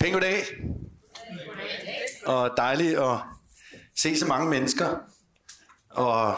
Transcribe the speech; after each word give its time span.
Pæn 0.00 0.12
goddag. 0.12 0.44
Og 2.26 2.50
dejligt 2.56 2.98
at 2.98 3.18
se 3.96 4.16
så 4.16 4.26
mange 4.26 4.50
mennesker. 4.50 4.96
Og 5.90 6.34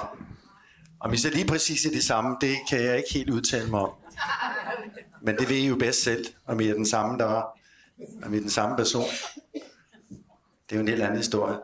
om 1.00 1.12
I 1.12 1.16
så 1.16 1.30
lige 1.30 1.46
præcis 1.46 1.86
er 1.86 1.90
det 1.90 2.04
samme, 2.04 2.36
det 2.40 2.56
kan 2.70 2.82
jeg 2.82 2.96
ikke 2.96 3.12
helt 3.14 3.30
udtale 3.30 3.70
mig 3.70 3.80
om. 3.80 3.90
Men 5.22 5.36
det 5.36 5.48
ved 5.48 5.56
I 5.56 5.68
jo 5.68 5.76
bedst 5.76 6.02
selv, 6.02 6.26
om 6.46 6.60
I 6.60 6.68
er 6.68 6.74
den 6.74 6.86
samme, 6.86 7.18
der 7.18 7.26
er. 7.26 7.42
Om 8.22 8.34
I 8.34 8.36
er 8.36 8.40
den 8.40 8.50
samme 8.50 8.76
person. 8.76 9.04
Det 10.68 10.72
er 10.72 10.76
jo 10.76 10.80
en 10.80 10.88
helt 10.88 11.02
anden 11.02 11.16
historie. 11.16 11.58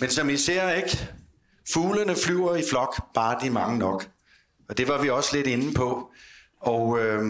Men 0.00 0.10
som 0.10 0.30
I 0.30 0.36
ser, 0.36 0.70
ikke? 0.70 1.08
Fuglene 1.72 2.16
flyver 2.16 2.56
i 2.56 2.62
flok, 2.70 3.12
bare 3.14 3.38
de 3.40 3.50
mange 3.50 3.78
nok. 3.78 4.10
Og 4.68 4.78
det 4.78 4.88
var 4.88 5.02
vi 5.02 5.10
også 5.10 5.36
lidt 5.36 5.46
inde 5.46 5.74
på. 5.74 6.10
Og 6.60 7.00
øh, 7.00 7.24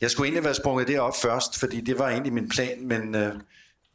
jeg 0.00 0.10
skulle 0.10 0.26
egentlig 0.26 0.44
være 0.44 0.54
sprunget 0.54 0.88
det 0.88 1.00
op 1.00 1.14
først, 1.22 1.58
fordi 1.58 1.80
det 1.80 1.98
var 1.98 2.08
egentlig 2.08 2.32
min 2.32 2.48
plan, 2.48 2.86
men 2.86 3.14
øh, 3.14 3.34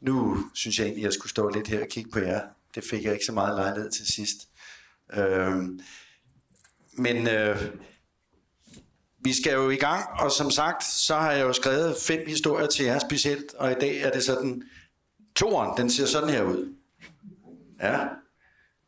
nu 0.00 0.38
synes 0.54 0.78
jeg 0.78 0.84
egentlig, 0.84 1.02
at 1.02 1.04
jeg 1.04 1.12
skulle 1.12 1.30
stå 1.30 1.48
lidt 1.48 1.68
her 1.68 1.80
og 1.80 1.88
kigge 1.88 2.10
på 2.10 2.18
jer. 2.18 2.40
Det 2.74 2.84
fik 2.84 3.04
jeg 3.04 3.12
ikke 3.12 3.24
så 3.24 3.32
meget 3.32 3.56
lejlighed 3.56 3.90
til 3.90 4.06
sidst. 4.06 4.48
Øh, 5.12 5.56
men 6.92 7.28
øh, 7.28 7.56
vi 9.20 9.32
skal 9.32 9.52
jo 9.52 9.70
i 9.70 9.76
gang, 9.76 10.04
og 10.20 10.32
som 10.32 10.50
sagt, 10.50 10.84
så 10.84 11.14
har 11.14 11.32
jeg 11.32 11.42
jo 11.42 11.52
skrevet 11.52 11.96
fem 11.96 12.24
historier 12.26 12.66
til 12.66 12.84
jer 12.84 12.98
specielt, 12.98 13.54
og 13.54 13.70
i 13.70 13.74
dag 13.74 14.00
er 14.00 14.10
det 14.10 14.24
sådan, 14.24 14.62
toren, 15.36 15.76
den 15.76 15.90
ser 15.90 16.06
sådan 16.06 16.28
her 16.28 16.42
ud. 16.42 16.74
Ja, 17.82 17.98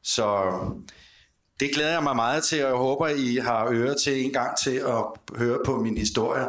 så 0.03 0.51
det 1.61 1.75
glæder 1.75 1.93
jeg 1.93 2.03
mig 2.03 2.17
meget 2.17 2.45
til, 2.45 2.65
og 2.65 2.71
jeg 2.71 2.77
håber, 2.79 3.09
I 3.09 3.37
har 3.37 3.69
øre 3.71 3.95
til 3.95 4.25
en 4.25 4.33
gang 4.33 4.59
til 4.59 4.77
at 4.77 5.05
høre 5.37 5.59
på 5.65 5.83
min 5.83 5.99
historie. 5.99 6.47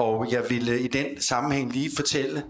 Og 0.00 0.32
jeg 0.32 0.50
ville 0.50 0.80
i 0.80 0.88
den 0.88 1.20
sammenhæng 1.20 1.72
lige 1.72 1.90
fortælle, 1.96 2.42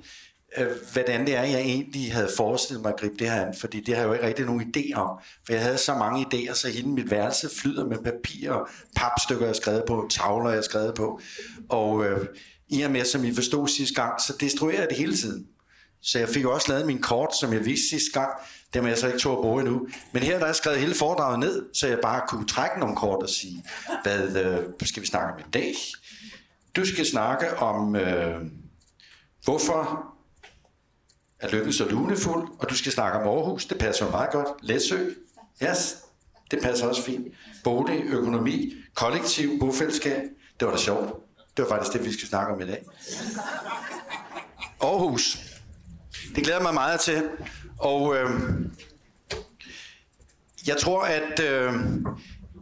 øh, 0.58 0.66
hvordan 0.92 1.26
det 1.26 1.36
er, 1.36 1.42
jeg 1.42 1.60
egentlig 1.60 2.12
havde 2.12 2.30
forestillet 2.36 2.82
mig 2.82 2.92
at 2.92 3.00
gribe 3.00 3.14
det 3.18 3.30
her 3.30 3.46
an, 3.46 3.54
fordi 3.60 3.80
det 3.80 3.94
har 3.94 4.02
jeg 4.02 4.08
jo 4.08 4.12
ikke 4.12 4.26
rigtig 4.26 4.44
nogen 4.44 4.72
idé 4.76 4.94
om. 4.94 5.18
For 5.46 5.52
jeg 5.52 5.62
havde 5.62 5.78
så 5.78 5.94
mange 5.94 6.26
idéer, 6.26 6.54
så 6.54 6.68
hele 6.68 6.88
mit 6.88 7.10
værelse 7.10 7.48
flyder 7.60 7.84
med 7.84 7.98
papir 7.98 8.50
og 8.50 8.68
papstykker, 8.96 9.46
jeg 9.46 9.56
skrevet 9.56 9.84
på, 9.86 10.08
tavler, 10.10 10.50
jeg 10.50 10.64
skrevet 10.64 10.94
på. 10.94 11.20
Og 11.68 12.04
øh, 12.04 12.26
i 12.68 12.82
og 12.82 12.90
med, 12.90 13.04
som 13.04 13.24
I 13.24 13.34
forstod 13.34 13.68
sidste 13.68 14.02
gang, 14.02 14.20
så 14.20 14.36
destruerer 14.40 14.80
jeg 14.80 14.88
det 14.88 14.98
hele 14.98 15.16
tiden. 15.16 15.46
Så 16.02 16.18
jeg 16.18 16.28
fik 16.28 16.44
også 16.44 16.72
lavet 16.72 16.86
min 16.86 17.02
kort, 17.02 17.36
som 17.40 17.52
jeg 17.52 17.64
viste 17.64 17.88
sidste 17.88 18.20
gang. 18.20 18.30
Dem 18.74 18.82
må 18.82 18.88
jeg 18.88 18.98
så 18.98 19.06
ikke 19.06 19.18
tog 19.18 19.38
at 19.38 19.42
bruge 19.42 19.60
endnu. 19.60 19.88
Men 20.12 20.22
her 20.22 20.34
der 20.34 20.42
er 20.42 20.46
jeg 20.46 20.56
skrevet 20.56 20.80
hele 20.80 20.94
foredraget 20.94 21.38
ned, 21.38 21.62
så 21.74 21.86
jeg 21.86 21.98
bare 22.02 22.22
kunne 22.28 22.46
trække 22.46 22.80
nogle 22.80 22.96
kort 22.96 23.22
og 23.22 23.28
sige, 23.28 23.64
hvad 24.02 24.36
øh, 24.36 24.58
skal 24.82 25.02
vi 25.02 25.06
snakke 25.06 25.32
om 25.32 25.38
i 25.38 25.50
dag? 25.52 25.74
Du 26.76 26.86
skal 26.86 27.06
snakke 27.06 27.58
om, 27.58 27.96
øh, 27.96 28.46
hvorfor 29.44 30.06
er 31.40 31.48
lykken 31.48 31.72
så 31.72 31.88
lunefuld, 31.88 32.48
og 32.58 32.70
du 32.70 32.74
skal 32.74 32.92
snakke 32.92 33.18
om 33.18 33.28
Aarhus, 33.28 33.66
det 33.66 33.78
passer 33.78 34.04
jo 34.04 34.10
meget 34.10 34.30
godt. 34.30 34.48
Læsø, 34.62 35.10
yes, 35.62 35.96
det 36.50 36.62
passer 36.62 36.88
også 36.88 37.02
fint. 37.02 37.34
Bolig, 37.64 38.04
økonomi, 38.04 38.74
kollektiv, 38.94 39.60
bofællesskab, 39.60 40.22
det 40.60 40.68
var 40.68 40.74
da 40.74 40.78
sjovt. 40.78 41.12
Det 41.56 41.62
var 41.62 41.68
faktisk 41.68 41.92
det, 41.92 42.04
vi 42.04 42.12
skal 42.12 42.28
snakke 42.28 42.52
om 42.52 42.60
i 42.60 42.66
dag. 42.66 42.84
Aarhus. 44.80 45.38
Det 46.34 46.44
glæder 46.44 46.62
mig 46.62 46.74
meget 46.74 47.00
til. 47.00 47.28
Og 47.78 48.16
øh, 48.16 48.30
jeg 50.66 50.76
tror, 50.76 51.02
at, 51.02 51.40
øh, 51.40 51.72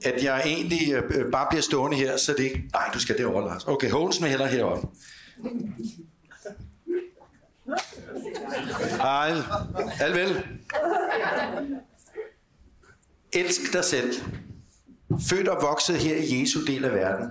at 0.05 0.25
jeg 0.25 0.43
egentlig 0.47 0.93
øh, 0.93 1.03
øh, 1.11 1.33
bare 1.33 1.47
bliver 1.51 1.63
stående 1.63 1.97
her, 1.97 2.17
så 2.17 2.33
det 2.33 2.45
ikke... 2.45 2.65
Nej, 2.73 2.91
du 2.95 3.01
skal 3.01 3.19
derovre, 3.19 3.45
Lars. 3.45 3.65
Okay, 3.65 3.91
Hånsen 3.91 4.23
med 4.23 4.31
heller 4.31 4.47
heroppe. 4.47 4.87
Ej, 9.01 9.33
alvel. 10.01 10.45
Elsk 13.33 13.73
dig 13.73 13.85
selv. 13.85 14.15
Født 15.29 15.49
og 15.49 15.63
vokset 15.63 15.97
her 15.97 16.17
i 16.17 16.41
Jesu 16.41 16.65
del 16.65 16.85
af 16.85 16.95
verden. 16.95 17.31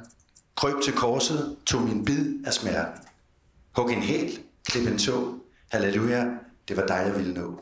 Krøb 0.55 0.75
til 0.83 0.93
korset, 0.93 1.57
tog 1.65 1.81
min 1.81 2.05
bid 2.05 2.45
af 2.45 2.53
smerten. 2.53 3.01
Hug 3.75 3.91
en 3.91 4.01
hæl, 4.01 4.39
klip 4.65 4.87
en 4.87 4.97
tog. 4.97 5.35
Halleluja, 5.71 6.25
det 6.67 6.77
var 6.77 6.85
dig, 6.85 7.03
jeg 7.05 7.15
ville 7.15 7.33
nå. 7.33 7.59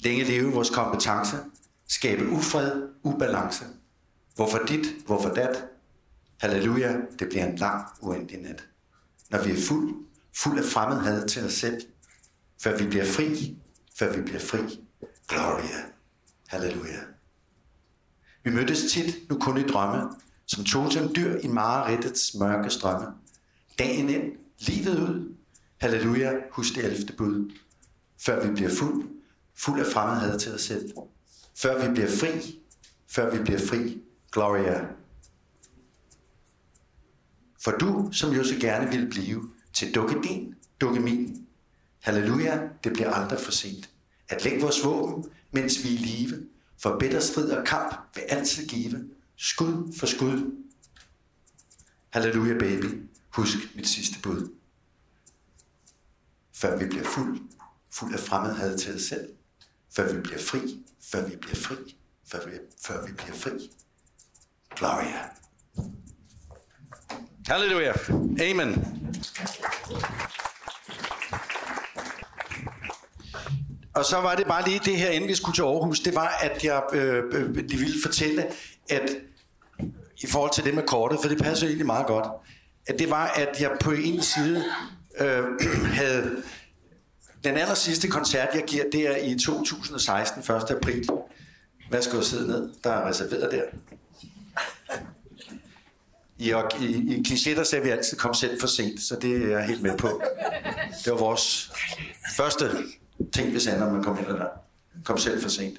Længe 0.00 0.24
leve 0.24 0.52
vores 0.52 0.70
kompetence. 0.70 1.36
Skabe 1.88 2.28
ufred, 2.28 2.82
ubalance. 3.02 3.64
Hvorfor 4.34 4.58
dit, 4.58 4.86
hvorfor 5.06 5.28
dat? 5.28 5.64
Halleluja, 6.40 6.96
det 7.18 7.28
bliver 7.28 7.46
en 7.46 7.56
lang, 7.56 7.86
uendelig 8.00 8.42
nat. 8.42 8.68
Når 9.30 9.42
vi 9.42 9.50
er 9.50 9.62
fuld, 9.68 9.94
fuld 10.36 10.58
af 10.58 10.64
fremmedhed 10.64 11.28
til 11.28 11.44
os 11.44 11.52
selv, 11.52 11.82
før 12.62 12.78
vi 12.78 12.86
bliver 12.86 13.04
fri, 13.04 13.58
før 13.96 14.16
vi 14.16 14.22
bliver 14.22 14.40
fri. 14.40 14.58
Gloria. 15.28 15.84
Halleluja. 16.46 17.00
Vi 18.44 18.50
mødtes 18.50 18.92
tit, 18.92 19.30
nu 19.30 19.38
kun 19.38 19.58
i 19.58 19.62
drømme, 19.62 20.10
som 20.46 20.64
totem 20.64 21.14
dyr 21.14 21.38
i 21.42 21.46
mareridtets 21.48 22.34
mørke 22.34 22.70
strømme. 22.70 23.06
Dagen 23.78 24.08
ind, 24.08 24.32
livet 24.58 24.98
ud. 24.98 25.34
Halleluja, 25.80 26.32
husk 26.50 26.74
det 26.74 26.84
11. 26.84 27.06
bud. 27.18 27.52
Før 28.20 28.46
vi 28.46 28.54
bliver 28.54 28.70
fuld, 28.70 29.08
fuld 29.54 29.80
af 29.80 29.86
fremmedhed 29.86 30.38
til 30.38 30.54
os 30.54 30.62
selv. 30.62 30.92
Før 31.56 31.86
vi 31.86 31.94
bliver 31.94 32.08
fri, 32.08 32.60
før 33.08 33.36
vi 33.36 33.42
bliver 33.42 33.60
fri. 33.60 34.02
Gloria. 34.34 34.86
For 37.60 37.70
du, 37.70 38.08
som 38.12 38.32
jo 38.32 38.44
så 38.44 38.54
gerne 38.60 38.90
vil 38.90 39.10
blive 39.10 39.50
til 39.72 39.94
dukke 39.94 40.22
din, 40.22 40.54
dukke 40.80 41.00
min. 41.00 41.46
Halleluja, 42.00 42.68
det 42.84 42.92
bliver 42.92 43.10
aldrig 43.10 43.40
for 43.40 43.52
sent. 43.52 43.90
At 44.28 44.44
lægge 44.44 44.60
vores 44.60 44.84
våben, 44.84 45.24
mens 45.52 45.84
vi 45.84 45.88
er 45.88 45.92
i 45.92 45.96
live, 45.96 46.46
for 46.78 46.98
bedre 46.98 47.20
strid 47.20 47.50
og 47.50 47.66
kamp 47.66 47.94
vil 48.14 48.22
altid 48.22 48.66
give. 48.68 49.10
Skud 49.36 49.92
for 49.98 50.06
skud. 50.06 50.66
Halleluja, 52.10 52.58
baby. 52.58 53.02
Husk 53.30 53.58
mit 53.74 53.88
sidste 53.88 54.20
bud. 54.22 54.52
Før 56.52 56.78
vi 56.78 56.86
bliver 56.86 57.04
fuld, 57.04 57.40
fuld 57.90 58.14
af 58.14 58.20
fremmedhed 58.20 58.78
til 58.78 58.94
os 58.94 59.02
selv. 59.02 59.28
Før 59.90 60.12
vi 60.14 60.20
bliver 60.20 60.38
fri, 60.38 60.84
før 61.00 61.28
vi 61.28 61.36
bliver 61.36 61.56
fri, 61.56 61.96
før 62.24 62.46
vi, 62.46 62.52
før 62.82 63.06
vi 63.06 63.12
bliver 63.12 63.34
fri. 63.34 63.70
Gloria. 64.76 65.20
Halleluja. 67.48 67.92
Amen. 68.40 68.86
Og 73.94 74.04
så 74.04 74.16
var 74.16 74.34
det 74.34 74.46
bare 74.46 74.68
lige 74.68 74.80
det 74.84 74.96
her, 74.96 75.10
inden 75.10 75.28
vi 75.28 75.34
skulle 75.34 75.54
til 75.54 75.62
Aarhus, 75.62 76.00
det 76.00 76.14
var, 76.14 76.38
at 76.40 76.64
jeg 76.64 76.82
øh, 76.92 77.24
øh, 77.32 77.68
de 77.68 77.76
ville 77.76 78.02
fortælle, 78.02 78.46
at 78.90 79.10
i 80.22 80.26
forhold 80.26 80.50
til 80.50 80.64
det 80.64 80.74
med 80.74 80.82
kortet, 80.82 81.18
for 81.22 81.28
det 81.28 81.42
passer 81.42 81.66
egentlig 81.66 81.86
meget 81.86 82.06
godt, 82.06 82.26
at 82.86 82.98
det 82.98 83.10
var, 83.10 83.26
at 83.26 83.60
jeg 83.60 83.70
på 83.80 83.90
en 83.90 84.22
side 84.22 84.64
øh, 85.20 85.44
havde 86.00 86.42
den 87.44 87.56
aller 87.56 87.74
sidste 87.74 88.08
koncert, 88.08 88.48
jeg 88.54 88.64
giver, 88.66 88.84
det 88.92 89.00
er 89.00 89.16
i 89.16 89.38
2016, 89.38 90.54
1. 90.54 90.70
april. 90.70 91.08
Hvad 91.88 92.02
skal 92.02 92.16
jeg 92.16 92.24
sidde 92.24 92.48
ned? 92.48 92.70
Der 92.84 92.90
er 92.90 93.08
reserveret 93.08 93.52
der. 93.52 93.62
I, 96.38 96.52
i, 96.80 96.84
i 96.86 97.22
kliché, 97.28 97.56
der 97.56 97.64
sagde 97.64 97.84
vi 97.84 97.90
altid, 97.90 98.16
kom 98.16 98.34
selv 98.34 98.60
for 98.60 98.66
sent, 98.66 99.00
så 99.00 99.16
det 99.22 99.42
er 99.42 99.48
jeg 99.48 99.66
helt 99.66 99.82
med 99.82 99.98
på. 99.98 100.22
Det 101.04 101.12
var 101.12 101.18
vores 101.18 101.72
første 102.36 102.70
ting, 103.32 103.54
vi 103.54 103.60
sagde, 103.60 103.78
når 103.78 103.90
man 103.90 104.02
kom 104.02 104.18
ind 104.18 104.26
der. 104.26 104.46
Kom 105.04 105.18
selv 105.18 105.42
for 105.42 105.48
sent. 105.48 105.78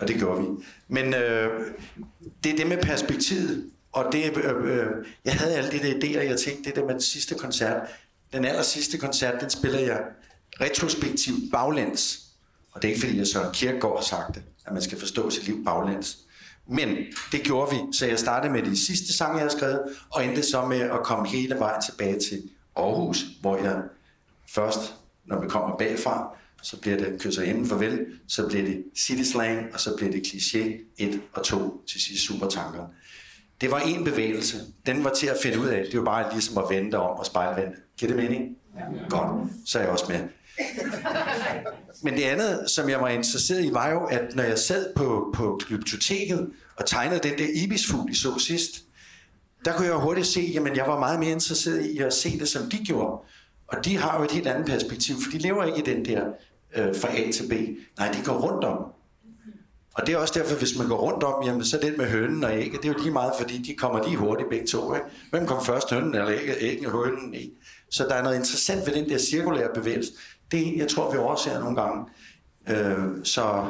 Og 0.00 0.08
det 0.08 0.16
gjorde 0.16 0.40
vi. 0.40 0.46
Men 0.88 1.14
øh, 1.14 1.50
det 2.44 2.52
er 2.52 2.56
det 2.56 2.66
med 2.66 2.78
perspektivet. 2.82 3.70
Og 3.92 4.12
det, 4.12 4.36
øh, 4.36 4.78
øh, 4.78 4.86
jeg 5.24 5.34
havde 5.34 5.54
alle 5.54 5.70
de 5.70 5.78
der 5.78 5.94
idéer, 5.94 6.20
jeg 6.20 6.38
tænkte, 6.38 6.64
det 6.64 6.76
der 6.76 6.84
med 6.84 6.92
den 6.92 7.00
sidste 7.00 7.34
koncert. 7.34 7.82
Den 8.32 8.44
aller 8.44 8.62
sidste 8.62 8.98
koncert, 8.98 9.40
den 9.40 9.50
spiller 9.50 9.78
jeg 9.78 10.00
retrospektivt 10.60 11.52
baglæns. 11.52 12.18
Og 12.72 12.82
det 12.82 12.88
er 12.88 12.92
ikke 12.94 13.06
fordi, 13.06 13.18
jeg 13.18 13.26
Søren 13.26 13.52
Kierkegaard 13.52 13.96
har 13.96 14.04
sagt 14.04 14.34
det, 14.34 14.42
at 14.66 14.72
man 14.72 14.82
skal 14.82 14.98
forstå 14.98 15.30
sit 15.30 15.44
liv 15.44 15.64
baglæns. 15.64 16.18
Men 16.68 16.96
det 17.32 17.42
gjorde 17.42 17.70
vi, 17.70 17.76
så 17.92 18.06
jeg 18.06 18.18
startede 18.18 18.52
med 18.52 18.62
de 18.62 18.86
sidste 18.86 19.16
sange, 19.16 19.32
jeg 19.32 19.40
havde 19.40 19.52
skrevet, 19.52 19.80
og 20.10 20.24
endte 20.24 20.42
så 20.42 20.66
med 20.66 20.80
at 20.80 21.02
komme 21.04 21.28
hele 21.28 21.54
vejen 21.54 21.82
tilbage 21.82 22.20
til 22.20 22.42
Aarhus, 22.76 23.24
hvor 23.40 23.56
jeg 23.56 23.82
først, 24.48 24.94
når 25.24 25.40
vi 25.40 25.48
kommer 25.48 25.76
bagfra, 25.76 26.36
så 26.62 26.80
bliver 26.80 26.96
det 26.96 27.20
kysser 27.20 27.42
inden 27.42 27.66
farvel, 27.66 28.06
så 28.28 28.48
bliver 28.48 28.64
det 28.64 28.84
city 28.98 29.22
slang, 29.22 29.74
og 29.74 29.80
så 29.80 29.96
bliver 29.96 30.12
det 30.12 30.26
kliché 30.26 30.94
1 30.98 31.20
og 31.32 31.44
2 31.44 31.84
til 31.86 32.02
sidst 32.02 32.26
supertankeren. 32.26 32.86
Det 33.60 33.70
var 33.70 33.80
en 33.80 34.04
bevægelse. 34.04 34.56
Den 34.86 35.04
var 35.04 35.10
til 35.10 35.26
at 35.26 35.36
finde 35.42 35.60
ud 35.60 35.66
af. 35.66 35.86
Det 35.90 35.98
var 35.98 36.04
bare 36.04 36.32
ligesom 36.32 36.58
at 36.58 36.64
vente 36.70 36.98
om 36.98 37.18
og 37.18 37.26
spejlvende. 37.26 37.76
Giver 37.96 38.12
det 38.12 38.22
mening? 38.22 38.56
Ja. 38.76 39.08
Godt, 39.08 39.50
så 39.66 39.78
er 39.78 39.82
jeg 39.82 39.92
også 39.92 40.04
med. 40.08 40.20
Men 42.04 42.14
det 42.14 42.22
andet, 42.22 42.70
som 42.70 42.88
jeg 42.88 43.00
var 43.00 43.08
interesseret 43.08 43.64
i, 43.64 43.72
var 43.72 43.90
jo, 43.90 44.04
at 44.04 44.34
når 44.34 44.42
jeg 44.42 44.58
sad 44.58 44.94
på, 44.94 45.30
på 45.34 45.60
biblioteket 45.68 46.50
og 46.76 46.86
tegnede 46.86 47.20
den 47.28 47.38
der 47.38 47.46
ibisfugl, 47.54 48.10
I 48.10 48.14
så 48.14 48.38
sidst, 48.38 48.82
der 49.64 49.72
kunne 49.72 49.86
jeg 49.86 49.94
hurtigt 49.94 50.26
se, 50.26 50.58
at 50.66 50.76
jeg 50.76 50.86
var 50.86 50.98
meget 50.98 51.20
mere 51.20 51.30
interesseret 51.30 51.86
i 51.86 51.98
at 51.98 52.12
se 52.12 52.38
det, 52.38 52.48
som 52.48 52.70
de 52.70 52.76
gjorde. 52.76 53.22
Og 53.66 53.84
de 53.84 53.96
har 53.96 54.18
jo 54.18 54.24
et 54.24 54.30
helt 54.30 54.46
andet 54.46 54.66
perspektiv, 54.66 55.14
for 55.22 55.30
de 55.30 55.38
lever 55.38 55.64
ikke 55.64 55.78
i 55.78 55.94
den 55.94 56.04
der 56.04 56.24
øh, 56.76 56.96
fra 56.96 57.08
A 57.18 57.30
til 57.32 57.48
B. 57.48 57.52
Nej, 57.98 58.12
de 58.12 58.24
går 58.24 58.32
rundt 58.32 58.64
om. 58.64 58.92
Og 59.94 60.06
det 60.06 60.12
er 60.12 60.18
også 60.18 60.34
derfor, 60.38 60.56
hvis 60.56 60.78
man 60.78 60.88
går 60.88 60.96
rundt 60.96 61.24
om, 61.24 61.46
jamen 61.46 61.64
så 61.64 61.78
det 61.82 61.98
med 61.98 62.06
hønen 62.06 62.44
og 62.44 62.52
ægget, 62.58 62.82
det 62.82 62.88
er 62.88 62.92
jo 62.92 62.98
lige 62.98 63.12
meget, 63.12 63.32
fordi 63.40 63.58
de 63.58 63.74
kommer 63.74 64.04
lige 64.04 64.16
hurtigt 64.16 64.48
begge 64.48 64.66
to. 64.66 64.94
Ikke? 64.94 65.06
Hvem 65.30 65.46
kom 65.46 65.64
først, 65.64 65.90
hønen 65.90 66.14
eller 66.14 66.30
ægget, 66.30 66.56
ægget 66.60 66.90
hønen? 66.90 67.34
Ikke? 67.34 67.52
Så 67.90 68.04
der 68.08 68.14
er 68.14 68.22
noget 68.22 68.36
interessant 68.36 68.86
ved 68.86 68.94
den 68.94 69.08
der 69.08 69.18
cirkulære 69.18 69.68
bevægelse. 69.74 70.12
Det 70.52 70.76
jeg 70.76 70.88
tror, 70.88 71.12
vi 71.12 71.18
overser 71.18 71.60
nogle 71.60 71.82
gange. 71.82 72.04
Øh, 72.68 73.24
så 73.24 73.64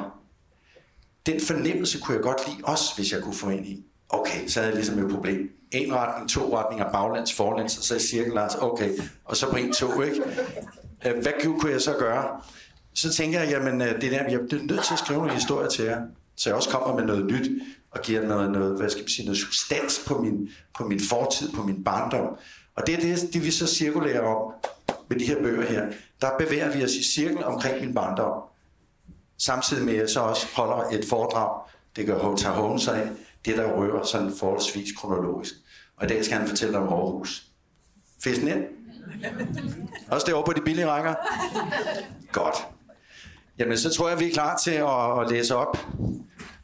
den 1.27 1.41
fornemmelse 1.41 2.01
kunne 2.01 2.15
jeg 2.15 2.23
godt 2.23 2.49
lide, 2.49 2.59
også 2.65 2.85
hvis 2.97 3.13
jeg 3.13 3.23
kunne 3.23 3.35
få 3.35 3.49
ind 3.51 3.67
i. 3.67 3.85
Okay, 4.09 4.49
så 4.49 4.61
havde 4.61 4.71
jeg 4.71 4.77
ligesom 4.77 5.05
et 5.05 5.11
problem. 5.11 5.51
En 5.71 5.95
retning, 5.95 6.31
to 6.31 6.59
retninger, 6.59 6.93
baglands, 6.93 7.33
forlands, 7.33 7.79
og 7.79 7.85
så 7.85 7.97
i 7.97 7.99
cirkel, 7.99 8.39
altså 8.39 8.59
okay, 8.61 8.91
og 9.25 9.37
så 9.37 9.51
på 9.51 9.57
en, 9.57 9.73
to, 9.73 10.03
ikke? 10.03 10.23
Øh, 11.07 11.23
hvad 11.23 11.33
kunne 11.61 11.73
jeg 11.73 11.81
så 11.81 11.95
gøre? 11.99 12.41
Så 12.95 13.13
tænker 13.13 13.41
jeg, 13.41 13.51
jamen 13.51 13.81
øh, 13.81 14.01
det 14.01 14.13
der, 14.13 14.31
jeg 14.31 14.41
bliver 14.49 14.63
nødt 14.63 14.85
til 14.85 14.93
at 14.93 14.99
skrive 14.99 15.25
en 15.25 15.31
historie 15.31 15.69
til 15.69 15.85
jer, 15.85 16.01
så 16.37 16.49
jeg 16.49 16.57
også 16.57 16.71
kommer 16.71 16.97
med 16.97 17.05
noget 17.05 17.27
nyt, 17.27 17.63
og 17.91 18.01
giver 18.01 18.27
noget, 18.27 18.51
noget 18.51 18.77
hvad 18.77 18.91
skal 18.91 19.03
man 19.03 19.09
sige, 19.09 19.27
noget 19.27 19.39
substans 19.39 20.05
på 20.07 20.23
min, 20.23 20.49
på 20.79 20.85
min 20.85 21.01
fortid, 21.01 21.53
på 21.53 21.63
min 21.63 21.85
barndom. 21.85 22.37
Og 22.77 22.87
det 22.87 22.95
er 22.95 23.01
det, 23.01 23.35
det 23.35 23.45
vi 23.45 23.51
så 23.51 23.67
cirkulerer 23.67 24.21
om 24.21 24.53
med 25.09 25.19
de 25.19 25.25
her 25.25 25.43
bøger 25.43 25.63
her. 25.63 25.87
Der 26.23 26.39
bevæger 26.39 26.77
vi 26.77 26.85
os 26.85 26.93
i 26.93 27.05
cirkel 27.05 27.45
omkring 27.45 27.85
min 27.85 27.95
barndom. 27.95 28.43
Samtidig 29.39 29.85
med, 29.85 29.95
at 29.95 30.01
jeg 30.01 30.09
så 30.09 30.21
også 30.21 30.47
holder 30.57 30.99
et 30.99 31.05
foredrag, 31.09 31.61
det 31.97 32.07
gør 32.07 32.35
H.T. 32.35 32.45
Holmes 32.45 32.83
sig 32.83 33.03
af, 33.03 33.11
det 33.45 33.57
der 33.57 33.73
rører 33.73 34.05
sådan 34.05 34.33
forholdsvis 34.39 34.89
kronologisk. 34.97 35.55
Og 35.97 36.05
i 36.05 36.09
dag 36.09 36.25
skal 36.25 36.39
han 36.39 36.49
fortælle 36.49 36.79
om 36.79 36.89
Aarhus. 36.89 37.47
Fisk 38.25 38.43
ind? 38.43 38.65
Også 40.09 40.27
derovre 40.27 40.45
på 40.47 40.53
de 40.53 40.61
billige 40.61 40.87
rækker? 40.87 41.15
Godt. 42.33 42.57
Jamen, 43.59 43.79
så 43.79 43.91
tror 43.91 44.09
jeg, 44.09 44.21
vi 44.21 44.29
er 44.29 44.33
klar 44.33 44.57
til 44.57 44.71
at, 44.71 45.21
at 45.21 45.31
læse 45.31 45.57
op. 45.57 45.77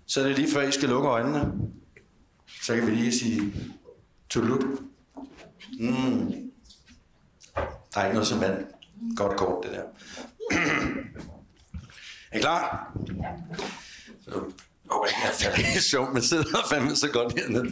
Så 0.07 0.21
er 0.21 0.25
det 0.25 0.39
lige 0.39 0.53
før, 0.53 0.63
I 0.63 0.73
skal 0.73 0.89
lukke 0.89 1.09
øjnene. 1.09 1.53
Så 2.63 2.75
kan 2.75 2.87
vi 2.87 2.91
lige 2.91 3.13
sige 3.13 3.53
tulut. 4.29 4.65
Mm. 5.81 6.33
Der 7.95 8.01
er 8.01 8.05
ikke 8.05 8.15
noget 8.15 8.27
som 8.27 8.41
vand. 8.41 8.65
Godt 9.17 9.37
kort, 9.37 9.65
det 9.65 9.73
der. 9.73 9.83
er 12.33 12.37
I 12.37 12.41
klar? 12.41 12.93
Så 14.25 14.31
håber 14.91 15.07
ikke, 15.07 15.21
jeg 15.25 15.33
falder 15.35 15.77
i 15.79 15.81
søvn, 15.81 16.13
men 16.13 16.23
sidder 16.23 16.67
fandme 16.71 16.97
så 16.97 17.09
godt 17.09 17.41
hernede. 17.41 17.69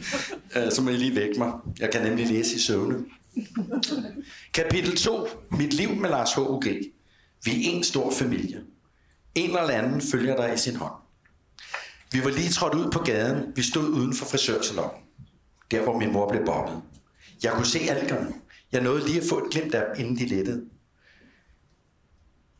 Uh, 0.56 0.72
så 0.72 0.82
må 0.82 0.90
I 0.90 0.96
lige 0.96 1.14
vække 1.16 1.38
mig. 1.38 1.52
Jeg 1.78 1.90
kan 1.92 2.02
nemlig 2.02 2.26
læse 2.26 2.56
i 2.56 2.58
søvne. 2.58 3.04
Kapitel 4.54 4.96
2. 4.96 5.28
Mit 5.50 5.72
liv 5.72 5.88
med 5.94 6.10
Lars 6.10 6.32
H.U.G. 6.34 6.66
Vi 7.44 7.50
er 7.50 7.70
en 7.70 7.84
stor 7.84 8.12
familie. 8.12 8.60
En 9.34 9.50
eller 9.50 9.70
anden 9.70 10.00
følger 10.00 10.36
dig 10.36 10.54
i 10.54 10.58
sin 10.58 10.76
hånd. 10.76 10.94
Vi 12.12 12.24
var 12.24 12.30
lige 12.30 12.48
trådt 12.48 12.74
ud 12.74 12.90
på 12.90 12.98
gaden. 12.98 13.52
Vi 13.56 13.62
stod 13.62 13.88
uden 13.88 14.14
for 14.14 14.26
frisørsalongen. 14.26 15.00
Der, 15.70 15.82
hvor 15.82 15.98
min 15.98 16.12
mor 16.12 16.28
blev 16.28 16.44
bobbet. 16.46 16.82
Jeg 17.42 17.52
kunne 17.52 17.66
se 17.66 17.78
algerne. 17.78 18.34
Jeg 18.72 18.82
nåede 18.82 19.06
lige 19.06 19.20
at 19.20 19.26
få 19.28 19.38
et 19.38 19.52
glimt 19.52 19.74
af 19.74 19.84
dem, 19.86 20.04
inden 20.04 20.18
de 20.18 20.34
lettede. 20.34 20.64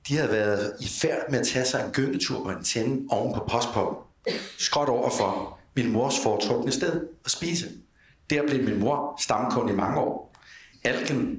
De 0.09 0.17
havde 0.17 0.31
været 0.31 0.77
i 0.81 0.89
færd 0.89 1.31
med 1.31 1.39
at 1.39 1.47
tage 1.47 1.65
sig 1.65 1.85
en 1.85 1.93
gyngetur 1.93 2.45
på 2.45 2.51
en 2.51 2.65
tænde 2.65 3.07
oven 3.11 3.35
på 3.35 3.47
postpoppen, 3.51 4.07
Skråt 4.59 4.89
over 4.89 5.11
for 5.11 5.59
min 5.77 5.93
mors 5.93 6.15
foretrukne 6.23 6.73
sted 6.73 7.09
at 7.25 7.31
spise. 7.31 7.71
Der 8.31 8.47
blev 8.47 8.65
min 8.65 8.81
mor 8.81 9.21
stamkunde 9.21 9.73
i 9.73 9.77
mange 9.77 10.01
år. 10.01 10.37
Alken, 10.85 11.39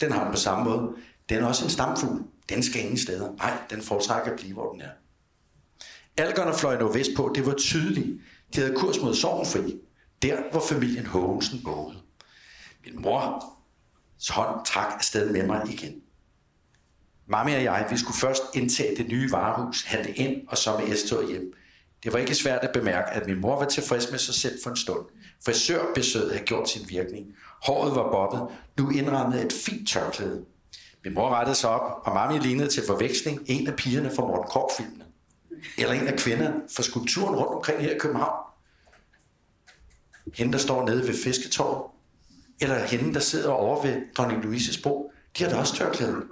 den 0.00 0.12
har 0.12 0.24
den 0.24 0.32
på 0.32 0.38
samme 0.38 0.64
måde. 0.64 0.92
Den 1.28 1.42
er 1.42 1.46
også 1.46 1.64
en 1.64 1.70
stamfugl. 1.70 2.22
Den 2.48 2.62
skal 2.62 2.80
ingen 2.80 2.98
steder. 2.98 3.32
Nej, 3.36 3.58
den 3.70 3.82
foretrækker 3.82 4.32
at 4.32 4.38
blive, 4.38 4.52
hvor 4.52 4.72
den 4.72 4.80
er. 4.80 4.90
Algerne 6.16 6.54
fløj 6.54 6.78
nordvest 6.78 7.10
på. 7.16 7.32
Det 7.34 7.46
var 7.46 7.54
tydeligt. 7.54 8.20
De 8.54 8.60
havde 8.60 8.74
kurs 8.76 9.00
mod 9.00 9.14
Sorgenfri. 9.14 9.80
Der, 10.22 10.50
hvor 10.50 10.60
familien 10.60 11.06
Hågensen 11.06 11.60
boede. 11.64 11.96
Min 12.84 13.02
mor 13.02 13.44
hånd 14.30 14.66
trak 14.66 14.92
afsted 14.94 15.32
med 15.32 15.46
mig 15.46 15.62
igen. 15.70 16.03
Mami 17.26 17.54
og 17.54 17.62
jeg, 17.62 17.86
vi 17.90 17.96
skulle 17.96 18.16
først 18.16 18.42
indtage 18.54 18.96
det 18.96 19.08
nye 19.08 19.30
varehus, 19.32 19.84
handle 19.84 20.12
ind 20.12 20.48
og 20.48 20.58
så 20.58 20.78
med 20.78 20.96
s 20.96 21.30
hjem. 21.30 21.52
Det 22.02 22.12
var 22.12 22.18
ikke 22.18 22.34
svært 22.34 22.64
at 22.64 22.72
bemærke, 22.72 23.10
at 23.10 23.26
min 23.26 23.40
mor 23.40 23.58
var 23.58 23.64
tilfreds 23.64 24.10
med 24.10 24.18
sig 24.18 24.34
selv 24.34 24.58
for 24.62 24.70
en 24.70 24.76
stund. 24.76 25.06
Frisørbesøget 25.44 26.32
havde 26.32 26.44
gjort 26.44 26.70
sin 26.70 26.88
virkning. 26.88 27.26
Håret 27.62 27.94
var 27.94 28.10
bobbet, 28.10 28.56
nu 28.78 28.90
indrammet 28.90 29.44
et 29.44 29.52
fint 29.52 29.88
tørklæde. 29.88 30.44
Min 31.04 31.14
mor 31.14 31.30
rettede 31.30 31.56
sig 31.56 31.70
op, 31.70 32.06
og 32.06 32.14
mami 32.14 32.38
lignede 32.38 32.68
til 32.68 32.82
forveksling 32.86 33.40
en 33.46 33.66
af 33.66 33.76
pigerne 33.76 34.10
fra 34.16 34.22
Morten 34.22 34.50
Kork-filmene. 34.50 35.04
Eller 35.78 35.92
en 35.92 36.08
af 36.08 36.18
kvinderne 36.18 36.54
fra 36.76 36.82
skulpturen 36.82 37.34
rundt 37.36 37.54
omkring 37.54 37.80
her 37.80 37.94
i 37.94 37.98
København. 37.98 38.44
Hende, 40.34 40.52
der 40.52 40.58
står 40.58 40.86
nede 40.86 41.08
ved 41.08 41.14
fisketåret. 41.24 41.82
Eller 42.60 42.78
hende, 42.78 43.14
der 43.14 43.20
sidder 43.20 43.50
over 43.50 43.82
ved 43.82 44.02
dronning 44.16 44.42
Louises 44.42 44.78
bro. 44.78 45.12
De 45.38 45.44
har 45.44 45.50
da 45.50 45.56
også 45.56 45.74
tørklæde. 45.74 46.22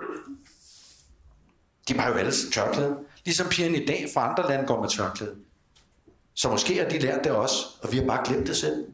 De 1.88 1.94
har 1.98 2.08
jo 2.08 2.14
alle 2.14 2.32
tørklæde. 2.52 2.96
Ligesom 3.24 3.48
pigerne 3.48 3.82
i 3.82 3.86
dag 3.86 4.08
fra 4.14 4.30
andre 4.30 4.48
lande 4.48 4.66
går 4.66 4.80
med 4.80 4.88
tørklæde. 4.88 5.34
Så 6.34 6.50
måske 6.50 6.78
har 6.78 6.88
de 6.88 6.98
lært 6.98 7.24
det 7.24 7.32
også, 7.32 7.56
og 7.82 7.92
vi 7.92 7.96
har 7.96 8.04
bare 8.04 8.26
glemt 8.26 8.46
det 8.46 8.56
selv. 8.56 8.84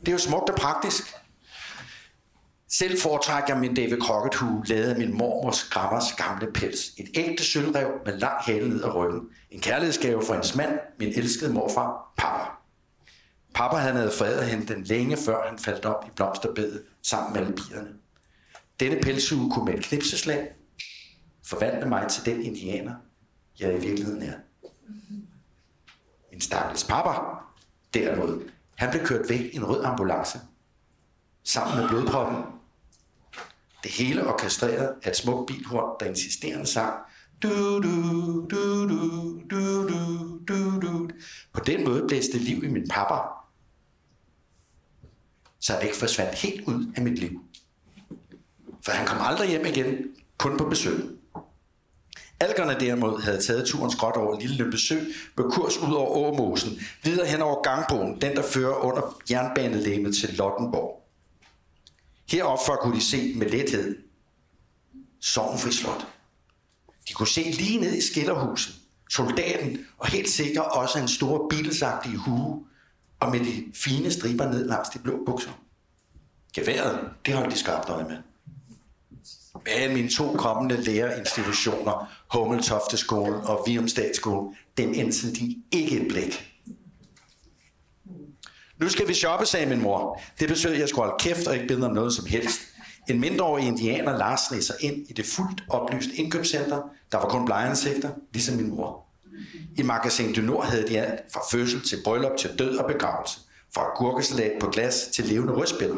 Det 0.00 0.08
er 0.08 0.12
jo 0.12 0.18
smukt 0.18 0.50
og 0.50 0.56
praktisk. 0.56 1.14
Selv 2.68 3.00
foretrækker 3.00 3.54
jeg 3.54 3.60
min 3.60 3.74
David 3.74 4.00
Crockett 4.00 4.34
hue, 4.34 4.64
lavet 4.66 4.84
af 4.84 4.98
min 4.98 5.18
mormors 5.18 5.64
grammers 5.64 6.12
gamle 6.12 6.52
pels. 6.52 6.90
Et 6.98 7.08
ægte 7.14 7.44
sølvrev 7.44 7.90
med 8.04 8.18
lang 8.18 8.36
hale 8.40 8.68
ned 8.68 8.84
ad 8.84 8.94
ryggen. 8.94 9.20
En 9.50 9.60
kærlighedsgave 9.60 10.22
fra 10.26 10.32
hendes 10.32 10.54
mand, 10.54 10.78
min 10.98 11.08
elskede 11.08 11.52
morfar, 11.52 12.12
Papa. 12.18 12.50
Papa 13.54 13.76
han 13.76 13.96
havde 13.96 14.12
fredet 14.18 14.46
hende 14.46 14.74
den 14.74 14.84
længe 14.84 15.16
før 15.16 15.48
han 15.48 15.58
faldt 15.58 15.84
op 15.84 16.04
i 16.06 16.10
blomsterbedet 16.16 16.82
sammen 17.02 17.32
med 17.32 17.46
albierne. 17.46 17.88
Denne 18.80 19.00
pelshue 19.00 19.50
kunne 19.50 19.64
med 19.64 19.74
et 19.74 19.84
knipseslag 19.84 20.48
forvandle 21.46 21.88
mig 21.88 22.08
til 22.08 22.24
den 22.24 22.42
indianer, 22.42 22.94
jeg 23.60 23.76
i 23.76 23.80
virkeligheden 23.80 24.22
er. 24.22 24.34
Min 26.30 26.40
stakkels 26.40 26.84
pappa, 26.84 27.20
derimod, 27.94 28.50
han 28.74 28.90
blev 28.90 29.06
kørt 29.06 29.28
væk 29.28 29.40
i 29.40 29.56
en 29.56 29.64
rød 29.64 29.84
ambulance, 29.84 30.38
sammen 31.44 31.80
med 31.80 31.88
blodproppen. 31.88 32.42
Det 33.82 33.90
hele 33.90 34.26
orkestreret 34.26 34.94
af 35.02 35.10
et 35.10 35.16
smukt 35.16 35.46
bilhorn, 35.46 35.96
der 36.00 36.06
insisterende 36.06 36.66
sang, 36.66 36.94
du, 37.42 37.82
du, 37.82 38.46
du, 38.50 38.88
du, 38.88 39.40
du, 39.50 39.88
du, 39.88 40.38
du, 40.48 40.80
du. 40.80 41.10
På 41.52 41.60
den 41.60 41.84
måde 41.84 42.04
blæste 42.08 42.38
liv 42.38 42.64
i 42.64 42.68
min 42.68 42.88
pappa, 42.88 43.14
så 45.60 45.74
jeg 45.74 45.82
ikke 45.82 45.96
forsvandt 45.96 46.34
helt 46.34 46.68
ud 46.68 46.92
af 46.96 47.02
mit 47.02 47.18
liv. 47.18 47.40
For 48.84 48.92
han 48.92 49.06
kom 49.06 49.18
aldrig 49.20 49.48
hjem 49.48 49.66
igen, 49.66 49.96
kun 50.38 50.58
på 50.58 50.68
besøg. 50.68 51.15
Algerne 52.40 52.80
derimod 52.80 53.22
havde 53.22 53.42
taget 53.42 53.66
turen 53.66 53.90
skråt 53.90 54.16
over 54.16 54.40
Lille 54.40 54.70
Besøg 54.70 55.14
med 55.36 55.50
kurs 55.50 55.78
ud 55.78 55.94
over 55.94 56.32
Åmosen, 56.32 56.80
videre 57.02 57.26
hen 57.26 57.42
over 57.42 57.62
gangbogen, 57.62 58.20
den 58.20 58.36
der 58.36 58.42
fører 58.42 58.74
under 58.74 59.22
jernbanelæmet 59.30 60.16
til 60.16 60.34
Lottenborg. 60.34 61.02
Heroppe 62.30 62.72
kunne 62.82 62.96
de 62.96 63.04
se 63.04 63.34
med 63.34 63.50
lethed 63.50 63.96
Sovnfri 65.20 65.72
Slot. 65.72 66.06
De 67.08 67.14
kunne 67.14 67.28
se 67.28 67.42
lige 67.42 67.80
ned 67.80 67.94
i 67.94 68.00
skillerhuset, 68.00 68.74
soldaten 69.10 69.86
og 69.98 70.06
helt 70.06 70.28
sikkert 70.28 70.66
også 70.72 70.98
en 70.98 71.08
stor 71.08 71.48
bilsagtig 71.48 72.16
hue, 72.16 72.66
og 73.20 73.30
med 73.30 73.40
de 73.40 73.64
fine 73.74 74.10
striber 74.10 74.48
ned 74.52 74.68
langs 74.68 74.88
de 74.88 74.98
blå 74.98 75.24
bukser. 75.26 75.50
Geværet, 76.54 77.10
det 77.26 77.34
holdt 77.34 77.52
de 77.52 77.58
skarpt 77.58 77.88
øje 77.88 78.04
med. 78.04 78.16
Men 79.64 79.94
mine 79.94 80.08
to 80.08 80.32
kommende 80.32 80.82
lærerinstitutioner, 80.82 82.12
Hummeltofteskolen 82.32 83.34
og 83.34 83.62
Virum 83.66 83.88
Statsskole, 83.88 84.54
den 84.76 84.94
indsede 84.94 85.34
de 85.34 85.56
ikke 85.72 86.00
et 86.00 86.08
blik. 86.08 86.52
Nu 88.80 88.88
skal 88.88 89.08
vi 89.08 89.14
shoppe, 89.14 89.46
sagde 89.46 89.66
min 89.66 89.82
mor. 89.82 90.20
Det 90.40 90.48
betød, 90.48 90.72
at 90.72 90.80
jeg 90.80 90.88
skulle 90.88 91.08
holde 91.08 91.22
kæft 91.22 91.46
og 91.46 91.54
ikke 91.54 91.66
bede 91.66 91.86
om 91.86 91.94
noget 91.94 92.12
som 92.12 92.26
helst. 92.26 92.60
En 93.10 93.20
mindreårig 93.20 93.66
indianer 93.66 94.18
Lars 94.18 94.40
sneg 94.40 94.62
sig 94.62 94.76
ind 94.80 95.06
i 95.08 95.12
det 95.12 95.26
fuldt 95.26 95.64
oplyst 95.68 96.10
indkøbscenter. 96.14 96.82
Der 97.12 97.18
var 97.18 97.28
kun 97.28 97.44
blegeansigter, 97.44 98.10
ligesom 98.32 98.56
min 98.56 98.70
mor. 98.70 99.06
I 99.78 99.82
Magasin 99.82 100.34
du 100.34 100.40
Nord 100.40 100.66
havde 100.66 100.88
de 100.88 101.00
alt 101.00 101.20
fra 101.32 101.40
fødsel 101.50 101.82
til 101.82 101.98
bryllup 102.04 102.36
til 102.38 102.50
død 102.58 102.76
og 102.76 102.86
begravelse. 102.86 103.40
Fra 103.74 103.82
gurkesalat 103.96 104.52
på 104.60 104.70
glas 104.70 105.08
til 105.14 105.24
levende 105.24 105.52
rødspiller. 105.52 105.96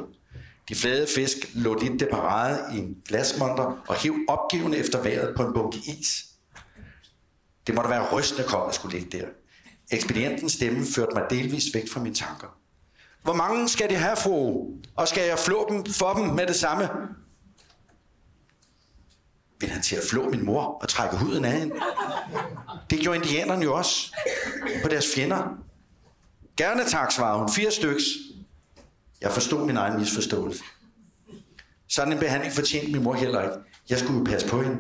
De 0.69 0.75
flade 0.75 1.07
fisk 1.15 1.37
lå 1.55 1.75
lidt 1.75 2.01
det 2.01 2.09
parade 2.11 2.77
i 2.77 2.79
en 2.79 2.97
glasmonter 3.09 3.85
og 3.89 3.95
hæv 3.95 4.15
opgivende 4.29 4.79
efter 4.79 5.03
vejret 5.03 5.37
på 5.37 5.43
en 5.43 5.55
bunke 5.55 5.79
is. 5.79 6.25
Det 7.67 7.75
måtte 7.75 7.91
være 7.91 8.13
rystende 8.13 8.49
kold 8.49 8.69
at 8.69 8.75
skulle 8.75 8.99
ligge 8.99 9.19
der. 9.19 9.27
Ekspedientens 9.91 10.53
stemme 10.53 10.87
førte 10.95 11.15
mig 11.15 11.25
delvis 11.31 11.65
væk 11.75 11.91
fra 11.93 12.01
mine 12.01 12.15
tanker. 12.15 12.47
Hvor 13.23 13.35
mange 13.35 13.69
skal 13.69 13.91
de 13.91 13.95
have, 13.95 14.17
fru? 14.17 14.67
Og 14.97 15.09
skal 15.09 15.27
jeg 15.29 15.39
flå 15.39 15.67
dem 15.71 15.85
for 15.85 16.13
dem 16.13 16.25
med 16.25 16.47
det 16.47 16.57
samme? 16.57 16.89
Vil 19.61 19.71
han 19.71 19.83
til 19.83 19.97
at 19.97 20.03
flå 20.11 20.31
min 20.31 20.45
mor 20.45 20.63
og 20.63 20.89
trække 20.89 21.17
huden 21.17 21.45
af 21.45 21.53
hende? 21.53 21.75
Det 22.91 23.01
gjorde 23.01 23.19
indianerne 23.19 23.65
jo 23.65 23.75
også 23.75 24.17
på 24.83 24.89
deres 24.89 25.07
fjender. 25.15 25.49
Gerne 26.57 26.85
tak, 26.85 27.13
svarede 27.13 27.39
hun. 27.39 27.53
Fire 27.53 27.71
styks. 27.71 28.05
Jeg 29.21 29.33
forstod 29.33 29.67
min 29.67 29.77
egen 29.77 29.99
misforståelse. 29.99 30.63
Sådan 31.89 32.13
en 32.13 32.19
behandling 32.19 32.55
fortjente 32.55 32.93
min 32.93 33.03
mor 33.03 33.15
heller 33.15 33.43
ikke. 33.43 33.57
Jeg 33.91 33.99
skulle 33.99 34.19
jo 34.19 34.25
passe 34.25 34.49
på 34.49 34.63
hende. 34.63 34.79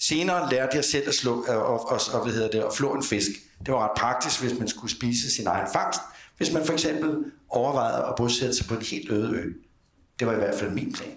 Senere 0.00 0.50
lærte 0.50 0.76
jeg 0.76 0.84
selv 0.84 1.08
at, 1.08 1.14
slå, 1.14 1.44
øh, 1.48 1.56
og, 1.56 1.90
og, 1.90 2.00
og, 2.12 2.22
hvad 2.22 2.32
hedder 2.32 2.50
det, 2.50 2.58
at 2.58 2.74
flå 2.74 2.94
en 2.94 3.02
fisk. 3.02 3.30
Det 3.66 3.74
var 3.74 3.88
ret 3.88 3.96
praktisk, 3.96 4.40
hvis 4.40 4.58
man 4.58 4.68
skulle 4.68 4.90
spise 4.90 5.30
sin 5.30 5.46
egen 5.46 5.68
fangst. 5.72 6.00
Hvis 6.36 6.52
man 6.52 6.66
for 6.66 6.72
eksempel 6.72 7.24
overvejede 7.48 8.04
at 8.06 8.14
bosætte 8.16 8.54
sig 8.54 8.66
på 8.66 8.74
en 8.74 8.82
helt 8.82 9.10
øde 9.10 9.30
ø. 9.30 9.52
Det 10.18 10.26
var 10.26 10.32
i 10.32 10.36
hvert 10.36 10.54
fald 10.54 10.70
min 10.70 10.92
plan. 10.92 11.16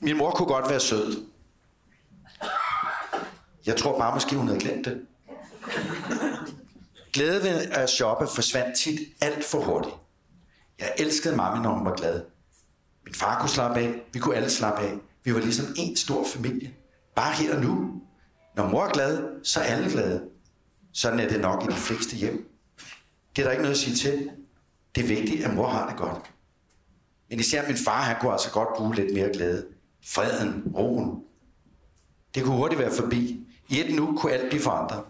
Min 0.00 0.16
mor 0.16 0.30
kunne 0.30 0.48
godt 0.48 0.70
være 0.70 0.80
sød. 0.80 1.24
Jeg 3.66 3.76
tror 3.76 3.98
bare, 3.98 4.14
måske 4.14 4.36
hun 4.36 4.46
havde 4.46 4.60
glemt 4.60 4.84
det. 4.84 5.00
Glæde 7.12 7.42
ved 7.42 7.70
at 7.70 7.90
shoppe 7.90 8.26
forsvandt 8.34 8.76
tit 8.76 9.00
alt 9.20 9.44
for 9.44 9.60
hurtigt. 9.60 9.94
Jeg 10.78 10.92
elskede 10.98 11.36
mamma, 11.36 11.62
når 11.62 11.74
hun 11.74 11.84
var 11.84 11.94
glad. 11.94 12.22
Min 13.04 13.14
far 13.14 13.40
kunne 13.40 13.50
slappe 13.50 13.80
af. 13.80 13.94
Vi 14.12 14.18
kunne 14.18 14.36
alle 14.36 14.50
slappe 14.50 14.80
af. 14.82 14.94
Vi 15.24 15.34
var 15.34 15.40
ligesom 15.40 15.66
en 15.76 15.96
stor 15.96 16.26
familie. 16.26 16.74
Bare 17.16 17.32
her 17.34 17.56
og 17.56 17.62
nu. 17.62 18.02
Når 18.56 18.68
mor 18.68 18.84
er 18.84 18.90
glad, 18.90 19.44
så 19.44 19.60
er 19.60 19.64
alle 19.64 19.90
glade. 19.90 20.22
Sådan 20.92 21.20
er 21.20 21.28
det 21.28 21.40
nok 21.40 21.64
i 21.64 21.66
de 21.66 21.76
fleste 21.76 22.16
hjem. 22.16 22.50
Det 23.36 23.42
er 23.42 23.46
der 23.46 23.50
ikke 23.50 23.62
noget 23.62 23.74
at 23.74 23.80
sige 23.80 23.96
til. 23.96 24.30
Det 24.94 25.04
er 25.04 25.08
vigtigt, 25.08 25.44
at 25.44 25.54
mor 25.54 25.68
har 25.68 25.88
det 25.88 25.98
godt. 25.98 26.30
Men 27.30 27.40
især 27.40 27.66
min 27.66 27.76
far, 27.76 28.02
han 28.02 28.16
kunne 28.20 28.32
altså 28.32 28.50
godt 28.50 28.68
bruge 28.76 28.94
lidt 28.94 29.14
mere 29.14 29.32
glæde. 29.32 29.66
Freden, 30.04 30.72
roen. 30.76 31.22
Det 32.34 32.44
kunne 32.44 32.56
hurtigt 32.56 32.80
være 32.80 32.94
forbi. 32.94 33.46
I 33.68 33.80
et 33.80 33.94
nu 33.94 34.16
kunne 34.16 34.32
alt 34.32 34.48
blive 34.48 34.62
forandret. 34.62 35.04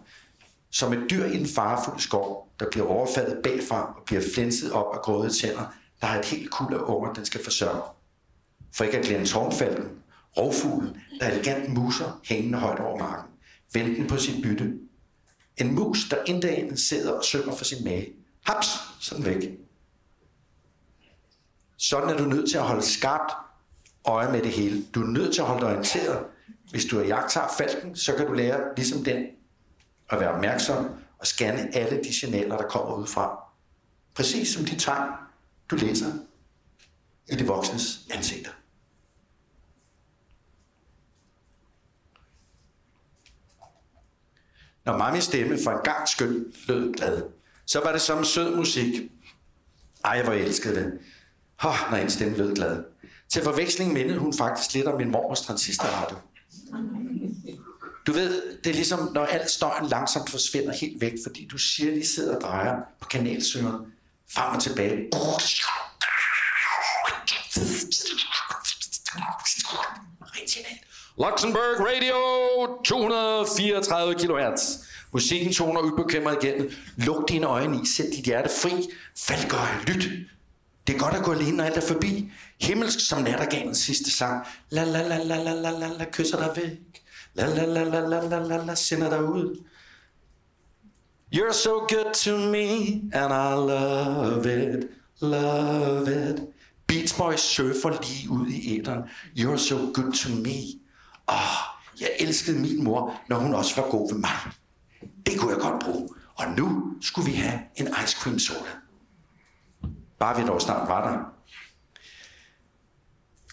Som 0.70 0.92
et 0.92 1.10
dyr 1.10 1.25
i 1.25 1.40
en 1.40 1.46
farefuld 1.46 1.98
skov, 1.98 2.52
der 2.60 2.66
bliver 2.70 2.87
overfaldet 2.87 3.38
bagfra 3.42 3.94
og 3.96 4.02
bliver 4.06 4.22
flænset 4.34 4.72
op 4.72 4.94
af 4.94 5.02
gråde 5.02 5.30
tænder, 5.30 5.75
der 6.00 6.06
har 6.06 6.18
et 6.18 6.25
helt 6.25 6.50
kul 6.50 6.75
af 6.75 6.78
unger, 6.78 7.12
den 7.12 7.25
skal 7.25 7.44
forsørge. 7.44 7.82
For 8.75 8.84
ikke 8.84 8.98
at 8.98 9.04
glemme 9.04 9.26
tårnfalken, 9.26 9.88
rovfuglen, 10.37 10.96
der 11.20 11.30
elegant 11.30 11.68
muser 11.68 12.20
hængende 12.25 12.58
højt 12.58 12.80
over 12.80 12.98
marken, 12.98 13.30
venten 13.72 14.06
på 14.06 14.16
sit 14.16 14.42
bytte. 14.42 14.72
En 15.56 15.75
mus, 15.75 16.08
der 16.10 16.16
inddagen 16.26 16.76
sidder 16.76 17.12
og 17.12 17.25
synger 17.25 17.54
for 17.54 17.64
sin 17.64 17.84
mage. 17.84 18.08
Haps, 18.44 18.68
sådan 19.00 19.25
væk. 19.25 19.58
Sådan 21.76 22.08
er 22.08 22.16
du 22.16 22.25
nødt 22.25 22.50
til 22.50 22.58
at 22.58 22.64
holde 22.64 22.82
skarpt 22.82 23.32
øje 24.04 24.32
med 24.32 24.42
det 24.42 24.50
hele. 24.50 24.84
Du 24.94 25.02
er 25.02 25.06
nødt 25.06 25.34
til 25.34 25.40
at 25.40 25.46
holde 25.46 25.60
dig 25.60 25.68
orienteret. 25.68 26.25
Hvis 26.70 26.84
du 26.84 26.98
er 26.98 27.04
jagttager 27.04 27.48
falken, 27.58 27.96
så 27.96 28.14
kan 28.14 28.26
du 28.26 28.32
lære, 28.32 28.60
ligesom 28.76 29.04
den, 29.04 29.26
at 30.10 30.20
være 30.20 30.30
opmærksom 30.30 30.90
og 31.18 31.26
scanne 31.26 31.76
alle 31.76 32.02
de 32.04 32.14
signaler, 32.14 32.56
der 32.56 32.68
kommer 32.68 32.96
udefra. 32.96 33.44
Præcis 34.14 34.48
som 34.48 34.64
de 34.64 34.76
tegn, 34.76 35.12
du 35.70 35.76
læser 35.76 36.12
i 37.32 37.36
de 37.36 37.46
voksnes 37.46 38.00
ansigter. 38.10 38.50
Når 44.84 44.96
mammis 44.96 45.24
stemme 45.24 45.58
for 45.64 45.70
en 45.70 45.84
gang 45.84 46.08
skyld 46.08 46.66
lød 46.68 46.94
glad, 46.94 47.22
så 47.66 47.80
var 47.80 47.92
det 47.92 48.00
som 48.00 48.24
sød 48.24 48.56
musik. 48.56 49.10
Ej, 50.04 50.22
hvor 50.22 50.32
jeg 50.32 50.42
elskede 50.42 50.74
det. 50.74 50.98
Oh, 51.64 51.90
når 51.90 51.96
en 51.96 52.10
stemme 52.10 52.36
lød 52.36 52.54
glad. 52.54 52.84
Til 53.28 53.42
forveksling 53.42 53.92
mindede 53.92 54.18
hun 54.18 54.34
faktisk 54.34 54.74
lidt 54.74 54.86
om 54.86 54.96
min 54.96 55.10
mormors 55.10 55.40
transistorradio. 55.40 56.16
Du 58.08 58.12
ved, 58.12 58.42
det 58.64 58.70
er 58.70 58.74
ligesom, 58.74 59.10
når 59.14 59.24
alt 59.24 59.50
støjen 59.50 59.88
langsomt 59.88 60.30
forsvinder 60.30 60.72
helt 60.72 61.00
væk, 61.00 61.12
fordi 61.26 61.48
du 61.52 61.58
siger, 61.58 61.92
lige 61.92 62.06
sidder 62.06 62.36
og 62.36 62.40
drejer 62.40 62.76
på 63.00 63.08
kanalsøgeren 63.08 63.92
frem 64.30 64.56
og 64.56 64.62
tilbage. 64.62 64.96
Luxembourg 71.18 71.86
Radio 71.88 72.16
234 72.84 74.14
kHz. 74.14 74.76
Musikken 75.12 75.52
toner 75.52 75.80
ubekymret 75.80 76.44
igen. 76.44 76.70
Luk 76.96 77.28
dine 77.28 77.46
øjne 77.46 77.82
i, 77.82 77.86
sæt 77.86 78.06
dit 78.16 78.24
hjerte 78.24 78.48
fri. 78.62 78.70
Faldgøj, 79.16 79.68
lyt. 79.86 80.08
Det 80.86 80.94
er 80.94 80.98
godt 80.98 81.14
at 81.14 81.22
gå 81.22 81.32
alene, 81.32 81.56
når 81.56 81.64
alt 81.64 81.76
er 81.76 81.86
forbi. 81.86 82.32
Himmelsk 82.60 83.08
som 83.08 83.22
nattergangens 83.22 83.78
sidste 83.78 84.10
sang. 84.10 84.46
La 84.70 84.84
la 84.84 85.08
la 85.08 85.22
la 85.22 85.42
la 85.42 85.52
la 85.52 85.70
la 85.70 85.88
la 85.98 86.04
kysser 86.12 86.36
dig 86.38 86.62
væk. 86.62 86.98
La 87.38 87.47
la 87.47 87.64
la 87.64 87.85
la 87.85 88.00
la 88.00 88.21
la 88.21 88.38
la 88.38 88.57
la 88.57 88.75
sender 88.75 89.11
dig 89.11 89.23
ud. 89.23 89.64
You're 91.30 91.52
so 91.52 91.87
good 91.87 92.14
to 92.14 92.37
me, 92.37 92.68
and 93.12 93.33
I 93.33 93.54
love 93.54 94.47
it, 94.47 94.90
love 95.21 96.09
it. 96.09 96.49
Beach 96.87 97.16
Boys 97.18 97.40
surfer 97.40 97.90
lige 97.90 98.30
ud 98.30 98.47
i 98.47 98.78
æderen. 98.78 99.02
You're 99.37 99.57
so 99.57 99.76
good 99.76 100.12
to 100.12 100.28
me. 100.28 100.80
Åh, 101.28 101.35
oh, 101.35 101.59
jeg 102.00 102.11
elskede 102.21 102.59
min 102.59 102.85
mor, 102.85 103.21
når 103.28 103.37
hun 103.37 103.54
også 103.54 103.80
var 103.80 103.90
god 103.90 104.12
ved 104.12 104.21
mig. 104.21 104.52
Det 105.26 105.40
kunne 105.40 105.52
jeg 105.52 105.61
godt 105.61 105.83
bruge. 105.83 106.09
Og 106.35 106.45
nu 106.57 106.95
skulle 107.00 107.30
vi 107.30 107.37
have 107.37 107.61
en 107.76 107.88
ice 108.04 108.16
cream 108.21 108.38
soda. 108.38 108.71
Bare 110.18 110.40
vi 110.40 110.47
dog 110.47 110.61
snart 110.62 110.88
var 110.88 111.11
der. 111.11 111.18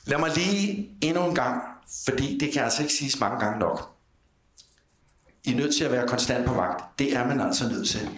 Lad 0.06 0.20
mig 0.20 0.32
lige 0.36 0.90
endnu 1.02 1.26
en 1.30 1.36
gang, 1.36 1.62
fordi 2.06 2.38
det 2.38 2.54
kan 2.54 2.64
altså 2.64 2.82
ikke 2.82 2.94
siges 2.94 3.20
mange 3.20 3.40
gange 3.40 3.60
nok. 3.60 3.96
I 5.44 5.52
er 5.52 5.56
nødt 5.56 5.76
til 5.76 5.84
at 5.84 5.92
være 5.92 6.08
konstant 6.08 6.46
på 6.46 6.54
vagt. 6.54 7.00
Det 7.00 7.16
er 7.16 7.28
man 7.28 7.42
altså 7.42 7.70
nødt 7.70 7.90
til. 7.90 8.10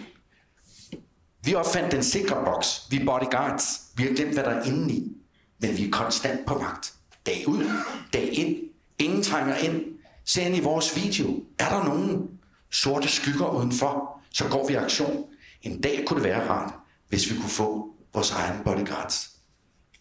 Vi 1.44 1.54
opfandt 1.54 1.92
den 1.92 2.02
sikre 2.02 2.44
boks. 2.44 2.86
Vi 2.90 2.96
er 2.96 3.04
bodyguards. 3.04 3.80
Vi 3.96 4.02
har 4.02 4.14
glemt, 4.14 4.32
hvad 4.32 4.44
der 4.44 4.50
er 4.50 4.64
inde 4.64 4.94
i. 4.94 5.12
Men 5.58 5.76
vi 5.76 5.86
er 5.86 5.90
konstant 5.90 6.46
på 6.46 6.54
vagt. 6.54 6.94
Dag 7.26 7.44
ud, 7.48 7.70
dag 8.12 8.32
ind. 8.32 8.56
Ingen 8.98 9.22
trænger 9.22 9.56
ind. 9.56 9.82
Se 10.24 10.42
ind 10.42 10.56
i 10.56 10.60
vores 10.60 10.96
video. 10.96 11.42
Er 11.58 11.68
der 11.68 11.84
nogen 11.84 12.30
sorte 12.70 13.08
skygger 13.08 13.48
udenfor, 13.56 14.20
så 14.30 14.48
går 14.48 14.66
vi 14.66 14.72
i 14.72 14.76
aktion. 14.76 15.24
En 15.62 15.80
dag 15.80 16.04
kunne 16.06 16.20
det 16.20 16.28
være 16.28 16.48
rart, 16.48 16.74
hvis 17.08 17.30
vi 17.30 17.36
kunne 17.36 17.48
få 17.48 17.94
vores 18.14 18.30
egen 18.30 18.64
bodyguards. 18.64 19.30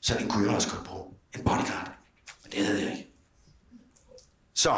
Så 0.02 0.16
den 0.20 0.30
kunne 0.30 0.46
jeg 0.48 0.56
også 0.56 0.70
godt 0.70 0.84
bruge. 0.84 1.06
En 1.36 1.44
bodyguard. 1.44 1.92
Men 2.44 2.52
det 2.52 2.66
havde 2.66 2.82
jeg 2.82 2.92
ikke. 2.92 3.07
Så, 4.58 4.78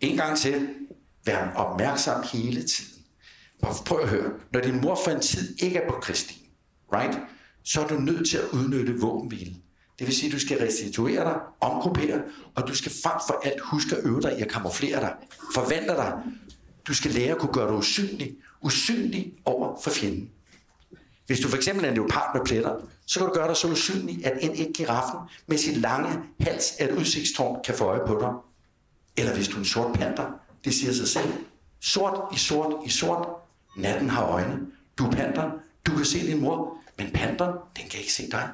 en 0.00 0.16
gang 0.16 0.38
til. 0.38 0.68
Vær 1.24 1.52
opmærksom 1.54 2.24
hele 2.32 2.62
tiden. 2.62 3.04
Prøv 3.60 4.00
at 4.00 4.08
høre. 4.08 4.32
Når 4.52 4.60
din 4.60 4.80
mor 4.80 5.00
for 5.04 5.10
en 5.10 5.20
tid 5.20 5.56
ikke 5.62 5.78
er 5.78 5.88
på 5.88 6.00
Kristin, 6.00 6.36
right? 6.92 7.18
så 7.64 7.80
er 7.82 7.88
du 7.88 7.94
nødt 7.94 8.28
til 8.28 8.36
at 8.36 8.44
udnytte 8.52 9.00
våbenhvilen. 9.00 9.62
Det 9.98 10.06
vil 10.06 10.16
sige, 10.16 10.26
at 10.26 10.32
du 10.32 10.40
skal 10.40 10.58
restituere 10.58 11.24
dig, 11.24 11.36
omgruppere, 11.60 12.22
og 12.54 12.68
du 12.68 12.74
skal 12.74 12.92
frem 13.02 13.20
for 13.28 13.40
alt 13.44 13.60
huske 13.60 13.96
at 13.96 14.04
øve 14.04 14.20
dig 14.20 14.38
i 14.38 14.42
at 14.42 14.48
kamuflere 14.48 15.00
dig. 15.00 15.14
Forvandle 15.54 15.92
dig. 15.92 16.12
Du 16.86 16.94
skal 16.94 17.10
lære 17.10 17.30
at 17.30 17.38
kunne 17.38 17.52
gøre 17.52 17.68
dig 17.68 17.76
usynlig. 17.76 18.36
Usynlig 18.62 19.32
over 19.44 19.80
for 19.82 19.90
fjenden. 19.90 20.30
Hvis 21.30 21.40
du 21.40 21.48
for 21.48 21.56
eksempel 21.56 21.84
er 21.84 21.88
en 21.88 21.94
leopard 21.94 22.30
med 22.34 22.44
pletter, 22.44 22.76
så 23.06 23.18
kan 23.18 23.28
du 23.28 23.34
gøre 23.34 23.48
dig 23.48 23.56
så 23.56 23.68
usynlig, 23.68 24.26
at 24.26 24.38
en 24.40 24.54
ikke 24.54 24.72
giraffen 24.72 25.20
med 25.46 25.58
sin 25.58 25.74
lange 25.74 26.18
hals 26.40 26.72
af 26.78 26.84
et 26.84 26.90
udsigtstårn 26.98 27.60
kan 27.64 27.74
få 27.74 27.84
øje 27.84 28.00
på 28.06 28.18
dig. 28.20 28.32
Eller 29.16 29.34
hvis 29.34 29.48
du 29.48 29.54
er 29.54 29.58
en 29.58 29.64
sort 29.64 29.92
panter, 29.92 30.26
det 30.64 30.74
siger 30.74 30.92
sig 30.92 31.08
selv. 31.08 31.32
Sort 31.80 32.34
i 32.34 32.38
sort 32.38 32.86
i 32.86 32.88
sort. 32.88 33.28
Natten 33.76 34.10
har 34.10 34.26
øjne. 34.26 34.60
Du 34.98 35.06
er 35.06 35.10
panter. 35.10 35.50
Du 35.86 35.96
kan 35.96 36.04
se 36.04 36.26
din 36.26 36.40
mor. 36.40 36.76
Men 36.98 37.10
panteren, 37.14 37.54
den 37.76 37.88
kan 37.90 38.00
ikke 38.00 38.12
se 38.12 38.30
dig. 38.30 38.48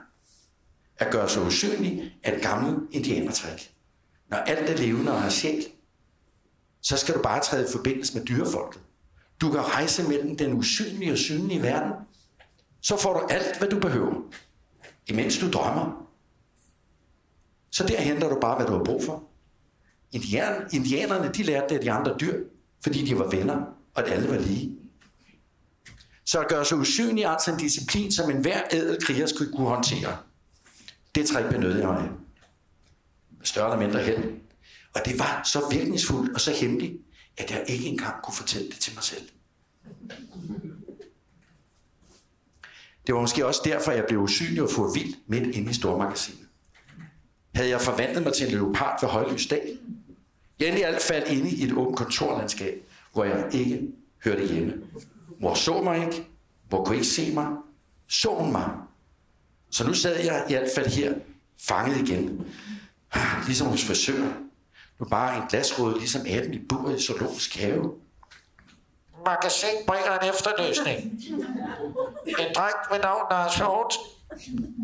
At 0.99 1.13
gøre 1.13 1.29
sig 1.29 1.43
usynlig 1.43 2.15
er 2.23 2.37
et 2.37 2.43
gammelt 2.43 2.79
indianertræk. 2.93 3.73
Når 4.29 4.37
alt 4.37 4.71
er 4.71 4.77
levende 4.77 5.13
og 5.13 5.23
har 5.23 5.31
sjæl, 5.31 5.67
så 6.83 6.97
skal 6.97 7.15
du 7.15 7.23
bare 7.23 7.41
træde 7.41 7.65
i 7.69 7.73
forbindelse 7.73 8.19
med 8.19 8.27
dyrefolket. 8.27 8.81
Du 9.41 9.51
kan 9.51 9.61
rejse 9.61 10.09
mellem 10.09 10.37
den 10.37 10.53
usynlige 10.53 11.13
og 11.13 11.19
synlige 11.19 11.63
verden. 11.63 11.93
Så 12.87 12.97
får 12.97 13.13
du 13.13 13.27
alt, 13.31 13.59
hvad 13.59 13.69
du 13.69 13.81
behøver, 13.81 14.15
imens 15.07 15.39
du 15.39 15.51
drømmer. 15.51 16.09
Så 17.71 17.87
der 17.87 18.01
henter 18.01 18.29
du 18.29 18.41
bare, 18.41 18.57
hvad 18.57 18.67
du 18.67 18.73
har 18.73 18.85
brug 18.85 19.05
for. 19.05 19.25
Indian, 20.13 20.69
indianerne, 20.73 21.33
de 21.33 21.43
lærte 21.43 21.69
det 21.69 21.75
af 21.75 21.81
de 21.81 21.91
andre 21.91 22.17
dyr, 22.21 22.45
fordi 22.83 23.07
de 23.07 23.19
var 23.19 23.31
venner, 23.31 23.57
og 23.95 24.07
at 24.07 24.13
alle 24.13 24.29
var 24.29 24.39
lige. 24.39 24.79
Så 26.25 26.41
at 26.41 26.49
gøre 26.49 26.65
sig 26.65 26.79
usynlig 26.79 27.25
er 27.25 27.29
altså 27.29 27.53
en 27.53 27.59
disciplin, 27.59 28.13
som 28.13 28.31
enhver 28.31 28.63
ædel 28.73 29.03
kriger 29.03 29.27
skulle 29.27 29.53
kunne 29.53 29.69
håndtere. 29.69 30.17
Det 31.15 31.27
træk 31.27 31.45
benyttede 31.51 31.81
jeg 31.81 31.89
mig 31.89 32.11
Større 33.43 33.73
eller 33.73 33.87
mindre 33.87 34.03
held. 34.03 34.41
Og 34.95 35.01
det 35.05 35.19
var 35.19 35.43
så 35.45 35.69
virkningsfuldt 35.71 36.35
og 36.35 36.41
så 36.41 36.51
hemmeligt, 36.53 36.95
at 37.37 37.51
jeg 37.51 37.65
ikke 37.69 37.87
engang 37.87 38.23
kunne 38.23 38.35
fortælle 38.35 38.69
det 38.69 38.79
til 38.79 38.95
mig 38.95 39.05
selv. 39.05 39.29
Det 43.07 43.15
var 43.15 43.21
måske 43.21 43.47
også 43.47 43.61
derfor, 43.65 43.93
jeg 43.93 44.05
blev 44.09 44.21
usynlig 44.21 44.63
og 44.63 44.71
for 44.71 44.93
vild 44.95 45.15
midt 45.27 45.57
inde 45.57 45.71
i 45.71 45.75
stormagasinet. 45.75 46.49
havde 47.55 47.69
jeg 47.69 47.81
forvandlet 47.81 48.25
mig 48.25 48.35
til 48.35 48.47
en 48.47 48.53
leopard 48.53 49.01
ved 49.01 49.09
højlys 49.09 49.47
dag. 49.47 49.77
Jeg 50.61 50.67
endelig 50.67 50.87
alt 50.87 51.03
faldt 51.03 51.29
inde 51.29 51.51
i 51.51 51.65
et 51.65 51.73
åbent 51.73 51.97
kontorlandskab, 51.97 52.83
hvor 53.13 53.25
jeg 53.25 53.49
ikke 53.53 53.83
hørte 54.25 54.47
hjemme. 54.47 54.75
Mor 55.41 55.55
så 55.55 55.83
mig 55.83 56.07
ikke. 56.07 56.27
Mor 56.71 56.85
kunne 56.85 56.97
ikke 56.97 57.09
se 57.09 57.35
mig. 57.35 57.47
Så 58.09 58.35
hun 58.35 58.53
mig. 58.53 58.71
Så 59.71 59.87
nu 59.87 59.95
sad 59.95 60.17
jeg 60.25 60.45
i 60.49 60.53
hvert 60.53 60.69
fald 60.75 60.87
her, 60.87 61.15
fanget 61.61 62.09
igen. 62.09 62.47
Ah, 63.13 63.47
ligesom 63.47 63.67
hos 63.67 63.85
frisøren. 63.85 64.35
Nu 64.99 65.07
bare 65.07 65.37
en 65.37 65.43
glasrude, 65.49 65.99
ligesom 65.99 66.23
aben 66.29 66.55
i 66.55 66.59
buret 66.59 67.01
i 67.01 67.03
zoologisk 67.03 67.57
have. 67.57 67.93
Magasin 69.25 69.77
bringer 69.87 70.19
en 70.19 70.29
efterløsning. 70.29 71.21
En 72.27 72.55
dreng 72.57 72.77
ved 72.93 73.01
navn 73.01 73.27
Lars 73.31 73.57
Hjort 73.57 73.95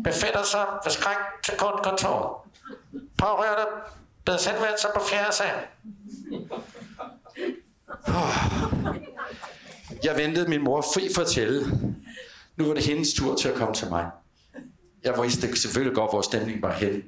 befinder 0.03 0.43
sig 0.43 0.65
ved 0.83 0.91
skræk 0.91 1.15
til 1.43 1.53
kundkontoret. 1.57 2.35
Pårørende 3.17 3.65
bedes 4.25 4.45
henvende 4.45 4.81
sig 4.81 4.89
på 4.95 5.01
fjerde 5.09 5.35
sal. 5.35 5.55
Jeg 10.03 10.17
ventede 10.17 10.49
min 10.49 10.63
mor 10.63 10.81
fri 10.81 11.09
for 11.15 11.21
at 11.21 11.27
tælle. 11.27 11.65
Nu 12.55 12.65
var 12.65 12.73
det 12.73 12.85
hendes 12.85 13.13
tur 13.13 13.35
til 13.35 13.49
at 13.49 13.55
komme 13.55 13.73
til 13.73 13.89
mig. 13.89 14.09
Jeg 15.03 15.23
vidste 15.23 15.61
selvfølgelig 15.61 15.95
godt, 15.95 16.11
hvor 16.11 16.21
stemningen 16.21 16.61
var 16.61 16.73
hen. 16.73 17.03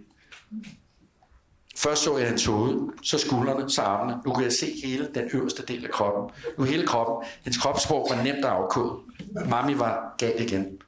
Først 1.77 2.03
så 2.03 2.17
jeg 2.17 2.27
hendes 2.27 2.45
hoved, 2.45 2.89
så 3.03 3.17
skuldrene, 3.17 3.69
så 3.69 3.81
armene. 3.81 4.21
Nu 4.25 4.33
kunne 4.33 4.43
jeg 4.43 4.53
se 4.53 4.73
hele 4.83 5.09
den 5.15 5.29
øverste 5.33 5.63
del 5.63 5.85
af 5.85 5.91
kroppen. 5.91 6.35
Nu 6.57 6.63
hele 6.63 6.87
kroppen. 6.87 7.27
Hendes 7.43 7.61
kropssprog 7.61 8.07
var 8.09 8.23
nemt 8.23 8.45
at 8.45 8.51
afkode. 8.51 8.99
Mami 9.49 9.79
var 9.79 10.15
gal 10.17 10.41
igen. 10.41 10.81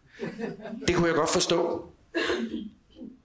Det 0.88 0.96
kunne 0.96 1.08
jeg 1.08 1.16
godt 1.16 1.30
forstå. 1.30 1.90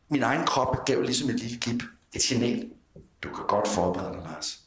Min 0.08 0.22
egen 0.22 0.46
krop 0.46 0.84
gav 0.84 1.02
ligesom 1.02 1.30
et 1.30 1.40
lille 1.40 1.58
gip. 1.58 1.82
Et 2.12 2.22
signal. 2.22 2.70
Du 3.22 3.28
kan 3.28 3.44
godt 3.48 3.68
forberede 3.68 4.12
dig, 4.12 4.22
Lars. 4.22 4.58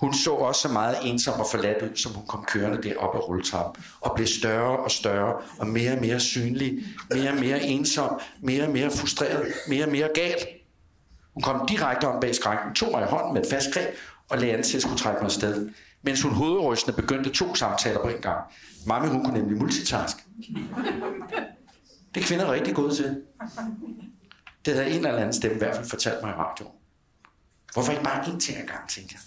Hun 0.00 0.14
så 0.14 0.30
også 0.30 0.60
så 0.60 0.68
meget 0.68 0.96
ensom 1.04 1.40
og 1.40 1.46
forladt 1.50 1.82
ud, 1.82 1.96
som 1.96 2.12
hun 2.12 2.26
kom 2.26 2.44
kørende 2.44 2.82
derop 2.82 3.14
ad 3.14 3.28
rulletrappen, 3.28 3.84
og 4.00 4.12
blev 4.16 4.26
større 4.26 4.78
og 4.78 4.90
større, 4.90 5.36
og 5.58 5.66
mere 5.66 5.92
og 5.92 6.00
mere 6.00 6.20
synlig, 6.20 6.84
mere 7.10 7.30
og 7.30 7.36
mere 7.36 7.62
ensom, 7.62 8.20
mere 8.40 8.64
og 8.64 8.70
mere 8.70 8.90
frustreret, 8.90 9.52
mere 9.68 9.84
og 9.84 9.90
mere 9.90 10.08
gal. 10.14 10.46
Hun 11.34 11.42
kom 11.42 11.66
direkte 11.68 12.04
om 12.04 12.20
bag 12.20 12.34
skranken, 12.34 12.74
tog 12.74 12.90
mig 12.90 13.02
i 13.02 13.06
hånden 13.06 13.34
med 13.34 13.42
et 13.42 13.50
fast 13.50 13.72
greb, 13.74 13.94
og 14.28 14.38
lagde 14.38 14.54
an 14.54 14.62
til 14.62 14.76
at 14.76 14.82
skulle 14.82 14.98
trække 14.98 15.20
mig 15.20 15.26
afsted. 15.26 15.70
Mens 16.04 16.22
hun 16.22 16.32
hovedrystende 16.32 16.96
begyndte 16.96 17.30
to 17.30 17.54
samtaler 17.54 18.02
på 18.02 18.08
en 18.08 18.20
gang. 18.20 18.40
Mami, 18.86 19.08
hun 19.08 19.24
kunne 19.24 19.38
nemlig 19.38 19.58
multitask. 19.58 20.16
Det 22.14 22.22
er 22.22 22.26
kvinder 22.26 22.52
rigtig 22.52 22.74
gode 22.74 22.94
til. 22.94 23.22
Det 24.64 24.74
havde 24.74 24.90
en 24.90 24.96
eller 24.96 25.16
anden 25.16 25.32
stemme 25.32 25.54
i 25.54 25.58
hvert 25.58 25.76
fald 25.76 25.88
fortalt 25.88 26.22
mig 26.22 26.30
i 26.30 26.34
radioen. 26.34 26.72
Hvorfor 27.72 27.92
ikke 27.92 28.04
bare 28.04 28.24
én 28.24 28.38
ting 28.38 28.58
ad 28.58 28.66
gang, 28.66 28.88
tænkte 28.88 29.14
jeg. 29.14 29.20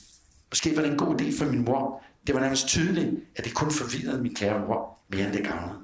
Måske 0.52 0.76
var 0.76 0.82
det 0.82 0.92
en 0.92 0.98
god 0.98 1.22
idé 1.22 1.40
for 1.40 1.46
min 1.46 1.66
mor. 1.66 2.04
Det 2.28 2.36
var 2.36 2.42
nærmest 2.42 2.68
tydeligt, 2.68 3.16
at 3.36 3.46
det 3.46 3.54
kun 3.54 3.72
forvirrede 3.72 4.22
min 4.22 4.36
kære 4.36 4.60
mor 4.60 5.00
mere 5.10 5.26
end 5.26 5.34
det 5.34 5.48
gavnede. 5.48 5.80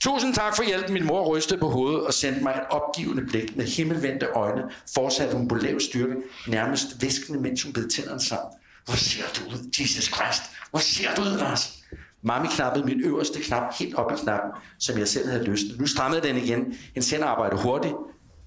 Tusind 0.00 0.34
tak 0.34 0.56
for 0.56 0.62
hjælpen. 0.62 0.92
Min 0.92 1.06
mor 1.06 1.36
rystede 1.36 1.60
på 1.60 1.68
hovedet 1.68 2.06
og 2.06 2.14
sendte 2.14 2.42
mig 2.42 2.52
et 2.52 2.66
opgivende 2.70 3.26
blik 3.26 3.56
med 3.56 3.66
himmelvendte 3.66 4.26
øjne. 4.26 4.62
Fortsatte 4.94 5.36
hun 5.36 5.48
på 5.48 5.54
lav 5.54 5.80
styrke, 5.80 6.16
nærmest 6.48 7.02
viskende, 7.02 7.40
mens 7.40 7.62
hun 7.62 7.72
bed 7.72 7.88
tænderne 7.88 8.20
sammen. 8.20 8.52
Hvor 8.84 8.94
ser 8.94 9.24
du 9.36 9.44
ud, 9.50 9.70
Jesus 9.80 10.04
Christ? 10.04 10.42
Hvor 10.70 10.78
ser 10.78 11.14
du 11.14 11.22
ud, 11.22 11.38
Lars? 11.38 11.82
Mami 12.22 12.46
knappede 12.50 12.84
min 12.84 13.00
øverste 13.00 13.40
knap 13.40 13.74
helt 13.78 13.94
op 13.94 14.12
i 14.12 14.14
knappen, 14.22 14.50
som 14.78 14.98
jeg 14.98 15.08
selv 15.08 15.28
havde 15.30 15.44
lyst 15.44 15.64
Nu 15.78 15.86
strammede 15.86 16.22
den 16.22 16.36
igen. 16.36 16.74
Hendes 16.94 17.10
hænder 17.10 17.26
arbejdede 17.26 17.62
hurtigt. 17.62 17.94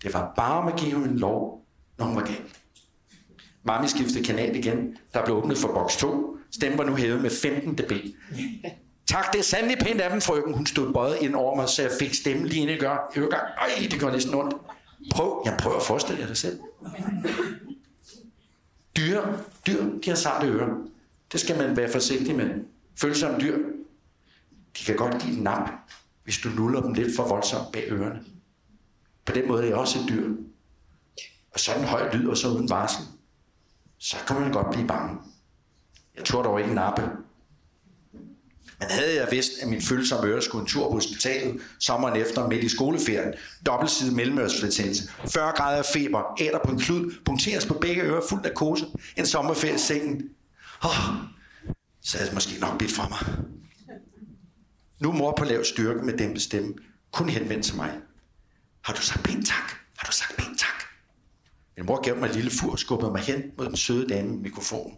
Det 0.04 0.14
var 0.14 0.34
bare 0.36 0.62
om 0.62 0.68
at 0.68 0.76
give 0.76 0.92
hende 0.92 1.10
en 1.10 1.20
lov, 1.20 1.66
når 1.98 2.06
hun 2.06 2.16
var 2.16 2.24
gal. 2.24 2.42
Mami 3.64 3.88
skiftede 3.88 4.24
kanal 4.24 4.56
igen. 4.56 4.98
Der 5.14 5.26
blev 5.26 5.38
åbnet 5.38 5.58
for 5.58 5.68
boks 5.68 5.98
2. 5.98 6.38
Stemmen 6.52 6.78
var 6.78 6.84
nu 6.86 6.96
hævet 6.96 7.22
med 7.22 7.30
15 7.30 7.76
dB. 7.76 7.92
Tak, 9.10 9.34
det 9.34 9.40
er 9.40 9.44
sandelig 9.44 9.78
pænt 9.78 10.02
af 10.02 10.10
dem, 10.10 10.22
frøken. 10.22 10.54
Hun 10.54 10.66
stod 10.66 10.94
bøjet 10.94 11.18
ind 11.22 11.36
over 11.36 11.56
mig, 11.56 11.70
så 11.70 11.82
jeg 11.82 11.92
fik 12.00 12.14
stemmen 12.14 12.48
lige 12.48 12.62
ind 12.62 12.72
i 12.72 12.78
gør. 12.78 13.12
Øregang. 13.18 13.44
Ej, 13.58 13.88
det 13.92 14.00
gør 14.00 14.12
næsten 14.12 14.36
ondt. 14.36 14.56
Prøv, 15.12 15.42
jeg 15.46 15.58
prøver 15.60 15.78
at 15.78 15.84
forestille 15.84 16.22
jer 16.22 16.28
det 16.28 16.38
selv. 16.38 16.60
Dyr, 18.98 19.22
dyr, 19.68 19.84
de 20.06 20.10
har 20.10 20.16
sarte 20.16 20.48
ører. 20.48 20.88
Det 21.32 21.40
skal 21.40 21.58
man 21.58 21.78
være 21.78 21.92
forsigtig 21.92 22.36
med. 22.36 22.64
Følsomme 22.96 23.40
dyr, 23.40 23.58
de 24.78 24.86
kan 24.86 24.96
godt 24.96 25.22
give 25.22 25.38
et 25.38 25.44
nap, 25.44 25.70
hvis 26.24 26.38
du 26.38 26.50
nuller 26.50 26.82
dem 26.82 26.94
lidt 26.94 27.16
for 27.16 27.28
voldsomt 27.28 27.72
bag 27.72 27.92
ørerne. 27.92 28.26
På 29.26 29.32
den 29.32 29.48
måde 29.48 29.64
er 29.64 29.68
jeg 29.68 29.76
også 29.76 30.00
et 30.00 30.06
dyr. 30.10 30.30
Og 31.52 31.60
sådan 31.60 31.82
en 31.82 31.88
høj 31.88 32.14
lyd 32.14 32.28
og 32.28 32.38
så 32.38 32.50
uden 32.50 32.70
varsel, 32.70 33.06
så 33.98 34.18
kan 34.28 34.42
man 34.42 34.52
godt 34.52 34.72
blive 34.72 34.88
bange. 34.88 35.18
Jeg 36.16 36.26
tror 36.26 36.44
dog 36.44 36.62
ikke 36.62 36.74
nappe. 36.74 37.10
Men 38.80 38.90
havde 38.90 39.16
jeg 39.16 39.28
vidst, 39.32 39.52
at 39.62 39.68
min 39.68 39.82
følsomme 39.82 40.32
øre 40.32 40.42
skulle 40.42 40.62
en 40.62 40.68
tur 40.68 40.88
på 40.88 40.94
hospitalet 40.94 41.62
sommeren 41.80 42.22
efter 42.22 42.48
midt 42.48 42.64
i 42.64 42.70
skoleferien, 42.70 43.34
dobbeltside 43.66 44.16
mellemørsbetændelse, 44.16 45.10
40 45.34 45.52
grader 45.52 45.78
af 45.78 45.86
feber, 45.86 46.42
æder 46.42 46.60
på 46.66 46.72
en 46.72 46.80
klud, 46.80 47.14
punkteres 47.26 47.66
på 47.66 47.74
begge 47.74 48.02
ører 48.02 48.22
fuld 48.30 48.46
af 48.46 48.54
kose, 48.54 48.86
en 49.18 49.26
sommerferie 49.26 49.76
i 49.76 49.78
sengen. 49.78 50.22
Oh, 50.84 50.92
så 52.02 52.18
havde 52.18 52.28
det 52.28 52.34
måske 52.34 52.60
nok 52.60 52.78
blivet 52.78 52.94
fra 52.94 53.10
mig. 53.10 53.36
Nu 55.00 55.12
mor 55.12 55.34
på 55.38 55.46
lav 55.46 55.64
styrke 55.64 56.06
med 56.06 56.18
dæmpet 56.18 56.42
stemme, 56.42 56.74
kun 57.12 57.30
henvendt 57.30 57.66
til 57.66 57.76
mig. 57.76 57.92
Har 58.84 58.94
du 58.94 59.02
sagt 59.02 59.24
pænt 59.24 59.48
tak? 59.48 59.72
Har 59.98 60.06
du 60.06 60.12
sagt 60.12 60.36
pænt 60.38 60.60
tak? 60.60 60.84
Min 61.78 61.86
mor 61.86 62.02
gav 62.02 62.18
mig 62.18 62.28
en 62.28 62.36
lille 62.36 62.52
fur 62.52 62.72
og 62.72 62.80
skubbede 62.80 63.12
mig 63.12 63.22
hen 63.22 63.44
mod 63.58 63.66
den 63.66 63.76
søde 63.76 64.08
dame 64.08 64.30
med 64.30 64.38
mikrofonen. 64.38 64.96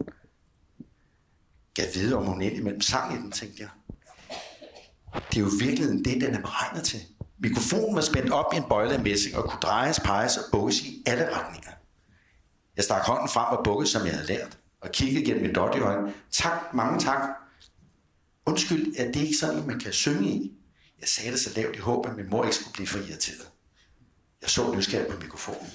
Jeg 1.78 1.88
ved, 1.96 2.14
om 2.14 2.26
hun 2.26 2.42
indimellem 2.42 2.82
sang 2.82 3.14
i 3.14 3.18
den, 3.18 3.32
tænkte 3.32 3.62
jeg. 3.62 3.70
Det 5.32 5.38
er 5.38 5.42
jo 5.42 5.50
virkelig 5.60 6.06
det, 6.06 6.22
den 6.22 6.34
er 6.34 6.42
beregnet 6.42 6.84
til. 6.84 7.00
Mikrofonen 7.40 7.96
var 7.96 8.02
spændt 8.02 8.32
op 8.32 8.54
i 8.54 8.58
en 8.58 8.64
bøjle 8.70 8.94
af 8.94 9.00
messing 9.00 9.38
og 9.38 9.50
kunne 9.50 9.60
drejes, 9.60 10.00
peges 10.00 10.38
og 10.38 10.44
bukkes 10.52 10.82
i 10.82 11.04
alle 11.06 11.36
retninger. 11.36 11.72
Jeg 12.76 12.84
stak 12.84 13.04
hånden 13.04 13.30
frem 13.30 13.58
og 13.58 13.64
bukkede, 13.64 13.90
som 13.90 14.06
jeg 14.06 14.14
havde 14.14 14.28
lært, 14.28 14.58
og 14.82 14.92
kiggede 14.92 15.26
gennem 15.26 15.42
min 15.42 15.56
dot 15.56 15.76
i 15.76 15.80
øjnene. 15.80 16.14
Tak, 16.32 16.74
mange 16.74 17.00
tak. 17.00 17.30
Undskyld, 18.46 18.94
er 18.98 19.12
det 19.12 19.16
ikke 19.16 19.38
sådan, 19.38 19.68
man 19.68 19.80
kan 19.80 19.94
synge 19.94 20.30
i? 20.30 20.54
Jeg 21.00 21.10
sagde 21.10 21.32
det 21.32 21.40
så 21.40 21.50
lavt 21.56 21.76
i 21.76 21.80
håb, 21.80 22.06
at 22.06 22.16
min 22.16 22.30
mor 22.30 22.44
ikke 22.44 22.56
skulle 22.56 22.74
blive 22.74 22.88
for 22.88 22.98
irriteret. 22.98 23.48
Jeg 24.42 24.50
så 24.50 24.76
nysgerrig 24.76 25.08
på 25.08 25.20
mikrofonen. 25.20 25.70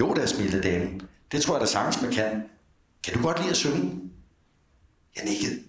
Jo, 0.00 0.14
der 0.14 0.26
smilte 0.26 0.62
damen. 0.62 1.02
Det 1.32 1.42
tror 1.42 1.54
jeg 1.54 1.60
da 1.60 1.66
sagtens, 1.66 2.02
man 2.02 2.12
kan. 2.12 2.42
Kan 3.04 3.14
du 3.14 3.22
godt 3.22 3.38
lide 3.38 3.50
at 3.50 3.56
synge? 3.56 4.00
Jeg 5.16 5.24
nikkede. 5.24 5.62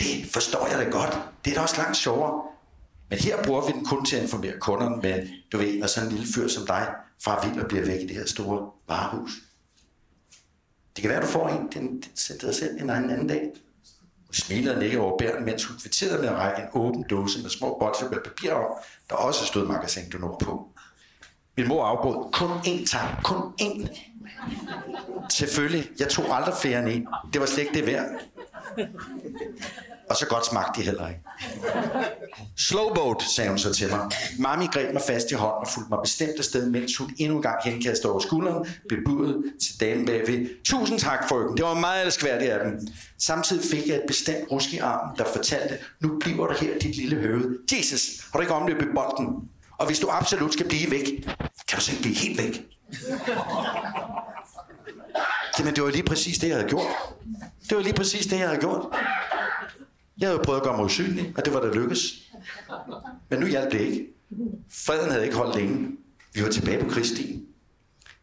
Det 0.00 0.32
forstår 0.32 0.66
jeg 0.66 0.78
da 0.78 0.90
godt. 0.90 1.18
Det 1.44 1.50
er 1.50 1.54
da 1.54 1.60
også 1.60 1.76
langt 1.76 1.96
sjovere. 1.96 2.42
Men 3.10 3.18
her 3.18 3.42
bruger 3.44 3.66
vi 3.66 3.72
den 3.72 3.84
kun 3.84 4.04
til 4.04 4.16
at 4.16 4.22
informere 4.22 4.58
kunderne 4.60 4.96
med, 4.96 5.28
du 5.52 5.58
ved, 5.58 5.78
når 5.78 5.86
sådan 5.86 6.08
en 6.08 6.14
lille 6.14 6.32
fyr 6.34 6.48
som 6.48 6.66
dig 6.66 6.94
fra 7.24 7.48
vild 7.48 7.62
og 7.62 7.68
bliver 7.68 7.84
væk 7.84 8.00
i 8.00 8.06
det 8.06 8.16
her 8.16 8.26
store 8.26 8.70
varehus. 8.88 9.32
Det 10.96 11.02
kan 11.02 11.10
være, 11.10 11.22
du 11.22 11.26
får 11.26 11.48
en, 11.48 11.68
den 11.72 12.02
sætter 12.14 12.46
dig 12.46 12.54
selv 12.54 12.82
en 12.82 12.90
anden, 12.90 13.10
anden 13.10 13.26
dag. 13.26 13.50
Hun 14.26 14.34
smilede 14.34 14.98
og 14.98 15.06
over 15.06 15.18
bæren, 15.18 15.44
mens 15.44 15.64
hun 15.64 15.76
kvitterede 15.78 16.20
med 16.20 16.28
at 16.28 16.36
række 16.36 16.62
en 16.62 16.68
åben 16.72 17.02
dåse 17.02 17.42
med 17.42 17.50
små 17.50 17.78
bolcher 17.78 18.10
med 18.10 18.18
papir 18.24 18.52
om, 18.52 18.72
der 19.10 19.16
også 19.16 19.46
stod 19.46 19.66
magasin 19.66 20.10
du 20.10 20.36
på. 20.40 20.69
Min 21.56 21.68
mor 21.68 21.84
afbrød. 21.84 22.32
Kun 22.32 22.50
én 22.50 22.86
tak. 22.90 23.22
Kun 23.24 23.52
én. 23.62 23.88
Selvfølgelig. 25.30 25.90
Jeg 25.98 26.08
tog 26.08 26.36
aldrig 26.36 26.54
flere 26.62 26.78
end 26.78 26.88
en. 26.88 27.06
Det 27.32 27.40
var 27.40 27.46
slet 27.46 27.62
ikke 27.62 27.74
det 27.74 27.86
værd. 27.86 28.06
Og 30.10 30.16
så 30.16 30.26
godt 30.26 30.46
smagte 30.46 30.80
de 30.80 30.84
heller 30.86 31.08
ikke. 31.08 31.20
Slowboat, 32.56 33.22
sagde 33.22 33.50
hun 33.50 33.58
så 33.58 33.74
til 33.74 33.88
mig. 33.90 34.10
Mami 34.38 34.66
greb 34.66 34.92
mig 34.92 35.02
fast 35.06 35.30
i 35.30 35.34
hånden 35.34 35.60
og 35.60 35.68
fulgte 35.68 35.90
mig 35.90 35.98
bestemt 36.02 36.38
afsted, 36.38 36.70
mens 36.70 36.96
hun 36.96 37.10
endnu 37.18 37.36
en 37.36 37.42
gang 37.42 37.56
henkastede 37.64 38.12
over 38.12 38.20
skulderen, 38.20 38.66
bebudet 38.88 39.44
til 39.62 39.80
damen 39.80 40.06
bagved. 40.06 40.64
Tusind 40.64 40.98
tak, 40.98 41.28
frøken. 41.28 41.56
Det 41.56 41.64
var 41.64 41.74
meget 41.74 42.06
elskværdigt 42.06 42.52
af 42.52 42.64
dem. 42.64 42.88
Samtidig 43.18 43.64
fik 43.70 43.88
jeg 43.88 43.96
et 43.96 44.02
bestemt 44.06 44.50
rusk 44.50 44.72
i 44.74 44.78
armen, 44.78 45.16
der 45.18 45.24
fortalte, 45.34 45.78
nu 46.00 46.18
bliver 46.18 46.46
der 46.46 46.54
her 46.54 46.78
dit 46.78 46.96
lille 46.96 47.16
høved. 47.16 47.58
Jesus, 47.72 48.00
har 48.32 48.38
du 48.38 48.40
ikke 48.40 48.54
omløbet 48.54 48.88
bolden? 48.94 49.50
Og 49.80 49.86
hvis 49.86 49.98
du 49.98 50.08
absolut 50.10 50.52
skal 50.52 50.68
blive 50.68 50.90
væk, 50.90 51.04
kan 51.68 51.78
du 51.78 51.80
så 51.80 51.92
ikke 51.92 52.02
blive 52.02 52.14
helt 52.14 52.42
væk. 52.42 52.66
Jamen, 55.58 55.74
det 55.74 55.84
var 55.84 55.90
lige 55.90 56.02
præcis 56.02 56.38
det, 56.38 56.48
jeg 56.48 56.56
havde 56.56 56.68
gjort. 56.68 56.86
Det 57.68 57.76
var 57.76 57.82
lige 57.82 57.94
præcis 57.94 58.26
det, 58.26 58.38
jeg 58.38 58.48
havde 58.48 58.60
gjort. 58.60 58.86
Jeg 60.18 60.28
havde 60.28 60.42
prøvet 60.44 60.58
at 60.58 60.64
gøre 60.64 60.76
mig 60.76 60.84
usynlig, 60.84 61.32
og 61.36 61.44
det 61.44 61.54
var 61.54 61.60
da 61.60 61.68
lykkes. 61.68 62.30
Men 63.30 63.40
nu 63.40 63.46
hjalp 63.46 63.72
det 63.72 63.80
ikke. 63.80 64.06
Freden 64.72 65.10
havde 65.10 65.24
ikke 65.24 65.36
holdt 65.36 65.56
længe. 65.56 65.88
Vi 66.34 66.42
var 66.42 66.48
tilbage 66.48 66.84
på 66.84 66.90
krigsstien. 66.90 67.46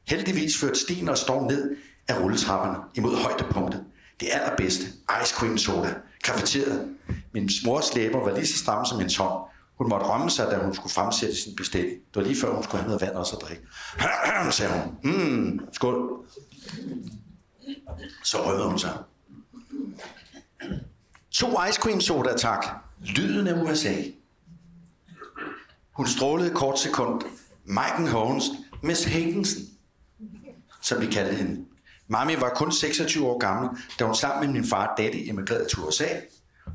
Heldigvis 0.08 0.58
førte 0.58 0.80
stien 0.80 1.10
og 1.10 1.18
storm 1.18 1.44
ned 1.44 1.76
af 2.08 2.20
rulletrapperne 2.20 2.78
imod 2.96 3.16
højdepunktet. 3.16 3.84
Det 4.20 4.28
allerbedste. 4.32 4.86
Ice 5.24 5.36
cream 5.36 5.58
soda. 5.58 5.94
Kafeteriet. 6.24 6.96
Min 7.34 7.50
mors 7.66 7.96
læber 7.96 8.20
var 8.20 8.36
lige 8.36 8.48
så 8.48 8.58
stramme 8.58 8.86
som 8.86 9.00
hendes 9.00 9.18
hånd. 9.18 9.44
Hun 9.78 9.90
måtte 9.90 10.06
rømme 10.06 10.30
sig, 10.30 10.48
da 10.52 10.58
hun 10.58 10.76
skulle 10.76 10.94
fremsætte 10.94 11.36
sin 11.36 11.56
bestilling. 11.56 11.94
Det 11.94 12.16
var 12.16 12.22
lige 12.22 12.42
før, 12.42 12.54
hun 12.54 12.64
skulle 12.64 12.82
have 12.82 12.88
noget 12.88 13.02
vand 13.02 13.16
også 13.16 13.36
at 13.36 13.42
drikke. 13.42 13.64
sagde 14.52 14.74
hun. 14.74 14.98
Mm, 15.04 15.60
skål. 15.72 16.26
Så 18.24 18.38
rømmede 18.46 18.68
hun 18.70 18.80
sig. 18.80 18.98
To 21.32 21.64
ice 21.70 21.82
cream 21.82 22.02
soda, 22.02 22.38
tak. 22.38 22.66
Lyden 23.02 23.48
af 23.48 23.64
USA. 23.64 23.94
Hun 25.92 26.08
strålede 26.08 26.50
et 26.50 26.56
kort 26.56 26.80
sekund. 26.80 27.22
Maiken 27.66 28.08
Holmes, 28.08 28.44
Miss 28.84 29.04
Higginson, 29.04 29.62
som 30.82 31.02
vi 31.02 31.06
kaldte 31.06 31.36
hende. 31.36 31.66
Mami 32.08 32.42
var 32.42 32.50
kun 32.56 32.72
26 32.72 33.28
år 33.28 33.38
gammel, 33.40 33.70
da 34.00 34.06
hun 34.06 34.16
sammen 34.16 34.46
med 34.46 34.62
min 34.62 34.70
far 34.70 34.88
og 34.88 34.98
daddy 34.98 35.30
emigrerede 35.30 35.70
til 35.70 35.80
USA. 35.80 36.08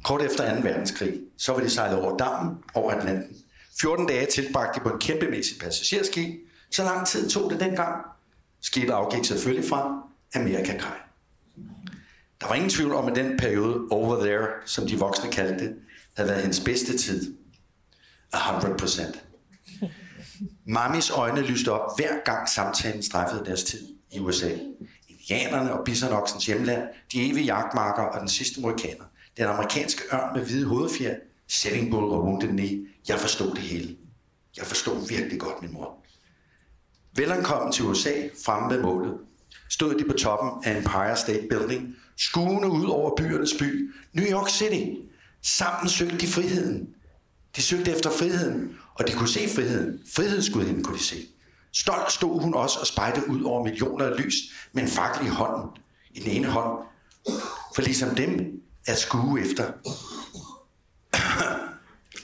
Kort 0.05 0.23
efter 0.23 0.55
2. 0.55 0.61
verdenskrig, 0.63 1.21
så 1.39 1.53
var 1.53 1.61
de 1.61 1.71
sejlet 1.71 1.99
over 1.99 2.17
dammen 2.17 2.57
over 2.75 2.93
Atlanten. 2.93 3.37
14 3.81 4.07
dage 4.07 4.27
tilbragte 4.27 4.81
de 4.81 4.85
på 4.85 4.91
en 4.91 5.01
kæmpemæssig 5.01 5.59
passagerskib. 5.61 6.41
Så 6.71 6.85
lang 6.85 7.07
tid 7.07 7.31
tog 7.31 7.51
det 7.51 7.61
dengang. 7.61 8.05
Skibet 8.61 8.93
afgik 8.93 9.25
selvfølgelig 9.25 9.69
fra 9.69 10.03
Amerikakaj. 10.35 10.97
Der 12.41 12.49
var 12.49 12.55
ingen 12.55 12.71
tvivl 12.71 12.95
om, 12.95 13.09
at 13.09 13.17
den 13.17 13.39
periode 13.39 13.81
over 13.91 14.25
there, 14.25 14.47
som 14.65 14.87
de 14.87 14.99
voksne 14.99 15.31
kaldte 15.31 15.65
det, 15.65 15.75
havde 16.17 16.29
været 16.29 16.43
hendes 16.43 16.61
bedste 16.61 16.99
tid. 16.99 17.35
100%. 18.35 19.19
Mamis 20.67 21.11
øjne 21.11 21.41
lyste 21.41 21.73
op 21.73 21.99
hver 21.99 22.25
gang 22.25 22.49
samtalen 22.49 23.03
straffede 23.03 23.45
deres 23.45 23.65
tid 23.65 23.89
i 24.13 24.19
USA. 24.19 24.51
Indianerne 25.09 25.73
og 25.73 25.85
bisonoksens 25.85 26.47
hjemland, 26.47 26.83
de 27.13 27.31
evige 27.31 27.45
jagtmarker 27.45 28.03
og 28.03 28.21
den 28.21 28.29
sidste 28.29 28.61
morikaner. 28.61 29.05
Den 29.37 29.47
amerikanske 29.47 30.03
ørn 30.13 30.37
med 30.37 30.45
hvide 30.45 30.67
hovedfjer, 30.67 31.15
Setting 31.49 31.91
Bull 31.91 32.05
og 32.05 32.25
Wounded 32.25 32.49
Knee. 32.49 32.87
Jeg 33.09 33.19
forstod 33.19 33.51
det 33.51 33.63
hele. 33.63 33.97
Jeg 34.57 34.67
forstod 34.67 35.09
virkelig 35.09 35.41
godt 35.41 35.63
min 35.63 35.73
mor. 35.73 36.05
Velankommen 37.15 37.73
til 37.73 37.85
USA, 37.85 38.13
fremme 38.45 38.75
ved 38.75 38.83
målet, 38.83 39.15
stod 39.71 39.95
de 39.95 40.05
på 40.05 40.13
toppen 40.13 40.65
af 40.65 40.77
Empire 40.77 41.17
State 41.17 41.47
Building, 41.51 41.95
skuende 42.17 42.69
ud 42.69 42.87
over 42.87 43.17
byernes 43.17 43.55
by, 43.59 43.95
New 44.13 44.27
York 44.27 44.51
City. 44.51 44.85
Sammen 45.43 45.89
søgte 45.89 46.19
de 46.19 46.27
friheden. 46.27 46.89
De 47.57 47.63
søgte 47.63 47.91
efter 47.91 48.11
friheden, 48.11 48.77
og 48.95 49.09
de 49.09 49.13
kunne 49.13 49.29
se 49.29 49.49
friheden. 49.49 50.01
Frihedsgudinden 50.15 50.85
kunne 50.85 50.99
de 50.99 51.03
se. 51.03 51.17
Stolt 51.73 52.13
stod 52.13 52.41
hun 52.41 52.55
også 52.55 52.79
og 52.81 52.87
spejte 52.87 53.29
ud 53.29 53.43
over 53.43 53.65
millioner 53.65 54.05
af 54.05 54.25
lys 54.25 54.35
med 54.73 54.83
en 54.83 54.89
fakkel 54.89 55.27
i 55.27 55.31
hånden. 55.31 55.71
I 56.11 56.21
den 56.21 56.31
ene 56.31 56.47
hånd. 56.47 56.85
For 57.75 57.83
ligesom 57.83 58.15
dem 58.15 58.63
at 58.87 58.99
skue 58.99 59.41
efter, 59.41 59.73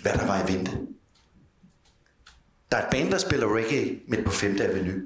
hvad 0.03 0.13
der 0.13 0.27
var 0.27 0.49
i 0.49 0.53
vente. 0.53 0.79
Der 2.71 2.77
er 2.77 2.85
et 2.87 2.91
band, 2.91 3.11
der 3.11 3.19
spiller 3.19 3.57
reggae 3.57 4.01
midt 4.09 4.25
på 4.25 4.31
5. 4.31 4.61
Avenue. 4.61 5.03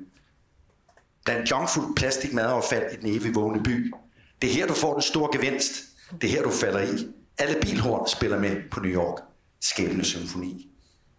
Der 1.26 1.32
er 1.32 1.40
en 1.40 1.46
junkfuld 1.46 1.96
plastikmadaffald 1.96 2.92
i 2.92 2.96
den 2.96 3.06
evige 3.06 3.34
vågne 3.34 3.62
by. 3.62 3.94
Det 4.42 4.50
er 4.50 4.54
her, 4.54 4.66
du 4.66 4.74
får 4.74 4.92
den 4.92 5.02
store 5.02 5.38
gevinst. 5.38 5.72
Det 6.20 6.24
er 6.24 6.34
her, 6.34 6.42
du 6.42 6.50
falder 6.50 6.80
i. 6.80 7.06
Alle 7.38 7.60
bilhorn 7.60 8.08
spiller 8.08 8.38
med 8.38 8.56
på 8.70 8.80
New 8.80 8.92
York. 8.92 9.22
Skæbne 9.60 10.04
symfoni. 10.04 10.70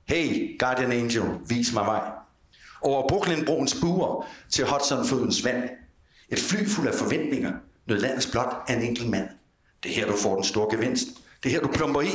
Hey, 0.06 0.58
Guardian 0.60 0.91
Angel, 0.91 1.24
vis 1.48 1.74
mig 1.74 1.86
vej. 1.86 2.12
Over 2.82 3.08
Brooklyn-broens 3.08 3.82
buer 3.82 4.26
til 4.50 4.65
Hudson-flodens 4.65 5.46
vand. 5.46 5.69
Et 6.30 6.39
fly 6.39 6.67
fuld 6.67 6.88
af 6.88 6.93
forventninger 6.93 7.54
nød 7.86 8.00
landets 8.00 8.28
blot 8.32 8.56
af 8.67 8.74
en 8.74 8.82
enkelt 8.82 9.10
mand. 9.10 9.30
Det 9.84 9.91
er 9.91 9.96
her, 9.96 10.08
du 10.08 10.17
får 10.17 10.36
den 10.36 10.43
store 10.43 10.76
gevinst. 10.76 11.08
Det 11.43 11.50
er 11.50 11.54
her, 11.54 11.62
du 11.62 11.72
plumper 11.74 12.02
i. 12.02 12.10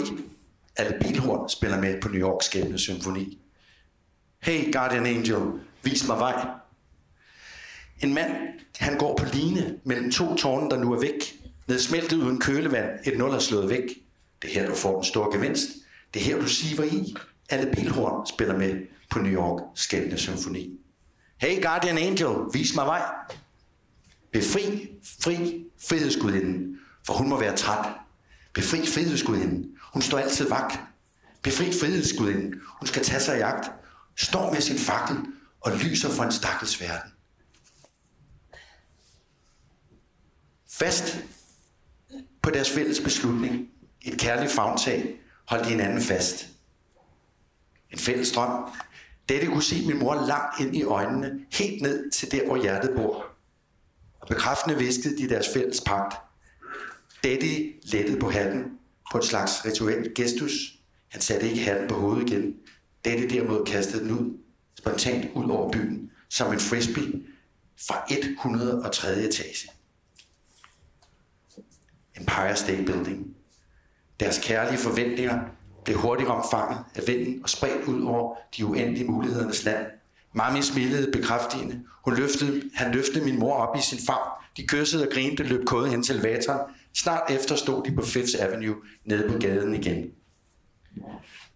Alle 0.76 0.98
bilhorn 1.00 1.48
spiller 1.48 1.80
med 1.80 2.00
på 2.00 2.08
New 2.08 2.20
Yorks 2.20 2.46
skæbne 2.46 2.78
symfoni. 2.78 3.38
Hey, 4.42 4.72
Guardian 4.72 5.06
Angel, 5.06 5.40
vis 5.82 6.08
mig 6.08 6.18
vej. 6.18 6.46
En 8.02 8.14
mand, 8.14 8.32
han 8.76 8.98
går 8.98 9.16
på 9.16 9.24
line 9.32 9.78
mellem 9.84 10.10
to 10.10 10.34
tårne, 10.34 10.70
der 10.70 10.78
nu 10.78 10.92
er 10.92 11.00
væk. 11.00 11.40
Nedsmeltet 11.68 12.16
uden 12.16 12.40
kølevand, 12.40 12.90
et 13.04 13.18
nul 13.18 13.30
er 13.30 13.38
slået 13.38 13.68
væk. 13.68 13.82
Det 14.42 14.50
er 14.50 14.60
her, 14.60 14.68
du 14.68 14.74
får 14.74 14.94
den 14.94 15.04
store 15.04 15.36
gevinst. 15.36 15.68
Det 16.14 16.22
er 16.22 16.24
her, 16.24 16.40
du 16.40 16.48
siver 16.48 16.84
i. 16.84 17.14
Alle 17.50 17.72
bilhorn 17.72 18.26
spiller 18.26 18.58
med 18.58 18.86
på 19.10 19.18
New 19.18 19.32
York 19.32 19.62
skæbne 19.74 20.18
symfoni. 20.18 20.80
Hey 21.36 21.62
Guardian 21.62 21.98
Angel, 21.98 22.34
vis 22.52 22.74
mig 22.74 22.86
vej. 22.86 23.02
Befri, 24.32 24.88
fri, 25.20 25.64
frihedsgudinden, 25.88 26.77
for 27.08 27.14
hun 27.14 27.28
må 27.28 27.40
være 27.40 27.56
træt. 27.56 27.94
Befri 28.52 28.86
frihedsgudinden, 28.86 29.76
hun 29.92 30.02
står 30.02 30.18
altid 30.18 30.48
vagt. 30.48 30.80
Befri 31.42 31.72
frihedsgudinden, 31.80 32.60
hun 32.78 32.86
skal 32.86 33.04
tage 33.04 33.20
sig 33.20 33.36
i 33.36 33.38
jagt. 33.38 33.70
Står 34.16 34.52
med 34.52 34.60
sin 34.60 34.78
fakkel 34.78 35.16
og 35.60 35.72
lyser 35.72 36.10
for 36.10 36.22
en 36.22 36.32
stakkels 36.32 36.80
verden. 36.80 37.12
Fast 40.70 41.24
på 42.42 42.50
deres 42.50 42.70
fælles 42.70 43.00
beslutning, 43.00 43.68
et 44.02 44.18
kærligt 44.18 44.52
fagntag, 44.52 45.20
holdt 45.46 45.64
de 45.64 45.70
hinanden 45.70 46.02
fast. 46.02 46.48
En 47.90 47.98
fælles 47.98 48.32
drøm. 48.32 48.70
Dette 49.28 49.46
kunne 49.46 49.62
se 49.62 49.86
min 49.86 49.98
mor 49.98 50.14
langt 50.14 50.60
ind 50.60 50.76
i 50.76 50.82
øjnene, 50.82 51.40
helt 51.52 51.82
ned 51.82 52.10
til 52.10 52.30
der, 52.30 52.46
hvor 52.46 52.62
hjertet 52.62 52.96
bor. 52.96 53.26
Og 54.20 54.28
bekræftende 54.28 54.78
viskede 54.78 55.18
de 55.18 55.28
deres 55.28 55.46
fælles 55.54 55.80
pagt. 55.80 56.27
Daddy 57.24 57.80
lettede 57.82 58.20
på 58.20 58.30
hatten 58.30 58.64
på 59.12 59.18
en 59.18 59.24
slags 59.24 59.64
rituel 59.64 60.14
gestus. 60.14 60.52
Han 61.08 61.20
satte 61.20 61.50
ikke 61.50 61.60
hatten 61.60 61.88
på 61.88 61.94
hovedet 61.94 62.30
igen. 62.30 62.54
Dette 63.04 63.28
derimod 63.28 63.64
kastede 63.64 64.04
den 64.04 64.10
ud, 64.10 64.38
spontant 64.78 65.30
ud 65.34 65.50
over 65.50 65.70
byen, 65.70 66.10
som 66.28 66.52
en 66.52 66.60
frisbee 66.60 67.22
fra 67.88 68.04
103. 68.10 69.08
etage. 69.08 69.68
Empire 72.16 72.56
State 72.56 72.84
Building. 72.84 73.34
Deres 74.20 74.40
kærlige 74.42 74.78
forventninger 74.78 75.40
blev 75.84 75.96
hurtigt 75.96 76.28
omfanget 76.28 76.84
af 76.94 77.02
vinden 77.06 77.42
og 77.42 77.48
spredt 77.48 77.84
ud 77.84 78.02
over 78.02 78.36
de 78.56 78.66
uendelige 78.66 79.04
mulighedernes 79.04 79.64
land. 79.64 79.86
Mami 80.32 80.62
smilede 80.62 81.12
bekræftigende. 81.12 81.82
Hun 82.04 82.16
løftede, 82.16 82.62
han 82.74 82.92
løftede 82.92 83.24
min 83.24 83.38
mor 83.38 83.54
op 83.54 83.76
i 83.76 83.80
sin 83.80 83.98
favn. 84.06 84.30
De 84.56 84.66
kyssede 84.66 85.06
og 85.06 85.12
grinte, 85.12 85.42
løb 85.42 85.64
kode 85.64 85.90
hen 85.90 86.02
til 86.02 86.16
elevatoren. 86.16 86.60
Snart 86.94 87.30
efter 87.30 87.56
stod 87.56 87.84
de 87.84 87.94
på 87.94 88.02
Fifth 88.02 88.34
Avenue 88.38 88.76
nede 89.04 89.32
på 89.32 89.38
gaden 89.38 89.74
igen. 89.74 90.12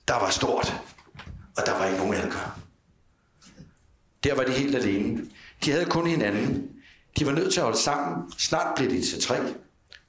Der 0.09 0.15
var 0.15 0.31
stort, 0.31 0.83
og 1.57 1.67
der 1.67 1.79
var 1.79 1.87
ikke 1.87 1.99
nogen 1.99 2.15
alkohol. 2.15 2.53
Der 4.25 4.35
var 4.35 4.45
de 4.45 4.53
helt 4.53 4.77
alene. 4.77 5.31
De 5.65 5.71
havde 5.71 5.85
kun 5.85 6.07
hinanden. 6.07 6.71
De 7.19 7.27
var 7.27 7.33
nødt 7.33 7.53
til 7.53 7.61
at 7.61 7.65
holde 7.65 7.79
sammen. 7.79 8.33
Snart 8.39 8.75
blev 8.77 8.91
de 8.91 9.03
til 9.03 9.23
tre. 9.23 9.55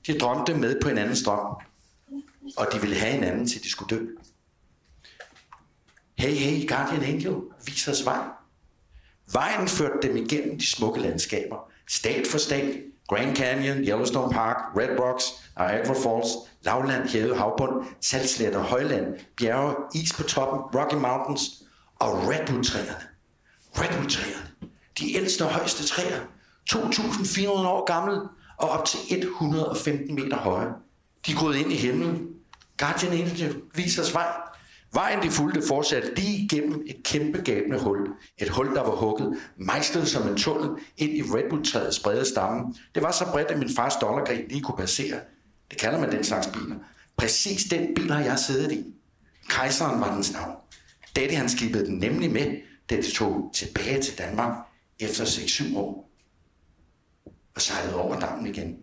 De 0.08 0.20
drømte 0.20 0.54
med 0.54 0.82
på 0.82 0.88
hinandens 0.88 1.24
drøm. 1.24 1.56
Og 2.58 2.68
de 2.74 2.82
ville 2.82 2.96
have 2.96 3.14
hinanden, 3.14 3.48
til 3.48 3.64
de 3.64 3.70
skulle 3.70 3.98
dø. 3.98 4.06
Hey, 6.18 6.32
hey, 6.32 6.68
Guardian 6.68 7.04
Angel, 7.04 7.36
vis 7.66 7.88
os 7.88 8.06
vej. 8.06 8.28
Vejen 9.32 9.68
førte 9.68 10.08
dem 10.08 10.18
igennem 10.18 10.60
de 10.60 10.66
smukke 10.66 11.02
landskaber. 11.02 11.72
Stat 11.88 12.28
for 12.28 12.38
stat. 12.38 12.84
Grand 13.08 13.36
Canyon, 13.36 13.78
Yellowstone 13.78 14.34
Park, 14.34 14.58
Red 14.78 15.00
Rocks, 15.00 15.24
Niagara 15.58 15.94
Falls, 15.94 16.30
lavland, 16.62 17.10
hævet 17.10 17.38
havbund, 17.38 17.86
saltsletter, 18.02 18.60
højland, 18.60 19.06
bjerge, 19.38 19.76
is 19.96 20.14
på 20.14 20.24
toppen, 20.24 20.60
Rocky 20.82 20.96
Mountains 20.96 21.42
og 22.00 22.10
Redwood-træerne. 22.10 22.96
Redwood-træerne. 23.76 24.48
De 25.00 25.16
ældste 25.16 25.46
og 25.46 25.52
højeste 25.52 25.88
træer. 25.88 26.20
2.400 26.74 27.50
år 27.50 27.86
gamle 27.86 28.22
og 28.58 28.70
op 28.70 28.86
til 28.86 29.00
115 29.12 30.16
meter 30.16 30.38
høje. 30.38 30.70
De 31.28 31.34
groede 31.34 31.60
ind 31.60 31.72
i 31.72 31.76
himlen. 31.76 32.28
Guardian 32.78 33.14
Angel 33.14 33.56
viser 33.76 34.02
os 34.04 34.14
vej. 34.14 34.28
Vejen 34.94 35.24
de 35.24 35.32
fulgte 35.32 35.62
fortsatte 35.68 36.16
lige 36.16 36.38
igennem 36.38 36.84
et 36.88 37.04
kæmpe 37.04 37.42
gabende 37.42 37.80
hul. 37.80 38.08
Et 38.38 38.50
hul, 38.50 38.76
der 38.76 38.82
var 38.82 38.96
hugget, 38.96 39.38
mejslet 39.58 40.08
som 40.08 40.28
en 40.28 40.38
tunnel 40.38 40.70
ind 40.98 41.12
i 41.12 41.22
redwood-træets 41.22 42.00
brede 42.00 42.26
stamme. 42.26 42.74
Det 42.96 43.04
var 43.04 43.12
så 43.12 43.26
bredt, 43.32 43.48
at 43.48 43.60
min 43.60 43.76
fars 43.76 43.96
dollargren 43.96 44.48
lige 44.50 44.62
kunne 44.62 44.78
passere. 44.78 45.20
Det 45.72 45.80
kalder 45.80 46.00
man 46.00 46.12
den 46.12 46.24
slags 46.24 46.48
biler. 46.48 46.76
Præcis 47.18 47.64
den 47.64 47.96
bil 47.96 48.12
har 48.12 48.24
jeg 48.24 48.40
siddet 48.40 48.72
i. 48.72 48.94
Kejseren 49.50 50.02
var 50.02 50.14
dens 50.14 50.34
navn. 50.34 50.56
Daddy 51.16 51.34
han 51.34 51.50
skibede 51.50 51.86
den 51.86 51.98
nemlig 51.98 52.32
med, 52.32 52.58
da 52.90 52.96
det 52.96 53.06
tog 53.06 53.52
tilbage 53.54 54.02
til 54.02 54.18
Danmark 54.18 54.58
efter 55.00 55.24
6-7 55.24 55.78
år 55.78 56.10
og 57.56 57.62
sejlede 57.62 57.96
over 57.96 58.20
dammen 58.20 58.48
igen. 58.48 58.78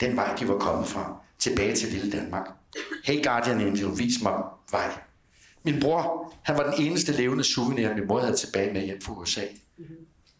Den 0.00 0.16
vej, 0.16 0.36
de 0.36 0.48
var 0.48 0.58
kommet 0.58 0.88
fra, 0.88 1.16
tilbage 1.38 1.76
til 1.76 1.92
lille 1.92 2.12
Danmark. 2.12 2.46
Hey 3.04 3.22
Guardian 3.24 3.60
Angel, 3.60 3.98
vis 3.98 4.22
mig 4.22 4.42
vej. 4.70 4.90
Min 5.62 5.80
bror, 5.80 6.34
han 6.42 6.56
var 6.56 6.70
den 6.70 6.86
eneste 6.86 7.12
levende 7.12 7.44
souvenir, 7.44 7.94
min 7.94 8.06
mor 8.06 8.20
havde 8.20 8.36
tilbage 8.36 8.72
med 8.72 8.82
hjem 8.82 9.00
fra 9.00 9.12
USA. 9.12 9.42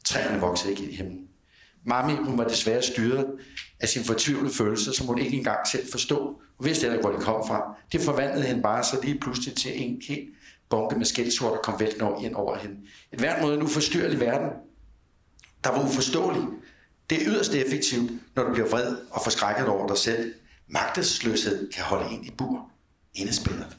Træerne 0.05 0.41
voksede 0.41 0.71
ikke 0.71 0.85
i 0.85 0.97
himlen. 0.97 1.29
Mami, 1.87 2.13
hun 2.13 2.39
var 2.39 2.49
desværre 2.49 2.83
styret 2.83 3.27
af 3.81 3.89
sin 3.89 4.05
fortvivlede 4.05 4.55
følelse, 4.55 4.93
som 4.93 5.07
hun 5.07 5.19
ikke 5.19 5.37
engang 5.37 5.69
selv 5.69 5.91
forstod. 5.91 6.35
Hun 6.59 6.67
vidste 6.67 6.83
heller 6.83 6.99
ikke, 6.99 7.09
hvor 7.09 7.17
det 7.17 7.27
kom 7.27 7.47
fra. 7.47 7.77
Det 7.93 8.01
forvandlede 8.01 8.47
hende 8.47 8.63
bare 8.63 8.85
så 8.85 8.97
lige 9.03 9.19
pludselig 9.19 9.57
til 9.57 9.83
en 9.83 10.03
helt 10.09 10.29
bunke 10.71 10.97
med 10.97 11.07
skældsord, 11.07 11.53
der 11.53 11.59
kom 11.59 11.81
væltende 11.81 12.13
ind 12.21 12.35
over 12.35 12.57
hende. 12.57 12.77
Et 13.13 13.23
værn 13.23 13.43
nu 13.43 13.53
en 13.53 13.63
uforstyrrelig 13.63 14.21
verden, 14.21 14.49
der 15.65 15.71
var 15.71 15.85
uforståelig. 15.85 16.43
Det 17.11 17.23
er 17.23 17.27
yderst 17.27 17.55
effektivt, 17.55 18.11
når 18.37 18.43
du 18.43 18.53
bliver 18.53 18.69
vred 18.69 18.97
og 19.11 19.21
forskrækket 19.25 19.67
over 19.67 19.87
dig 19.87 19.99
selv. 19.99 20.35
Magtesløshed 20.69 21.73
kan 21.73 21.85
holde 21.85 22.11
en 22.11 22.25
i 22.25 22.31
bur, 22.31 22.71
indespillet. 23.15 23.77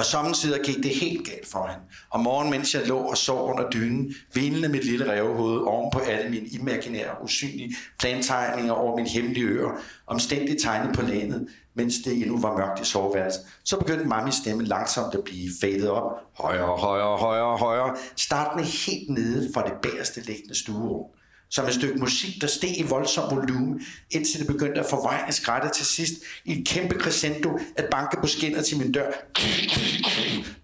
Og 0.00 0.06
samtidig 0.06 0.60
gik 0.64 0.76
det 0.76 0.94
helt 0.94 1.28
galt 1.28 1.46
for 1.46 1.66
hende. 1.66 1.84
Om 2.10 2.20
morgenen, 2.20 2.50
mens 2.50 2.74
jeg 2.74 2.86
lå 2.86 2.98
og 2.98 3.16
sov 3.16 3.50
under 3.50 3.70
dynen, 3.70 4.14
vindende 4.34 4.68
mit 4.68 4.84
lille 4.84 5.12
rævehoved 5.12 5.60
oven 5.60 5.90
på 5.90 5.98
alle 5.98 6.30
mine 6.30 6.46
imaginære, 6.46 7.22
usynlige 7.22 7.76
plantegninger 7.98 8.72
over 8.72 8.96
mine 8.96 9.08
hemmelige 9.08 9.44
øer, 9.44 9.70
omstændigt 10.06 10.62
tegnet 10.62 10.96
på 10.96 11.02
landet, 11.02 11.48
mens 11.74 11.94
det 12.04 12.12
endnu 12.12 12.40
var 12.40 12.56
mørkt 12.56 12.80
i 12.80 12.84
soveværelset, 12.84 13.42
så 13.64 13.78
begyndte 13.78 14.04
mammis 14.04 14.34
stemme 14.34 14.64
langsomt 14.64 15.14
at 15.14 15.24
blive 15.24 15.50
fadet 15.60 15.90
op. 15.90 16.12
Højere, 16.38 16.76
højere, 16.76 17.18
højere, 17.18 17.56
højere. 17.58 17.96
Startende 18.16 18.64
helt 18.64 19.10
nede 19.10 19.50
fra 19.54 19.62
det 19.62 19.72
bagerste 19.82 20.20
liggende 20.20 20.58
stuerum 20.58 21.06
som 21.50 21.66
et 21.66 21.74
stykke 21.74 21.98
musik, 21.98 22.40
der 22.40 22.46
steg 22.46 22.78
i 22.78 22.82
voldsom 22.82 23.36
volumen, 23.36 23.80
indtil 24.10 24.38
det 24.40 24.46
begyndte 24.46 24.80
at 24.80 24.86
forvrænge 24.90 25.32
skrættet 25.32 25.72
til 25.72 25.86
sidst 25.86 26.14
i 26.44 26.60
et 26.60 26.68
kæmpe 26.68 26.94
crescendo 27.00 27.58
at 27.76 27.84
banke 27.90 28.16
på 28.20 28.26
skinner 28.26 28.62
til 28.62 28.78
min 28.78 28.92
dør. 28.92 29.10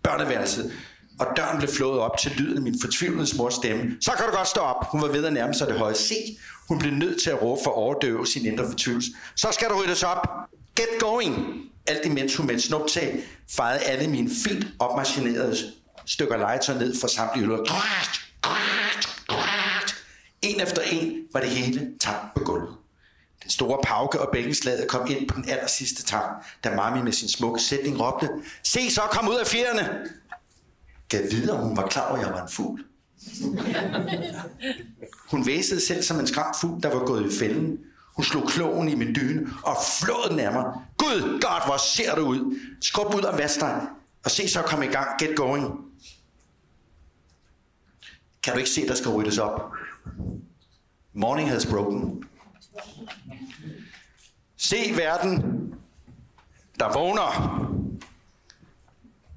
Børneværelset. 0.03 0.73
Og 1.19 1.27
døren 1.37 1.59
blev 1.59 1.71
flået 1.71 2.01
op 2.01 2.19
til 2.19 2.33
lyden 2.37 2.57
af 2.57 2.63
min 2.63 2.81
fortvivlede 2.81 3.37
mors 3.37 3.55
stemme. 3.55 3.97
Så 4.01 4.13
kan 4.17 4.27
du 4.27 4.37
godt 4.37 4.49
stå 4.49 4.61
op. 4.61 4.87
Hun 4.91 5.03
var 5.03 5.09
ved 5.09 5.25
at 5.25 5.33
nærme 5.33 5.55
sig 5.55 5.67
det 5.67 5.79
høje 5.79 5.95
C. 5.95 6.13
Hun 6.69 6.79
blev 6.79 6.93
nødt 6.93 7.23
til 7.23 7.31
at 7.31 7.43
råbe 7.43 7.61
for 7.65 7.71
at 7.71 7.77
overdøve 7.77 8.27
sin 8.27 8.47
indre 8.47 8.65
fortvivlelse. 8.71 9.11
Så 9.37 9.49
skal 9.53 9.69
du 9.69 9.83
ryddes 9.83 10.03
op. 10.03 10.29
Get 10.77 10.89
going. 11.01 11.63
Alt 11.87 12.07
imens 12.07 12.37
hun 12.37 12.47
med 12.47 12.55
et 12.55 12.63
snuptag 12.63 13.19
fejede 13.51 13.81
alle 13.81 14.11
mine 14.11 14.31
fint 14.45 14.67
opmachinerede 14.79 15.57
stykker 16.07 16.37
legetøj 16.37 16.79
ned 16.79 17.01
fra 17.01 17.09
samtlige 17.09 17.45
hylder. 17.45 17.65
En 20.47 20.61
efter 20.61 20.83
en 20.83 21.23
var 21.33 21.41
det 21.41 21.49
hele 21.49 21.93
tabt 22.01 22.35
på 22.37 22.45
gulvet. 22.45 22.75
Den 23.43 23.51
store 23.51 23.79
pauke 23.85 24.21
og 24.21 24.29
bækkenslaget 24.33 24.89
kom 24.89 25.11
ind 25.11 25.29
på 25.29 25.37
den 25.37 25.49
aller 25.49 25.67
sidste 25.67 26.03
tang, 26.03 26.25
da 26.65 26.77
Mami 26.77 27.03
med 27.03 27.13
sin 27.13 27.29
smukke 27.29 27.61
sætning 27.61 28.01
råbte, 28.01 28.29
Se 28.63 28.91
så, 28.91 29.01
kom 29.11 29.29
ud 29.29 29.35
af 29.35 29.47
fjerne! 29.47 30.09
Gav 31.09 31.23
videre, 31.31 31.63
hun 31.63 31.77
var 31.77 31.87
klar 31.87 32.09
over, 32.09 32.19
at 32.19 32.27
jeg 32.27 32.35
var 32.35 32.43
en 32.43 32.49
fugl. 32.49 32.85
Hun 35.31 35.47
væsede 35.47 35.81
selv 35.81 36.03
som 36.03 36.21
en 36.21 36.27
skræmt 36.27 36.57
fugl, 36.61 36.83
der 36.83 36.95
var 36.95 37.07
gået 37.07 37.33
i 37.33 37.39
fælden. 37.39 37.79
Hun 38.17 38.25
slog 38.25 38.49
klogen 38.49 38.89
i 38.89 38.95
min 38.95 39.15
dyne 39.15 39.47
og 39.65 39.77
flåede 40.01 40.31
den 40.31 40.41
af 40.41 40.53
mig. 40.53 40.65
Gud, 40.99 41.41
godt, 41.41 41.67
hvor 41.67 41.77
ser 41.77 42.15
du 42.15 42.21
ud? 42.21 42.59
Skub 42.81 43.15
ud 43.15 43.21
og 43.21 43.39
vask 43.39 43.61
dig. 43.61 43.81
Og 44.25 44.31
se 44.31 44.49
så, 44.49 44.63
kom 44.63 44.83
i 44.83 44.87
gang. 44.87 45.09
Get 45.19 45.37
going. 45.37 45.81
Kan 48.43 48.53
du 48.53 48.59
ikke 48.59 48.71
se, 48.71 48.89
der 48.89 48.95
skal 48.95 49.11
ryddes 49.11 49.39
op? 49.39 49.73
Morning 51.13 51.49
has 51.49 51.67
broken. 51.67 52.25
Se 54.57 54.97
verden, 54.97 55.41
der 56.79 56.93
vågner. 56.93 57.63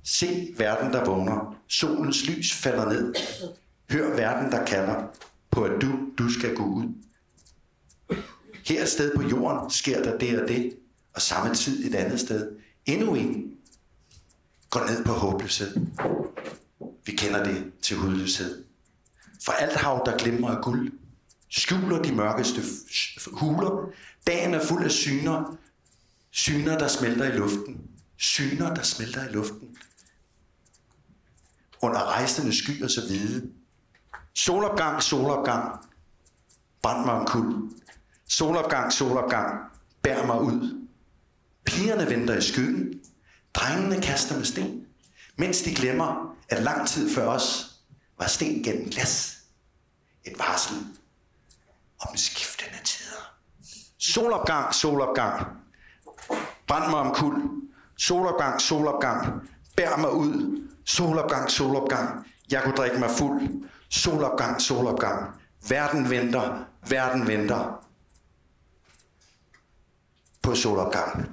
Se 0.04 0.54
verden, 0.58 0.94
der 0.94 1.06
vågner. 1.06 1.56
Solens 1.68 2.28
lys 2.28 2.54
falder 2.54 2.90
ned. 2.90 3.14
Hør 3.90 4.16
verden, 4.16 4.52
der 4.52 4.66
kalder 4.66 5.04
på, 5.52 5.64
at 5.64 5.82
du, 5.82 5.88
du 6.18 6.30
skal 6.30 6.56
gå 6.56 6.64
ud. 6.64 6.86
Her 8.66 8.82
et 8.82 8.90
sted 8.90 9.16
på 9.16 9.22
jorden 9.22 9.70
sker 9.70 10.04
der 10.04 10.18
det 10.18 10.42
og 10.42 10.48
det, 10.48 10.78
og 11.14 11.22
samme 11.22 11.56
tid 11.56 11.86
et 11.86 11.96
andet 11.96 12.20
sted. 12.20 12.52
Endnu 12.86 13.16
en. 13.16 13.52
går 14.70 14.90
ned 14.90 15.06
på 15.06 15.12
håbløshed. 15.12 15.80
Vi 17.06 17.12
kender 17.12 17.44
det 17.44 17.72
til 17.82 17.98
hudløshed. 17.98 18.69
For 19.46 19.52
alt 19.52 19.76
hav, 19.76 20.04
der 20.06 20.18
glimmer 20.18 20.50
af 20.50 20.64
guld, 20.64 20.92
skjuler 21.50 22.02
de 22.02 22.16
mørkeste 22.16 22.62
huler. 23.32 23.90
Dagen 24.28 24.54
er 24.54 24.66
fuld 24.66 24.84
af 24.84 24.92
syner. 24.92 25.58
Syner, 26.32 26.78
der 26.78 26.88
smelter 26.88 27.26
i 27.26 27.38
luften. 27.38 27.82
Syner, 28.18 28.74
der 28.74 28.82
smelter 28.82 29.30
i 29.30 29.32
luften. 29.32 29.78
Under 31.82 32.04
rejsende 32.04 32.56
skyer 32.56 32.88
så 32.88 33.02
hvide. 33.08 33.52
Solopgang, 34.34 35.04
solopgang. 35.04 35.80
Brænd 36.82 37.06
mig 37.06 37.14
om 37.14 37.26
kul. 37.26 37.72
Solopgang, 38.28 38.94
solopgang. 38.94 39.72
Bær 40.02 40.26
mig 40.26 40.42
ud. 40.42 40.88
Pigerne 41.66 42.10
venter 42.10 42.38
i 42.38 42.42
skyggen. 42.42 43.02
Drengene 43.54 44.02
kaster 44.02 44.38
med 44.38 44.46
sten. 44.46 44.86
Mens 45.36 45.62
de 45.62 45.76
glemmer, 45.76 46.36
at 46.50 46.64
lang 46.64 46.88
tid 46.88 47.14
før 47.16 47.28
os 47.28 47.69
var 48.20 48.28
sten 48.28 48.64
gennem 48.64 48.90
glas. 48.90 49.38
Et 50.24 50.40
varsel 50.40 50.78
om 52.00 52.18
skiftende 52.18 52.80
tider. 52.84 53.36
Solopgang, 53.98 54.74
solopgang. 54.74 55.46
Brænd 56.68 56.90
mig 56.90 57.00
om 57.00 57.16
kul. 57.16 57.42
Solopgang, 57.98 58.62
solopgang. 58.62 59.50
Bær 59.76 59.98
mig 59.98 60.12
ud. 60.12 60.68
Solopgang, 60.86 61.52
solopgang. 61.52 62.26
Jeg 62.52 62.64
kunne 62.64 62.76
drikke 62.76 63.00
mig 63.00 63.12
fuld. 63.12 63.42
Solopgang, 63.90 64.62
solopgang. 64.62 65.36
Verden 65.70 66.10
venter, 66.10 66.66
verden 66.90 67.28
venter. 67.28 67.86
På 70.42 70.56
solopgang. 70.56 71.30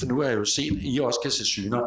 For 0.00 0.06
nu 0.06 0.20
er 0.20 0.28
jeg 0.28 0.38
jo 0.38 0.44
set, 0.44 0.76
at 0.76 0.82
I 0.82 0.98
også 0.98 1.18
kan 1.22 1.30
se 1.30 1.44
syner. 1.44 1.80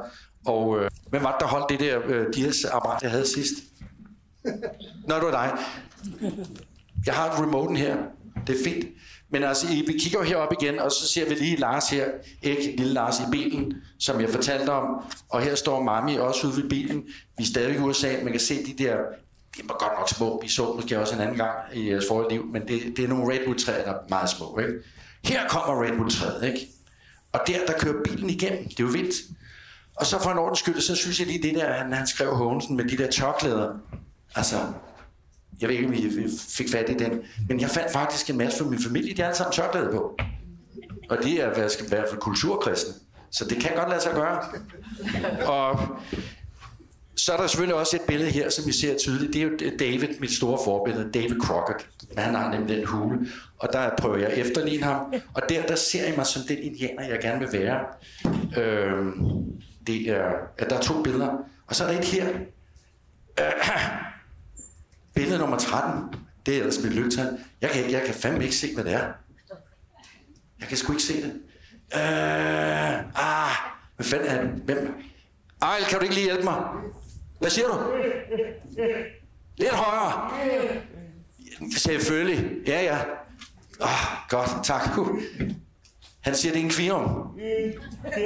Og 0.45 0.79
øh, 0.79 0.91
hvem 1.09 1.23
var 1.23 1.31
det, 1.31 1.39
der 1.39 1.47
holdt 1.47 1.69
det 1.69 1.79
der 1.79 1.99
øh, 2.05 2.25
DIAS-apparat, 2.35 3.03
jeg 3.03 3.11
havde 3.11 3.27
sidst? 3.27 3.53
Nå, 5.07 5.15
det 5.15 5.23
var 5.23 5.31
dig. 5.31 5.57
Jeg 7.05 7.13
har 7.13 7.43
remoten 7.43 7.75
her. 7.75 7.97
Det 8.47 8.59
er 8.59 8.63
fint. 8.63 8.85
Men 9.33 9.43
altså, 9.43 9.67
vi 9.67 9.97
kigger 9.99 10.19
jo 10.19 10.25
herop 10.25 10.53
igen, 10.61 10.79
og 10.79 10.91
så 10.91 11.07
ser 11.07 11.29
vi 11.29 11.35
lige 11.35 11.55
Lars 11.55 11.89
her, 11.89 12.07
ikke 12.41 12.75
lille 12.77 12.93
Lars 12.93 13.19
i 13.19 13.23
bilen, 13.31 13.73
som 13.99 14.21
jeg 14.21 14.29
fortalte 14.29 14.69
om. 14.69 15.03
Og 15.29 15.41
her 15.41 15.55
står 15.55 15.83
Mami 15.83 16.15
også 16.15 16.47
ude 16.47 16.57
ved 16.57 16.69
bilen. 16.69 17.03
Vi 17.37 17.43
er 17.43 17.47
stadig 17.47 17.75
i 17.75 17.79
USA, 17.79 18.07
man 18.23 18.31
kan 18.31 18.39
se 18.39 18.65
de 18.65 18.83
der, 18.83 18.97
de 19.57 19.61
var 19.63 19.77
godt 19.79 19.99
nok 19.99 20.09
små. 20.09 20.41
Vi 20.41 20.47
så 20.47 20.73
måske 20.73 20.99
også 20.99 21.15
en 21.15 21.21
anden 21.21 21.37
gang 21.37 21.51
i 21.73 21.89
jeres 21.89 22.05
forrige 22.07 22.29
liv, 22.29 22.45
men 22.45 22.61
det, 22.67 22.97
det 22.97 23.03
er 23.03 23.07
nogle 23.07 23.33
Redwood-træer, 23.33 23.83
der 23.83 23.91
er 23.91 23.99
meget 24.09 24.29
små. 24.29 24.59
Ikke? 24.59 24.73
Her 25.23 25.47
kommer 25.47 25.83
Redwood-træet, 25.83 26.43
ikke? 26.43 26.67
Og 27.33 27.39
der, 27.47 27.65
der 27.67 27.73
kører 27.79 28.03
bilen 28.03 28.29
igennem. 28.29 28.63
Det 28.63 28.79
er 28.79 28.83
jo 28.83 28.89
vildt. 28.89 29.15
Og 29.95 30.05
så 30.05 30.19
for 30.23 30.29
en 30.29 30.37
ordens 30.37 30.59
skyld, 30.59 30.81
så 30.81 30.95
synes 30.95 31.19
jeg 31.19 31.27
lige 31.27 31.43
det 31.43 31.55
der, 31.55 31.73
han, 31.73 31.93
han 31.93 32.07
skrev 32.07 32.35
Hågensen 32.35 32.77
med 32.77 32.85
de 32.85 32.97
der 32.97 33.11
tørklæder. 33.11 33.73
Altså, 34.35 34.55
jeg 35.61 35.69
ved 35.69 35.75
ikke, 35.75 35.87
om 35.87 35.93
I 35.93 36.27
fik 36.49 36.71
fat 36.71 36.89
i 36.89 36.93
den. 36.93 37.21
Men 37.49 37.59
jeg 37.59 37.69
fandt 37.69 37.91
faktisk 37.91 38.29
en 38.29 38.37
masse 38.37 38.57
for 38.57 38.69
min 38.69 38.83
familie, 38.83 39.15
de 39.15 39.21
har 39.21 39.27
alle 39.27 39.37
sammen 39.37 39.53
tørklæde 39.53 39.89
på. 39.91 40.17
Og 41.09 41.17
de 41.23 41.39
er 41.39 41.49
i 41.51 41.53
hvert 41.87 42.09
fald 42.09 42.19
kulturkristne. 42.19 42.93
Så 43.31 43.45
det 43.45 43.57
kan 43.57 43.71
godt 43.75 43.89
lade 43.89 44.01
sig 44.01 44.11
gøre. 44.13 44.43
Og 45.47 45.79
så 47.15 47.33
er 47.33 47.37
der 47.37 47.47
selvfølgelig 47.47 47.75
også 47.75 47.95
et 47.95 48.01
billede 48.07 48.29
her, 48.29 48.49
som 48.49 48.67
vi 48.67 48.71
ser 48.71 48.97
tydeligt. 48.97 49.33
Det 49.33 49.41
er 49.41 49.45
jo 49.45 49.77
David, 49.79 50.19
mit 50.19 50.31
store 50.31 50.59
forbillede, 50.65 51.11
David 51.11 51.41
Crockett. 51.41 51.89
Han 52.17 52.35
har 52.35 52.51
nemlig 52.51 52.77
den 52.77 52.85
hule, 52.85 53.27
og 53.57 53.69
der 53.73 53.89
prøver 53.97 54.17
jeg 54.17 54.27
at 54.27 54.37
efterligne 54.37 54.83
ham. 54.83 55.13
Og 55.33 55.41
der, 55.49 55.65
der 55.65 55.75
ser 55.75 56.05
jeg 56.05 56.13
mig 56.17 56.25
som 56.25 56.41
den 56.47 56.57
indianer, 56.57 57.07
jeg 57.07 57.19
gerne 57.21 57.39
vil 57.39 57.59
være. 57.59 57.79
Øh, 58.57 59.05
det 59.87 60.09
er, 60.09 60.31
at 60.57 60.69
der 60.69 60.75
er 60.75 60.81
to 60.81 61.03
billeder. 61.03 61.37
Og 61.67 61.75
så 61.75 61.83
er 61.83 61.91
der 61.91 61.99
et 61.99 62.05
her. 62.05 62.27
Øh, 63.39 63.69
billede 65.15 65.39
nummer 65.39 65.57
13. 65.57 66.19
Det 66.45 66.53
er 66.53 66.59
ellers 66.59 66.83
mit 66.83 66.93
lygtal. 66.93 67.37
Jeg 67.61 67.69
kan, 67.69 67.91
jeg 67.91 68.01
kan 68.05 68.13
fandme 68.13 68.43
ikke 68.43 68.55
se, 68.55 68.73
hvad 68.75 68.83
det 68.83 68.93
er. 68.93 69.07
Jeg 70.59 70.67
kan 70.67 70.77
sgu 70.77 70.93
ikke 70.93 71.03
se 71.03 71.21
det. 71.21 71.33
Øh, 71.95 72.99
ah, 73.15 73.51
hvad 73.95 74.05
fanden 74.05 74.27
er 74.27 74.41
det? 74.41 74.49
Hvem? 74.51 74.93
Ejl, 75.61 75.83
kan 75.89 75.97
du 75.99 76.03
ikke 76.03 76.15
lige 76.15 76.25
hjælpe 76.25 76.43
mig? 76.43 76.57
Hvad 77.43 77.51
siger 77.51 77.67
du? 77.67 77.73
Lidt 79.57 79.71
højere. 79.71 80.31
Selvfølgelig. 81.77 82.51
Ja, 82.67 82.83
ja. 82.83 82.97
Oh, 83.79 83.89
godt, 84.29 84.49
tak. 84.63 84.81
Han 86.21 86.35
siger, 86.35 86.53
det 86.53 86.59
er 86.59 86.63
en 86.63 86.69
kvirum. 86.69 87.39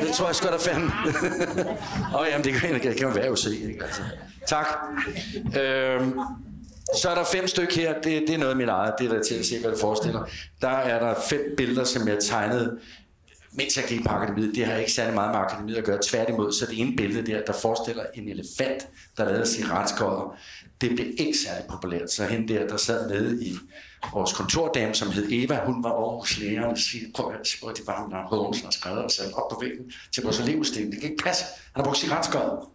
Det 0.02 0.10
tror 0.14 0.26
jeg 0.26 0.36
sgu 0.36 0.48
da 0.48 0.58
fanden. 0.58 0.92
Åh, 2.14 2.22
oh, 2.22 2.28
jamen, 2.32 2.46
det 2.46 2.54
kan, 2.54 2.74
det 2.74 2.98
kan 2.98 3.16
være 3.16 3.26
jo 3.26 3.36
se, 3.36 3.68
ikke? 3.68 3.84
Altså. 3.84 4.02
Tak. 4.48 4.68
Øhm, 5.62 6.20
så 6.98 7.10
er 7.10 7.16
der 7.16 7.24
fem 7.24 7.48
stykker 7.48 7.76
her. 7.76 7.94
Det, 7.94 8.04
det 8.04 8.30
er 8.30 8.38
noget 8.38 8.52
af 8.52 8.58
mit 8.58 8.70
eget. 8.70 8.94
Det 9.00 9.12
er 9.12 9.14
der 9.14 9.24
til 9.24 9.36
at 9.36 9.46
se, 9.46 9.60
hvad 9.62 9.72
det 9.72 9.80
forestiller. 9.80 10.26
Der 10.62 10.70
er 10.70 11.00
der 11.00 11.16
fem 11.30 11.54
billeder, 11.58 11.84
som 11.84 12.08
jeg 12.08 12.18
tegnede 12.20 12.60
tegnet, 12.60 12.80
mens 13.58 13.78
jeg 13.78 13.86
gik 13.88 14.04
på 14.04 14.10
akademiet. 14.10 14.56
Det 14.56 14.66
har 14.66 14.76
ikke 14.76 14.92
særlig 14.92 15.14
meget 15.14 15.32
med 15.32 15.40
akademiet 15.40 15.78
at 15.78 15.84
gøre. 15.84 16.00
Tværtimod, 16.04 16.52
så 16.52 16.66
det 16.66 16.82
ene 16.82 16.96
billede 16.96 17.32
der, 17.32 17.42
der 17.48 17.54
forestiller 17.54 18.04
en 18.14 18.30
elefant, 18.30 18.88
der 19.18 19.26
lavede 19.26 19.48
cigaretskåret. 19.48 20.32
Det 20.82 20.90
blev 20.90 21.08
ikke 21.18 21.38
særlig 21.38 21.66
populært. 21.70 22.12
Så 22.12 22.26
hende 22.26 22.54
der, 22.54 22.68
der 22.68 22.78
sad 22.78 23.10
nede 23.10 23.46
i 23.46 23.56
vores 24.14 24.34
kontordame, 24.34 24.94
som 24.94 25.12
hed 25.12 25.28
Eva, 25.32 25.66
hun 25.66 25.84
var 25.84 25.90
Aarhus 25.90 26.40
lærer, 26.40 26.66
og 26.66 26.78
siger, 26.78 27.06
prøv 27.16 27.34
at 27.40 27.48
spørge 27.48 27.74
de 27.76 27.82
hun, 28.02 28.12
der 28.12 28.18
Hågensen 28.18 28.66
har 28.66 28.72
skrevet 28.72 29.04
og 29.04 29.12
sat 29.12 29.34
op 29.34 29.50
på 29.52 29.60
væggen 29.62 29.92
til 30.14 30.24
vores 30.24 30.40
elevstilling. 30.40 30.92
Det 30.92 31.02
kan 31.02 31.12
ikke 31.12 31.24
passe. 31.24 31.44
Han 31.46 31.76
har 31.76 31.84
brugt 31.84 31.98
cigaretskød. 31.98 32.68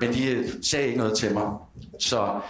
Men 0.00 0.12
de 0.14 0.30
øh, 0.30 0.48
sagde 0.62 0.86
ikke 0.86 0.98
noget 0.98 1.18
til 1.18 1.34
mig. 1.34 1.52
Så 2.00 2.40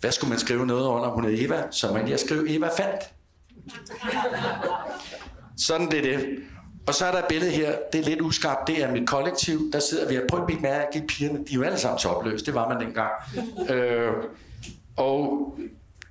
hvad 0.00 0.12
skulle 0.12 0.28
man 0.28 0.38
skrive 0.38 0.66
noget 0.66 0.86
under? 0.86 1.08
Hun 1.08 1.24
hed 1.24 1.44
Eva, 1.44 1.62
så 1.70 1.92
man 1.92 2.08
jeg 2.08 2.20
skrive 2.20 2.50
Eva 2.50 2.68
fandt. 2.78 3.02
Sådan 5.66 5.90
det 5.90 5.98
er 5.98 6.18
det. 6.18 6.38
Og 6.86 6.94
så 6.94 7.04
er 7.06 7.10
der 7.10 7.18
et 7.18 7.24
billede 7.28 7.50
her, 7.50 7.72
det 7.92 8.00
er 8.00 8.04
lidt 8.04 8.20
uskarpt, 8.20 8.68
det 8.68 8.82
er 8.82 8.92
mit 8.92 9.08
kollektiv, 9.08 9.72
der 9.72 9.80
sidder 9.80 10.08
vi 10.08 10.16
og 10.16 10.22
prøver 10.28 10.46
at 10.46 10.60
mærke 10.60 10.98
at 10.98 11.04
pigerne, 11.08 11.38
de 11.38 11.52
er 11.52 11.54
jo 11.54 11.62
alle 11.62 11.78
sammen 11.78 11.98
topløse, 11.98 12.46
det 12.46 12.54
var 12.54 12.68
man 12.68 12.80
dengang. 12.80 13.12
øh, 13.72 14.12
og 14.96 15.54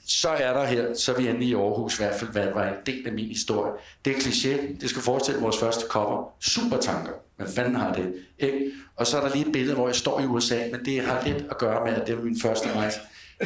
så 0.06 0.30
er 0.30 0.54
der 0.54 0.66
her, 0.66 0.96
så 0.96 1.14
er 1.14 1.18
vi 1.18 1.30
inde 1.30 1.46
i 1.46 1.54
Aarhus 1.54 2.00
i 2.00 2.04
hvert 2.04 2.16
fald, 2.16 2.32
hvad 2.32 2.48
var 2.54 2.68
en 2.68 2.74
del 2.86 3.08
af 3.08 3.14
min 3.14 3.28
historie. 3.28 3.72
Det 4.06 4.16
er 4.16 4.20
kliché, 4.20 4.82
det 4.82 4.90
skal 4.90 5.02
forestille 5.02 5.42
vores 5.42 5.58
første 5.58 5.86
cover. 5.90 6.34
Super 6.40 6.78
tanker. 6.78 7.12
Hvad 7.38 7.48
fanden 7.48 7.76
har 7.76 7.94
det? 7.94 8.14
Ikke? 8.40 8.72
Og 8.96 9.08
så 9.08 9.18
er 9.18 9.28
der 9.28 9.36
lige 9.36 9.46
et 9.46 9.52
billede, 9.52 9.76
hvor 9.76 9.88
jeg 9.88 9.96
står 9.96 10.20
i 10.20 10.26
USA, 10.26 10.60
men 10.72 10.86
det 10.86 11.02
har 11.02 11.24
lidt 11.26 11.46
at 11.50 11.58
gøre 11.58 11.86
med, 11.86 11.94
at 11.94 12.08
det 12.08 12.18
var 12.18 12.24
min 12.24 12.40
første 12.42 12.74
rejse. 12.74 13.00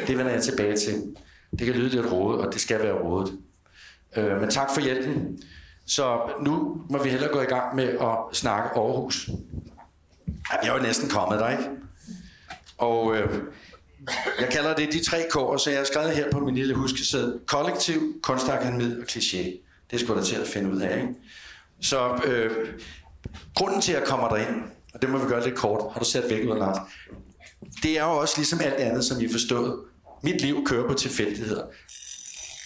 Det 0.07 0.17
vender 0.17 0.31
jeg 0.31 0.43
tilbage 0.43 0.77
til. 0.77 1.15
Det 1.59 1.65
kan 1.65 1.75
lyde 1.75 1.89
lidt 1.89 2.11
rådet, 2.11 2.45
og 2.45 2.53
det 2.53 2.61
skal 2.61 2.79
være 2.83 2.93
rådet. 2.93 3.33
Øh, 4.17 4.41
men 4.41 4.49
tak 4.49 4.69
for 4.73 4.81
hjælpen. 4.81 5.39
Så 5.87 6.19
nu 6.41 6.81
må 6.89 7.03
vi 7.03 7.09
hellere 7.09 7.31
gå 7.31 7.41
i 7.41 7.45
gang 7.45 7.75
med 7.75 7.87
at 7.87 8.17
snakke 8.33 8.69
Aarhus. 8.69 9.29
Ja, 10.27 10.57
vi 10.61 10.67
er 10.67 10.75
jo 10.75 10.81
næsten 10.81 11.09
kommet 11.09 11.39
der, 11.39 11.49
ikke? 11.49 11.63
Og 12.77 13.15
øh, 13.15 13.41
jeg 14.39 14.49
kalder 14.51 14.75
det 14.75 14.93
de 14.93 15.03
tre 15.03 15.17
K'er, 15.17 15.57
så 15.57 15.69
jeg 15.69 15.79
har 15.79 15.85
skrevet 15.85 16.11
her 16.11 16.31
på 16.31 16.39
min 16.39 16.55
lille 16.55 16.73
huskeseddel. 16.75 17.39
Kollektiv, 17.47 18.01
kunstakademi 18.21 18.83
og 18.83 19.03
kliché. 19.09 19.61
Det 19.91 19.99
skulle 19.99 20.19
der 20.19 20.25
til 20.25 20.35
at 20.35 20.47
finde 20.47 20.71
ud 20.71 20.81
af, 20.81 20.97
ikke? 20.97 21.13
Så 21.81 22.21
øh, 22.25 22.51
grunden 23.55 23.81
til, 23.81 23.93
at 23.93 23.99
jeg 23.99 24.07
kommer 24.07 24.29
derind, 24.29 24.63
og 24.93 25.01
det 25.01 25.09
må 25.09 25.17
vi 25.17 25.27
gøre 25.27 25.43
lidt 25.43 25.55
kort. 25.55 25.93
Har 25.93 25.99
du 25.99 26.05
sat 26.05 26.23
væk 26.29 26.45
ud, 26.45 26.57
Lars? 26.57 26.77
Det 27.83 27.99
er 27.99 28.03
jo 28.03 28.11
også 28.11 28.33
ligesom 28.37 28.59
alt 28.61 28.73
andet, 28.73 29.05
som 29.05 29.21
I 29.21 29.31
forstod. 29.31 29.65
forstået. 29.65 29.79
Mit 30.23 30.41
liv 30.41 30.65
kører 30.65 30.87
på 30.87 30.93
tilfældigheder. 30.93 31.63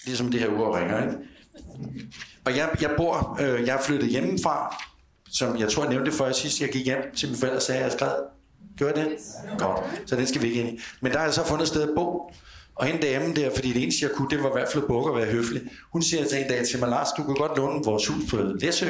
Ligesom 0.05 0.31
det 0.31 0.39
her 0.39 0.47
ur 0.47 0.77
ringer, 0.77 1.01
ikke? 1.01 1.17
Og 2.45 2.57
jeg, 2.57 2.69
jeg 2.81 2.91
bor, 2.97 3.37
øh, 3.41 3.67
jeg 3.67 3.75
er 3.77 3.81
flyttet 3.81 4.09
hjemmefra, 4.09 4.83
som 5.31 5.59
jeg 5.59 5.71
tror, 5.71 5.83
jeg 5.83 5.93
nævnte 5.93 6.11
før 6.11 6.31
sidst, 6.31 6.61
jeg 6.61 6.69
gik 6.69 6.85
hjem 6.85 7.15
til 7.15 7.29
mine 7.29 7.39
forældre 7.39 7.57
og 7.57 7.61
sagde, 7.61 7.79
at 7.79 7.83
jeg 7.83 7.91
skrev. 7.91 8.11
Gjorde 8.77 8.99
det? 8.99 9.07
Godt. 9.57 9.79
Så 10.05 10.15
den 10.15 10.27
skal 10.27 10.41
vi 10.41 10.47
ikke 10.47 10.61
ind 10.61 10.69
i. 10.69 10.81
Men 11.01 11.11
der 11.11 11.17
har 11.17 11.25
jeg 11.25 11.33
så 11.33 11.45
fundet 11.45 11.63
et 11.63 11.67
sted 11.67 11.81
at 11.81 11.89
bo. 11.95 12.31
Og 12.75 12.85
hende 12.85 13.01
damen 13.01 13.35
der, 13.35 13.55
fordi 13.55 13.73
det 13.73 13.83
eneste 13.83 14.05
jeg 14.05 14.11
kunne, 14.15 14.29
det 14.29 14.43
var 14.43 14.49
i 14.49 14.51
hvert 14.51 14.67
fald 14.71 14.83
at 14.83 14.87
bukke 14.87 15.11
og 15.11 15.17
være 15.17 15.25
høflig. 15.25 15.61
Hun 15.91 16.01
siger 16.01 16.25
til 16.25 16.37
en 16.37 16.47
dag 16.47 16.67
til 16.67 16.79
mig, 16.79 16.89
Lars, 16.89 17.07
du 17.17 17.23
kan 17.23 17.35
godt 17.35 17.57
låne 17.57 17.83
vores 17.85 18.07
hus 18.07 18.23
på 18.29 18.37
Læsø. 18.37 18.89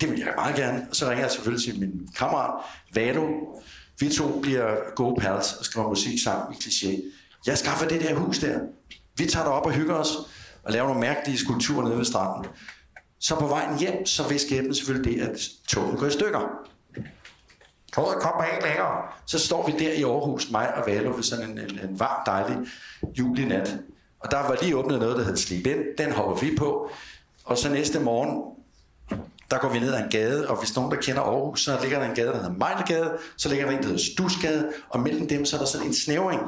Det 0.00 0.10
vil 0.10 0.18
jeg 0.18 0.32
meget 0.36 0.56
gerne. 0.56 0.86
Og 0.90 0.96
så 0.96 1.08
ringer 1.08 1.24
jeg 1.24 1.30
selvfølgelig 1.30 1.64
til 1.64 1.80
min 1.80 2.08
kammerat, 2.16 2.64
Valo. 2.94 3.28
Vi 4.00 4.08
to 4.08 4.40
bliver 4.40 4.94
gode 4.96 5.20
pals 5.20 5.52
og 5.52 5.64
skriver 5.64 5.88
musik 5.88 6.22
sammen 6.24 6.54
i 6.54 6.56
kliché. 6.56 7.02
Jeg 7.46 7.58
skaffer 7.58 7.88
det 7.88 8.00
der 8.00 8.14
hus 8.14 8.38
der. 8.38 8.58
Vi 9.16 9.26
tager 9.26 9.46
op 9.46 9.66
og 9.66 9.72
hygger 9.72 9.94
os 9.94 10.16
og 10.64 10.72
laver 10.72 10.86
nogle 10.86 11.00
mærkelige 11.00 11.38
skulpturer 11.38 11.84
nede 11.84 11.98
ved 11.98 12.04
stranden. 12.04 12.50
Så 13.20 13.36
på 13.38 13.46
vejen 13.46 13.78
hjem, 13.78 14.06
så 14.06 14.28
vil 14.28 14.40
skæbnen 14.40 14.74
selvfølgelig 14.74 15.12
det, 15.12 15.28
at 15.28 15.38
toget 15.68 15.98
går 15.98 16.06
i 16.06 16.10
stykker. 16.10 16.40
Toget 17.94 18.18
kommer 18.20 18.44
ikke 18.44 18.66
længere. 18.66 19.02
Så 19.26 19.38
står 19.38 19.66
vi 19.66 19.72
der 19.84 19.92
i 19.92 20.02
Aarhus, 20.02 20.50
mig 20.50 20.74
og 20.74 20.86
Valo, 20.86 21.10
ved 21.14 21.22
sådan 21.22 21.50
en, 21.50 21.58
en, 21.58 21.78
en 21.90 22.00
varm, 22.00 22.22
dejlig 22.26 22.56
julinat. 23.18 23.78
Og 24.20 24.30
der 24.30 24.36
var 24.36 24.58
lige 24.62 24.76
åbnet 24.76 24.98
noget, 24.98 25.16
der 25.16 25.24
hed 25.24 25.36
Sleep 25.36 25.66
In. 25.66 25.78
Den 25.98 26.12
hopper 26.12 26.36
vi 26.36 26.56
på. 26.56 26.90
Og 27.44 27.58
så 27.58 27.68
næste 27.68 28.00
morgen, 28.00 28.42
der 29.50 29.58
går 29.58 29.68
vi 29.68 29.78
ned 29.78 29.94
ad 29.94 30.04
en 30.04 30.10
gade, 30.10 30.48
og 30.48 30.58
hvis 30.58 30.76
nogen, 30.76 30.90
der 30.90 30.96
kender 30.96 31.22
Aarhus, 31.22 31.64
så 31.64 31.78
ligger 31.82 31.98
der 31.98 32.08
en 32.08 32.14
gade, 32.14 32.28
der 32.28 32.36
hedder 32.36 32.52
Mejlgade, 32.52 33.18
så 33.36 33.48
ligger 33.48 33.66
der 33.66 33.72
en, 33.72 33.78
der 33.78 33.88
hedder 33.88 34.02
Stusgade, 34.14 34.72
og 34.88 35.00
mellem 35.00 35.28
dem, 35.28 35.44
så 35.44 35.56
er 35.56 35.60
der 35.60 35.66
sådan 35.66 35.86
en 35.86 35.94
snævring. 35.94 36.40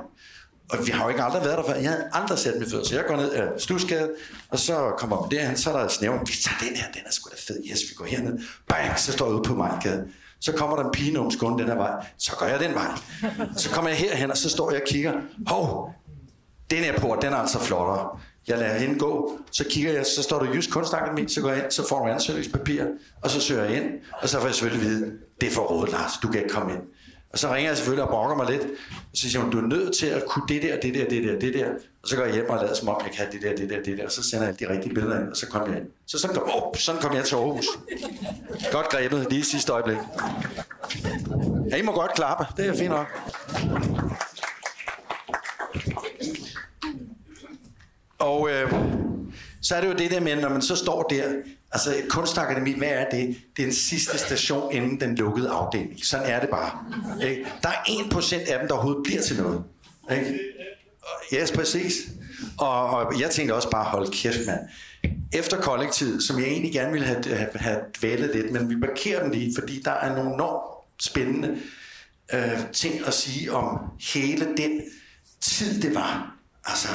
Og 0.70 0.86
vi 0.86 0.90
har 0.90 1.04
jo 1.04 1.08
ikke 1.08 1.22
aldrig 1.22 1.44
været 1.44 1.58
der 1.58 1.64
før. 1.64 1.74
Jeg 1.74 1.90
havde 1.90 2.04
aldrig 2.12 2.38
sat 2.38 2.58
mig 2.58 2.70
fødder. 2.70 2.84
så 2.84 2.94
jeg 2.94 3.04
går 3.08 3.16
ned 3.16 3.30
af 3.30 3.48
Stusgade, 3.58 4.10
og 4.50 4.58
så 4.58 4.92
kommer 4.98 5.16
op 5.16 5.30
derhen, 5.30 5.56
så 5.56 5.72
er 5.72 5.80
der 5.80 5.88
snæver. 5.88 6.18
Vi 6.18 6.32
tager 6.44 6.68
den 6.68 6.76
her, 6.76 6.86
den 6.92 7.00
er 7.06 7.12
sgu 7.12 7.30
da 7.30 7.36
fed. 7.38 7.62
Yes, 7.70 7.80
vi 7.90 7.94
går 7.96 8.04
herned. 8.04 8.38
Bang, 8.68 8.98
så 8.98 9.12
står 9.12 9.26
jeg 9.26 9.34
ude 9.34 9.42
på 9.42 9.54
Majgade. 9.54 10.04
Så 10.40 10.52
kommer 10.52 10.76
der 10.76 10.84
en 10.84 10.90
pige 10.92 11.12
numskående 11.12 11.58
den 11.58 11.68
her 11.68 11.76
vej. 11.76 12.06
Så 12.18 12.32
går 12.38 12.46
jeg 12.46 12.60
den 12.60 12.74
vej. 12.74 12.90
Så 13.56 13.70
kommer 13.70 13.90
jeg 13.90 13.98
herhen, 13.98 14.30
og 14.30 14.36
så 14.36 14.50
står 14.50 14.70
jeg 14.70 14.80
og 14.80 14.88
kigger. 14.88 15.12
Hov, 15.46 15.92
den 16.70 16.78
her 16.78 16.98
port, 16.98 17.22
den 17.22 17.32
er 17.32 17.36
altså 17.36 17.58
flottere. 17.58 18.18
Jeg 18.48 18.58
lader 18.58 18.78
hende 18.78 18.98
gå, 18.98 19.38
så 19.50 19.64
kigger 19.70 19.92
jeg, 19.92 20.06
så 20.06 20.22
står 20.22 20.38
der 20.42 20.54
Jysk 20.54 20.70
Kunstakademi, 20.70 21.28
så 21.28 21.40
går 21.40 21.48
jeg 21.48 21.62
ind, 21.62 21.70
så 21.70 21.88
får 21.88 22.04
du 22.04 22.12
ansøgningspapir, 22.12 22.84
og 23.22 23.30
så 23.30 23.40
søger 23.40 23.64
jeg 23.64 23.76
ind, 23.82 23.90
og 24.22 24.28
så 24.28 24.38
får 24.38 24.46
jeg 24.46 24.54
selvfølgelig 24.54 24.88
vide, 24.88 25.12
det 25.40 25.46
er 25.48 25.52
for 25.52 25.62
rådet, 25.62 25.92
Lars, 25.92 26.12
du 26.22 26.28
kan 26.28 26.42
ikke 26.42 26.54
komme 26.54 26.72
ind. 26.72 26.82
Og 27.34 27.40
så 27.40 27.54
ringer 27.54 27.70
jeg 27.70 27.76
selvfølgelig 27.76 28.04
og 28.04 28.10
brokker 28.10 28.36
mig 28.36 28.50
lidt, 28.50 28.62
og 28.90 29.14
så 29.14 29.30
siger 29.30 29.42
hun, 29.42 29.50
du 29.50 29.58
er 29.58 29.66
nødt 29.66 29.96
til 29.96 30.06
at 30.06 30.24
kunne 30.26 30.44
det 30.48 30.62
der, 30.62 30.80
det 30.80 30.94
der, 30.94 31.08
det 31.08 31.24
der, 31.24 31.38
det 31.38 31.54
der. 31.54 31.68
Og 32.02 32.08
så 32.08 32.16
går 32.16 32.24
jeg 32.24 32.34
hjem 32.34 32.50
og 32.50 32.56
lader 32.56 32.74
som 32.74 32.88
om, 32.88 33.00
jeg 33.04 33.12
kan 33.12 33.26
det 33.32 33.42
der, 33.42 33.56
det 33.56 33.70
der, 33.70 33.82
det 33.82 33.98
der, 33.98 34.04
og 34.04 34.12
så 34.12 34.22
sender 34.22 34.46
jeg 34.46 34.60
de 34.60 34.68
rigtige 34.68 34.94
billeder 34.94 35.20
ind, 35.20 35.28
og 35.28 35.36
så 35.36 35.46
kommer 35.46 35.68
jeg 35.68 35.78
ind. 35.78 35.86
Så 36.06 36.18
sådan 36.18 36.36
kom, 36.36 36.50
oh, 36.54 36.74
sådan 36.74 37.00
kom 37.00 37.14
jeg 37.14 37.24
til 37.24 37.34
Aarhus. 37.34 37.66
Godt 38.72 38.88
grebet 38.88 39.26
lige 39.30 39.40
i 39.40 39.42
sidste 39.42 39.72
øjeblik. 39.72 39.96
Ja, 41.70 41.76
I 41.76 41.82
må 41.82 41.92
godt 41.92 42.14
klappe, 42.14 42.46
det 42.56 42.66
er 42.66 42.76
fint 42.76 42.90
nok. 42.90 43.06
Og 48.18 48.50
øh, 48.50 48.72
så 49.62 49.76
er 49.76 49.80
det 49.80 49.88
jo 49.88 49.94
det 49.94 50.10
der 50.10 50.20
med, 50.20 50.36
når 50.36 50.48
man 50.48 50.62
så 50.62 50.76
står 50.76 51.02
der, 51.02 51.32
altså 51.74 51.90
kunstakademiet, 51.90 52.10
kunstakademi, 52.10 52.78
hvad 52.78 52.88
er 52.88 53.10
det? 53.10 53.36
Det 53.56 53.62
er 53.62 53.66
den 53.66 53.74
sidste 53.74 54.18
station 54.18 54.72
inden 54.72 55.00
den 55.00 55.14
lukkede 55.14 55.50
afdeling. 55.50 56.04
Sådan 56.04 56.26
er 56.26 56.40
det 56.40 56.48
bare. 56.48 56.70
Ikke? 57.28 57.46
Der 57.62 57.68
er 57.68 57.82
1% 57.82 58.52
af 58.52 58.58
dem, 58.58 58.68
der 58.68 58.74
overhovedet 58.74 59.02
bliver 59.04 59.22
til 59.22 59.36
noget. 59.36 59.64
Ikke? 60.10 60.38
Ja, 61.32 61.42
yes, 61.42 61.52
præcis. 61.52 61.92
Og, 62.58 62.90
og 62.90 63.20
jeg 63.20 63.30
tænkte 63.30 63.54
også 63.54 63.70
bare, 63.70 63.84
hold 63.84 64.12
kæft, 64.12 64.46
mand. 64.46 64.60
Efter 65.32 65.60
kollektivet, 65.60 66.22
som 66.22 66.38
jeg 66.38 66.46
egentlig 66.46 66.72
gerne 66.72 66.92
ville 66.92 67.06
have, 67.06 67.24
have, 67.24 67.48
have 67.54 67.78
dvælet 68.00 68.30
lidt, 68.34 68.52
men 68.52 68.70
vi 68.70 68.76
parkerer 68.80 69.22
den 69.22 69.32
lige, 69.32 69.54
fordi 69.58 69.82
der 69.84 69.90
er 69.90 70.16
nogle 70.16 70.34
enormt 70.34 71.02
spændende 71.02 71.58
øh, 72.34 72.60
ting 72.72 73.06
at 73.06 73.14
sige 73.14 73.52
om 73.52 73.78
hele 74.00 74.46
den 74.56 74.80
tid, 75.40 75.82
det 75.82 75.94
var. 75.94 76.36
Altså, 76.64 76.88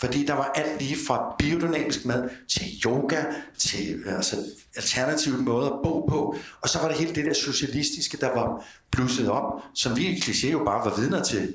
fordi 0.00 0.26
der 0.26 0.34
var 0.34 0.52
alt 0.54 0.82
lige 0.82 0.96
fra 1.06 1.34
biodynamisk 1.38 2.04
mad 2.04 2.28
til 2.48 2.62
yoga, 2.84 3.24
til 3.58 3.94
øh, 4.06 4.14
altså, 4.14 4.36
alternative 4.76 5.38
måder 5.38 5.70
at 5.70 5.80
bo 5.84 6.00
på. 6.00 6.36
Og 6.60 6.68
så 6.68 6.78
var 6.78 6.88
det 6.88 6.96
hele 6.96 7.14
det 7.14 7.24
der 7.24 7.34
socialistiske, 7.34 8.16
der 8.16 8.34
var 8.34 8.64
blusset 8.90 9.30
op, 9.30 9.62
som 9.74 9.96
vi 9.96 10.06
i 10.06 10.14
kliché 10.14 10.50
jo 10.50 10.64
bare 10.64 10.90
var 10.90 10.96
vidner 10.96 11.22
til. 11.22 11.54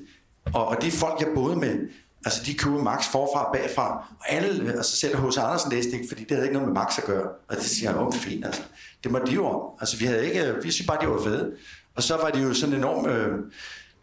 Og, 0.53 0.67
og 0.67 0.81
de 0.81 0.91
folk, 0.91 1.19
jeg 1.19 1.27
boede 1.35 1.55
med, 1.55 1.79
altså 2.25 2.43
de 2.45 2.53
kunne 2.53 2.83
Max 2.83 3.05
forfra 3.11 3.45
og 3.45 3.55
bagfra. 3.55 4.15
Og 4.19 4.25
alle, 4.31 4.63
øh, 4.63 4.69
altså 4.69 4.95
selv 4.95 5.17
hos 5.17 5.37
Andersen 5.37 5.71
læste 5.71 5.91
ikke, 5.91 6.07
fordi 6.07 6.23
det 6.23 6.31
havde 6.31 6.45
ikke 6.45 6.59
noget 6.59 6.67
med 6.67 6.81
Max 6.81 6.97
at 6.97 7.03
gøre. 7.03 7.27
Og 7.47 7.55
det 7.55 7.65
siger 7.65 7.91
han, 7.91 7.99
om 7.99 8.13
fint, 8.13 8.45
altså. 8.45 8.61
Det 9.03 9.13
var 9.13 9.19
de 9.19 9.31
jo 9.31 9.45
om. 9.45 9.61
Altså 9.79 9.97
vi 9.97 10.05
havde 10.05 10.27
ikke, 10.27 10.45
øh, 10.45 10.63
vi 10.63 10.71
synes 10.71 10.87
bare, 10.87 11.01
de 11.01 11.07
var 11.07 11.23
fede. 11.23 11.51
Og 11.95 12.03
så 12.03 12.17
var 12.17 12.29
de 12.29 12.41
jo 12.41 12.53
sådan 12.53 12.75
enormt, 12.75 13.07
øh, 13.07 13.37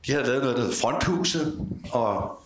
de 0.06 0.12
havde 0.12 0.26
lavet 0.26 0.42
noget, 0.42 0.56
der 0.56 0.62
hed 0.62 0.72
Fronthuset, 0.72 1.68
og 1.92 2.40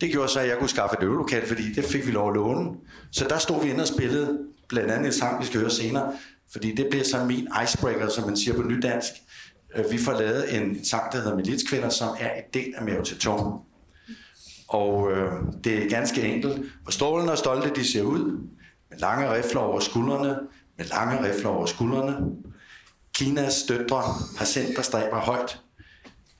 det 0.00 0.10
gjorde 0.10 0.28
så, 0.28 0.40
at 0.40 0.48
jeg 0.48 0.58
kunne 0.58 0.68
skaffe 0.68 0.96
et 0.98 1.04
øvelokal, 1.04 1.46
fordi 1.46 1.72
det 1.72 1.84
fik 1.84 2.06
vi 2.06 2.10
lov 2.10 2.28
at 2.28 2.34
låne. 2.34 2.70
Så 3.12 3.26
der 3.28 3.38
stod 3.38 3.64
vi 3.64 3.70
inde 3.70 3.82
og 3.82 3.88
spillede 3.88 4.38
blandt 4.68 4.90
andet 4.90 5.06
en 5.06 5.12
sang, 5.12 5.40
vi 5.40 5.46
skal 5.46 5.60
høre 5.60 5.70
senere, 5.70 6.12
fordi 6.52 6.74
det 6.74 6.86
bliver 6.90 7.04
så 7.04 7.24
min 7.24 7.48
icebreaker, 7.64 8.08
som 8.08 8.26
man 8.26 8.36
siger 8.36 8.56
på 8.56 8.62
nydansk. 8.62 9.12
Øh, 9.76 9.90
vi 9.90 9.98
får 9.98 10.12
lavet 10.12 10.56
en 10.56 10.84
sang, 10.84 11.12
der 11.12 11.18
hedder 11.18 11.36
Militskvinder, 11.36 11.88
som 11.88 12.08
er 12.20 12.38
et 12.38 12.54
del 12.54 12.74
af 12.76 12.84
Mave 12.84 13.04
til 13.04 13.18
Tone. 13.18 13.52
Og 14.68 15.12
øh, 15.12 15.32
det 15.64 15.84
er 15.84 15.88
ganske 15.88 16.22
enkelt. 16.22 16.62
Hvor 16.82 16.90
strålende 16.90 17.32
og 17.32 17.38
stolte 17.38 17.74
de 17.74 17.92
ser 17.92 18.02
ud, 18.02 18.48
med 18.90 18.98
lange 18.98 19.34
rifler 19.34 19.60
over 19.60 19.80
skuldrene, 19.80 20.38
med 20.78 20.86
lange 20.86 21.28
rifler 21.28 21.50
over 21.50 21.66
skuldrene. 21.66 22.16
Kinas 23.14 23.62
døtre 23.68 24.02
har 24.38 24.44
sendt 24.44 24.76
der 24.76 24.82
stræber 24.82 25.20
højt. 25.20 25.60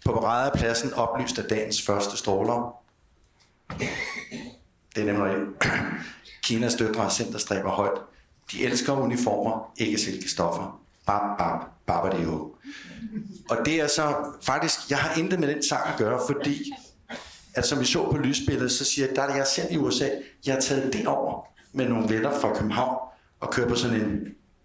På 0.04 0.12
paradepladsen 0.12 0.92
oplyst 0.94 1.38
af 1.38 1.44
dagens 1.44 1.82
første 1.82 2.16
stråler. 2.16 2.74
Det 4.94 5.08
er 5.08 5.12
nemlig 5.12 5.36
Kinas 6.42 6.74
døtre 6.74 7.02
har 7.02 7.08
sendt 7.08 7.40
stræber 7.40 7.70
højt. 7.70 7.98
De 8.52 8.64
elsker 8.64 8.92
uniformer, 8.92 9.72
ikke 9.76 9.98
silkestoffer. 9.98 10.80
Bab, 11.06 11.38
bab, 11.38 11.60
bab 11.86 12.12
det 12.12 12.24
jo. 12.24 12.54
Og 13.50 13.56
det 13.64 13.80
er 13.80 13.86
så 13.86 14.14
faktisk, 14.42 14.90
jeg 14.90 14.98
har 14.98 15.20
intet 15.20 15.40
med 15.40 15.48
den 15.48 15.62
sang 15.62 15.88
at 15.88 15.98
gøre, 15.98 16.20
fordi 16.26 16.72
at 17.54 17.66
som 17.66 17.80
vi 17.80 17.84
så 17.84 18.10
på 18.10 18.16
lysbilledet, 18.16 18.72
så 18.72 18.84
siger 18.84 19.06
jeg, 19.06 19.16
der 19.16 19.22
er 19.22 19.36
jeg 19.36 19.46
selv 19.46 19.72
i 19.72 19.76
USA, 19.76 20.08
jeg 20.46 20.54
har 20.54 20.60
taget 20.60 20.92
det 20.92 21.06
over 21.06 21.46
med 21.72 21.88
nogle 21.88 22.08
venner 22.08 22.40
fra 22.40 22.54
København 22.54 22.96
og 23.40 23.50
kører 23.50 23.68
på 23.68 23.74
sådan 23.74 24.00
en 24.00 24.20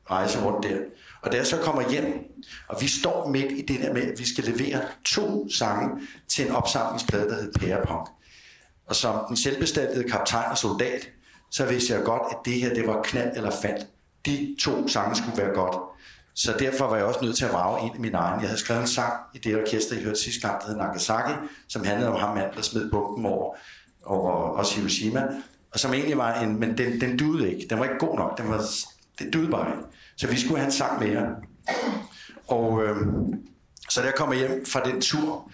rejse 0.10 0.46
rundt 0.46 0.68
der. 0.68 0.78
Og 1.22 1.32
da 1.32 1.38
jeg 1.38 1.48
så 1.48 1.58
kommer 1.58 1.90
hjem, 1.90 2.06
og 2.68 2.82
vi 2.82 2.88
står 2.88 3.28
midt 3.28 3.52
i 3.52 3.62
det 3.62 3.80
der 3.80 3.94
med, 3.94 4.02
at 4.02 4.20
vi 4.20 4.26
skal 4.26 4.44
levere 4.44 4.82
to 5.06 5.50
sange 5.50 6.02
til 6.28 6.48
en 6.48 6.52
opsamlingsplade, 6.52 7.30
der 7.30 7.36
hedder 7.36 7.60
Pærepunk. 7.60 8.08
Og 8.88 8.96
som 8.96 9.20
den 9.28 9.38
selvbestandede 9.38 10.10
kaptajn 10.10 10.52
og 10.52 10.58
soldat, 10.58 11.10
så 11.52 11.66
vidste 11.66 11.94
jeg 11.94 12.04
godt, 12.04 12.22
at 12.32 12.38
det 12.46 12.54
her, 12.54 12.74
det 12.74 12.88
var 12.88 13.02
knald 13.04 13.38
eller 13.38 13.52
fald. 13.62 13.82
De 14.26 14.56
to 14.60 14.88
sange 14.88 15.16
skulle 15.16 15.38
være 15.38 15.54
godt. 15.54 15.76
Så 16.36 16.56
derfor 16.60 16.88
var 16.88 16.96
jeg 16.96 17.06
også 17.06 17.20
nødt 17.22 17.38
til 17.38 17.46
at 17.46 17.54
vrage 17.54 17.86
en 17.86 17.92
af 17.94 18.00
mine 18.00 18.18
egne. 18.18 18.42
Jeg 18.42 18.50
havde 18.50 18.60
skrevet 18.60 18.82
en 18.82 18.88
sang 18.88 19.14
i 19.34 19.38
det 19.38 19.62
orkester, 19.62 19.96
jeg 19.96 20.04
hørte 20.04 20.20
sidste 20.20 20.48
gang, 20.48 20.62
der 20.62 20.68
hed 20.68 20.76
Nagasaki, 20.76 21.34
som 21.68 21.84
handlede 21.84 22.12
om 22.12 22.20
ham, 22.20 22.36
mand, 22.36 22.54
der 22.56 22.62
smed 22.62 22.92
bomben 22.92 23.26
over, 23.26 23.56
over 24.06 24.32
også 24.32 24.76
Hiroshima. 24.76 25.28
Og 25.74 25.80
som 25.80 25.94
egentlig 25.94 26.18
var 26.18 26.42
en, 26.42 26.60
men 26.60 26.78
den, 26.78 27.02
den 27.02 27.18
duede 27.18 27.54
ikke. 27.54 27.68
Den 27.70 27.80
var 27.80 27.84
ikke 27.84 27.98
god 28.00 28.18
nok. 28.18 28.38
Den 28.38 28.50
var, 28.50 28.62
det 29.20 29.34
duede 29.34 29.52
bare 29.52 29.70
ikke. 29.70 29.84
Så 30.18 30.28
vi 30.28 30.40
skulle 30.40 30.58
have 30.58 30.66
en 30.66 30.72
sang 30.72 31.00
mere. 31.00 31.28
Og 32.48 32.84
øh, 32.84 32.98
så 33.90 34.02
da 34.02 34.06
jeg 34.06 34.16
kommer 34.16 34.36
hjem 34.36 34.66
fra 34.66 34.84
den 34.84 35.02
tur, 35.02 35.52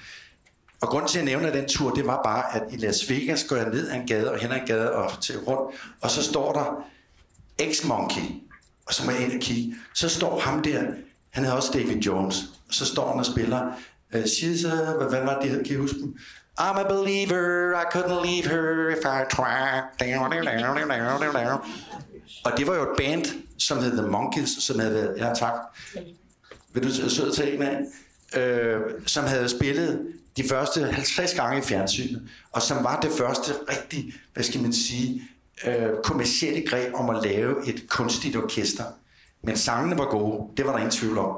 og 0.81 0.87
grunden 0.87 1.09
til, 1.09 1.19
at 1.19 1.25
jeg 1.25 1.31
nævner 1.31 1.51
den 1.51 1.67
tur, 1.67 1.93
det 1.93 2.07
var 2.07 2.21
bare, 2.23 2.55
at 2.55 2.63
i 2.71 2.77
Las 2.77 3.09
Vegas 3.09 3.43
går 3.43 3.55
jeg 3.55 3.69
ned 3.69 3.89
ad 3.89 3.95
en 3.95 4.07
gade, 4.07 4.31
og 4.31 4.39
hen 4.39 4.51
ad 4.51 4.55
en 4.55 4.65
gade 4.65 4.91
og 4.91 5.21
til 5.21 5.39
rundt, 5.39 5.75
og 6.01 6.11
så 6.11 6.23
står 6.23 6.53
der 6.53 6.85
X-Monkey, 7.61 8.33
og 8.85 8.93
så 8.93 9.05
må 9.05 9.11
jeg 9.11 9.21
ind 9.21 9.33
og 9.33 9.39
kigge. 9.39 9.75
Så 9.93 10.09
står 10.09 10.39
ham 10.39 10.61
der, 10.61 10.83
han 11.29 11.43
hedder 11.43 11.57
også 11.57 11.71
David 11.73 11.97
Jones, 12.01 12.43
og 12.67 12.73
så 12.73 12.85
står 12.85 13.09
han 13.09 13.19
og 13.19 13.25
spiller, 13.25 13.67
uh, 14.15 14.21
she's 14.21 14.67
a, 14.67 14.93
hvad, 14.97 15.09
hvad 15.09 15.21
var 15.21 15.39
det, 15.41 15.65
kan 15.65 15.75
I 15.75 15.79
huske 15.79 15.99
dem? 15.99 16.15
I'm 16.59 16.79
a 16.79 16.83
believer, 16.83 17.73
I 17.81 17.85
couldn't 17.95 18.25
leave 18.25 18.45
her 18.47 18.89
if 18.89 18.99
I 18.99 19.35
tried. 19.35 19.83
Og 22.45 22.51
det 22.57 22.67
var 22.67 22.75
jo 22.75 22.81
et 22.81 22.97
band, 22.97 23.25
som 23.57 23.77
hed 23.77 23.91
The 23.97 24.07
Monkeys, 24.07 24.63
som 24.63 24.79
havde 24.79 24.93
været, 24.93 25.15
ja 25.17 25.33
tak, 25.33 25.53
vil 26.73 26.83
du 26.83 26.87
øh, 27.03 27.09
søde 27.09 27.35
tage 27.35 27.55
en 27.55 27.61
af? 27.61 27.79
Øh, 28.39 28.81
som 29.05 29.25
havde 29.25 29.49
spillet 29.49 30.07
de 30.39 30.47
første 30.49 30.91
50 30.91 31.33
gange 31.33 31.59
i 31.59 31.61
fjernsynet, 31.61 32.29
og 32.51 32.61
som 32.61 32.83
var 32.83 32.99
det 32.99 33.11
første 33.17 33.53
rigtig, 33.69 34.13
hvad 34.33 34.43
skal 34.43 34.61
man 34.61 34.73
sige, 34.73 35.21
øh, 35.65 35.89
kommersielle 36.03 36.67
greb 36.67 36.93
om 36.93 37.09
at 37.09 37.23
lave 37.23 37.67
et 37.67 37.89
kunstigt 37.89 38.35
orkester. 38.35 38.83
Men 39.43 39.57
sangene 39.57 39.97
var 39.97 40.05
gode, 40.05 40.57
det 40.57 40.65
var 40.65 40.71
der 40.71 40.77
ingen 40.77 40.91
tvivl 40.91 41.17
om. 41.17 41.35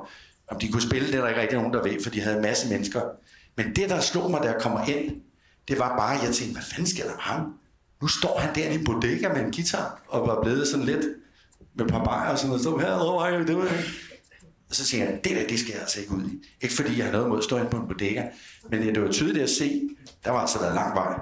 Om 0.47 0.59
de 0.59 0.71
kunne 0.71 0.81
spille, 0.81 1.07
det 1.07 1.15
er 1.15 1.21
der 1.21 1.27
ikke 1.27 1.41
rigtig 1.41 1.57
nogen, 1.57 1.73
der 1.73 1.83
ved, 1.83 2.03
for 2.03 2.09
de 2.09 2.21
havde 2.21 2.35
en 2.35 2.41
masse 2.41 2.69
mennesker. 2.69 3.01
Men 3.55 3.75
det, 3.75 3.89
der 3.89 3.99
slog 3.99 4.31
mig, 4.31 4.41
da 4.43 4.47
jeg 4.47 4.61
kommer 4.61 4.85
ind, 4.85 5.21
det 5.67 5.79
var 5.79 5.97
bare, 5.97 6.15
at 6.15 6.23
jeg 6.23 6.33
tænkte, 6.33 6.53
hvad 6.53 6.63
fanden 6.63 6.87
sker 6.87 7.03
der 7.03 7.11
med 7.11 7.19
ham? 7.19 7.53
Nu 8.01 8.07
står 8.07 8.39
han 8.39 8.55
der 8.55 8.69
i 8.69 8.75
en 8.75 8.83
bodega 8.83 9.33
med 9.33 9.41
en 9.41 9.51
guitar, 9.51 10.01
og 10.07 10.27
var 10.27 10.41
blevet 10.41 10.67
sådan 10.67 10.85
lidt 10.85 11.05
med 11.73 11.85
et 11.85 11.91
par 11.91 12.03
bajer 12.03 12.31
og 12.31 12.37
sådan 12.37 12.49
noget. 12.49 12.63
Så 12.63 12.77
her, 12.77 13.45
det 13.45 13.57
var 13.57 13.63
you? 13.63 14.10
Og 14.71 14.77
så 14.77 14.85
siger 14.85 15.05
jeg, 15.05 15.23
det 15.23 15.35
der, 15.35 15.47
det 15.47 15.59
skal 15.59 15.71
jeg 15.71 15.81
altså 15.81 15.99
ikke 15.99 16.11
ud 16.11 16.23
i. 16.23 16.47
Ikke 16.61 16.75
fordi 16.75 16.97
jeg 16.97 17.05
har 17.05 17.11
noget 17.11 17.29
mod 17.29 17.37
at 17.37 17.43
stå 17.43 17.57
ind 17.57 17.67
på 17.67 17.77
en 17.77 17.87
bodega, 17.87 18.23
men 18.69 18.81
det 18.81 19.01
var 19.01 19.11
tydeligt 19.11 19.43
at 19.43 19.49
se, 19.49 19.81
der 20.25 20.31
var 20.31 20.39
altså 20.39 20.59
været 20.59 20.75
lang 20.75 20.95
vej. 20.95 21.19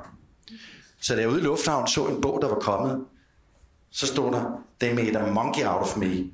Så 1.01 1.15
da 1.15 1.21
jeg 1.21 1.29
ude 1.29 1.39
i 1.39 1.43
lufthavnen 1.43 1.87
så 1.87 2.07
en 2.07 2.21
bog, 2.21 2.41
der 2.41 2.47
var 2.47 2.59
kommet, 2.59 3.05
så 3.91 4.07
stod 4.07 4.31
der, 4.31 4.63
they 4.79 4.93
made 4.93 5.19
a 5.19 5.31
monkey 5.31 5.65
out 5.65 5.81
of 5.81 5.97
me. 5.97 6.25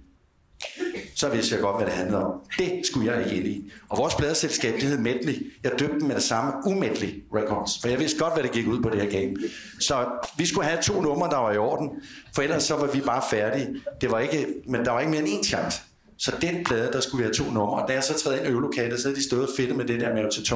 Så 1.16 1.30
vidste 1.30 1.56
jeg 1.56 1.62
godt, 1.62 1.76
hvad 1.76 1.86
det 1.86 1.94
handlede 1.94 2.26
om. 2.26 2.32
Det 2.58 2.82
skulle 2.86 3.14
jeg 3.14 3.26
ikke 3.26 3.38
ind 3.38 3.48
i. 3.48 3.72
Og 3.90 3.98
vores 3.98 4.16
pladeselskab, 4.16 4.74
det 4.74 4.84
hed 4.84 4.98
Medley. 4.98 5.54
Jeg 5.64 5.72
døbte 5.80 6.00
dem 6.00 6.08
med 6.08 6.16
det 6.16 6.24
samme, 6.24 6.54
Umedley 6.66 7.24
Records. 7.36 7.82
For 7.82 7.88
jeg 7.88 8.00
vidste 8.00 8.20
godt, 8.20 8.34
hvad 8.34 8.44
det 8.44 8.52
gik 8.52 8.68
ud 8.68 8.82
på 8.82 8.90
det 8.90 9.02
her 9.02 9.10
game. 9.10 9.36
Så 9.80 10.06
vi 10.38 10.46
skulle 10.46 10.68
have 10.68 10.82
to 10.82 11.02
numre, 11.02 11.30
der 11.30 11.38
var 11.38 11.52
i 11.52 11.58
orden. 11.58 11.90
For 12.36 12.42
ellers 12.42 12.64
så 12.64 12.76
var 12.76 12.88
vi 12.88 13.02
bare 13.02 13.22
færdige. 13.30 13.76
Det 14.02 14.12
var 14.12 14.20
ikke, 14.20 14.48
men 14.68 14.86
der 14.86 14.92
var 14.92 15.00
ikke 15.00 15.12
mere 15.12 15.22
end 15.22 15.30
én 15.30 15.44
chance. 15.44 15.82
Så 16.18 16.32
den 16.42 16.64
plade, 16.64 16.92
der 16.92 17.00
skulle 17.00 17.18
vi 17.18 17.24
have 17.24 17.34
to 17.34 17.52
numre. 17.52 17.82
Og 17.82 17.88
da 17.88 17.94
jeg 17.94 18.04
så 18.04 18.20
træder 18.20 18.38
ind 18.38 18.48
i 18.48 18.50
øvelokalet, 18.50 19.00
så 19.00 19.08
havde 19.08 19.16
de 19.16 19.24
stået 19.24 19.50
fedt 19.58 19.76
med 19.76 19.86
det 19.86 20.02
der 20.02 20.14
med 20.14 20.32
til 20.32 20.56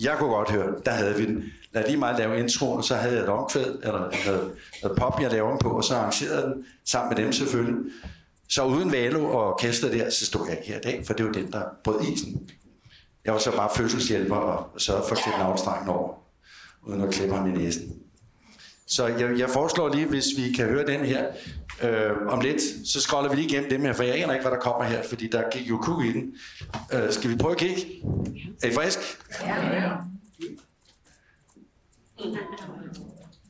Jeg 0.00 0.18
kunne 0.18 0.30
godt 0.30 0.50
høre, 0.50 0.74
der 0.84 0.90
havde 0.90 1.14
vi 1.14 1.26
den. 1.26 1.44
Lad 1.72 1.86
lige 1.86 1.96
mig 1.96 2.14
lave 2.18 2.38
introen, 2.38 2.78
og 2.78 2.84
så 2.84 2.94
havde 2.94 3.14
jeg 3.14 3.22
et 3.22 3.28
omkvæd, 3.28 3.78
eller 3.82 4.26
noget, 4.26 4.52
noget 4.82 4.98
pop, 4.98 5.20
jeg 5.20 5.30
lavede 5.30 5.58
på, 5.60 5.68
og 5.68 5.84
så 5.84 5.94
arrangerede 5.94 6.42
den 6.42 6.64
sammen 6.84 7.14
med 7.16 7.24
dem 7.24 7.32
selvfølgelig. 7.32 7.76
Så 8.48 8.64
uden 8.64 8.92
Valo 8.92 9.24
og 9.24 9.52
orkester 9.52 9.90
der, 9.90 10.10
så 10.10 10.26
stod 10.26 10.48
jeg 10.48 10.58
her 10.64 10.76
i 10.76 10.80
dag, 10.80 11.02
for 11.06 11.14
det 11.14 11.26
var 11.26 11.32
den, 11.32 11.52
der 11.52 11.62
brød 11.84 12.00
isen. 12.12 12.50
Jeg 13.24 13.32
var 13.32 13.38
så 13.38 13.50
bare 13.50 13.70
fødselshjælper 13.76 14.36
og 14.36 14.80
sørgede 14.80 15.04
for 15.08 15.16
at 15.16 15.22
klippe 15.22 15.38
navnstrengen 15.38 15.88
over, 15.88 16.14
uden 16.82 17.00
at 17.00 17.10
klippe 17.10 17.34
ham 17.34 17.54
i 17.54 17.58
næsen. 17.58 18.02
Så 18.86 19.06
jeg, 19.06 19.38
jeg 19.38 19.50
foreslår 19.50 19.94
lige, 19.94 20.06
hvis 20.06 20.24
vi 20.36 20.52
kan 20.52 20.66
høre 20.66 20.86
den 20.86 21.04
her 21.04 21.26
øh, 21.82 22.26
om 22.28 22.40
lidt, 22.40 22.88
så 22.88 23.00
scroller 23.00 23.30
vi 23.30 23.36
lige 23.36 23.48
igennem 23.48 23.70
dem 23.70 23.80
her, 23.80 23.92
for 23.92 24.02
jeg 24.02 24.22
aner 24.22 24.32
ikke, 24.32 24.42
hvad 24.42 24.52
der 24.52 24.62
kommer 24.62 24.84
her, 24.84 25.02
fordi 25.08 25.28
der 25.28 25.50
gik 25.50 25.68
jo 25.68 25.78
kug 25.78 26.04
i 26.04 26.12
den. 26.12 26.34
Øh, 26.92 27.12
skal 27.12 27.30
vi 27.30 27.36
prøve 27.36 27.52
at 27.52 27.58
kigge? 27.58 27.86
Er 28.62 28.68
I 28.68 28.74
frisk? 28.74 28.98
Ja. 29.46 29.90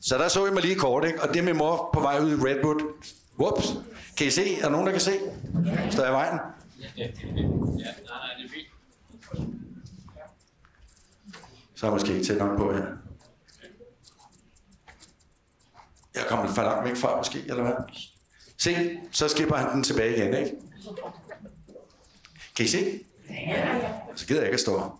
Så 0.01 0.17
der 0.17 0.27
så 0.27 0.45
jeg 0.45 0.53
mig 0.53 0.63
lige 0.63 0.75
kort, 0.75 1.05
ikke? 1.05 1.21
og 1.21 1.29
det 1.29 1.39
er 1.39 1.43
min 1.43 1.57
mor 1.57 1.89
på 1.93 1.99
vej 1.99 2.19
ud 2.19 2.31
i 2.31 2.35
Redwood. 2.35 2.93
Whoops. 3.39 3.73
Kan 4.17 4.27
I 4.27 4.29
se? 4.29 4.57
Er 4.57 4.61
der 4.61 4.69
nogen, 4.69 4.85
der 4.85 4.91
kan 4.91 5.01
se? 5.01 5.11
Står 5.91 6.03
jeg 6.03 6.11
i 6.11 6.13
vejen? 6.13 6.39
Ja, 6.97 7.03
nej, 7.05 7.13
nej, 8.07 8.29
det 8.37 8.45
er 8.45 8.49
fint. 8.53 8.67
Så 11.75 11.85
er 11.85 11.89
jeg 11.89 11.93
måske 11.93 12.13
ikke 12.13 12.25
tæt 12.25 12.37
nok 12.37 12.57
på 12.57 12.73
her. 12.73 12.85
Jeg 16.15 16.23
kommer 16.27 16.53
for 16.53 16.61
langt 16.61 16.89
væk 16.89 16.97
fra, 16.97 17.17
måske, 17.17 17.39
eller 17.47 17.63
hvad? 17.63 17.73
Se, 18.57 18.99
så 19.11 19.27
skipper 19.27 19.55
han 19.55 19.71
den 19.75 19.83
tilbage 19.83 20.17
igen, 20.17 20.33
ikke? 20.33 20.51
Kan 22.55 22.65
I 22.65 22.67
se? 22.67 22.99
Så 24.15 24.27
gider 24.27 24.39
jeg 24.41 24.47
ikke 24.47 24.53
at 24.53 24.59
stå. 24.59 24.91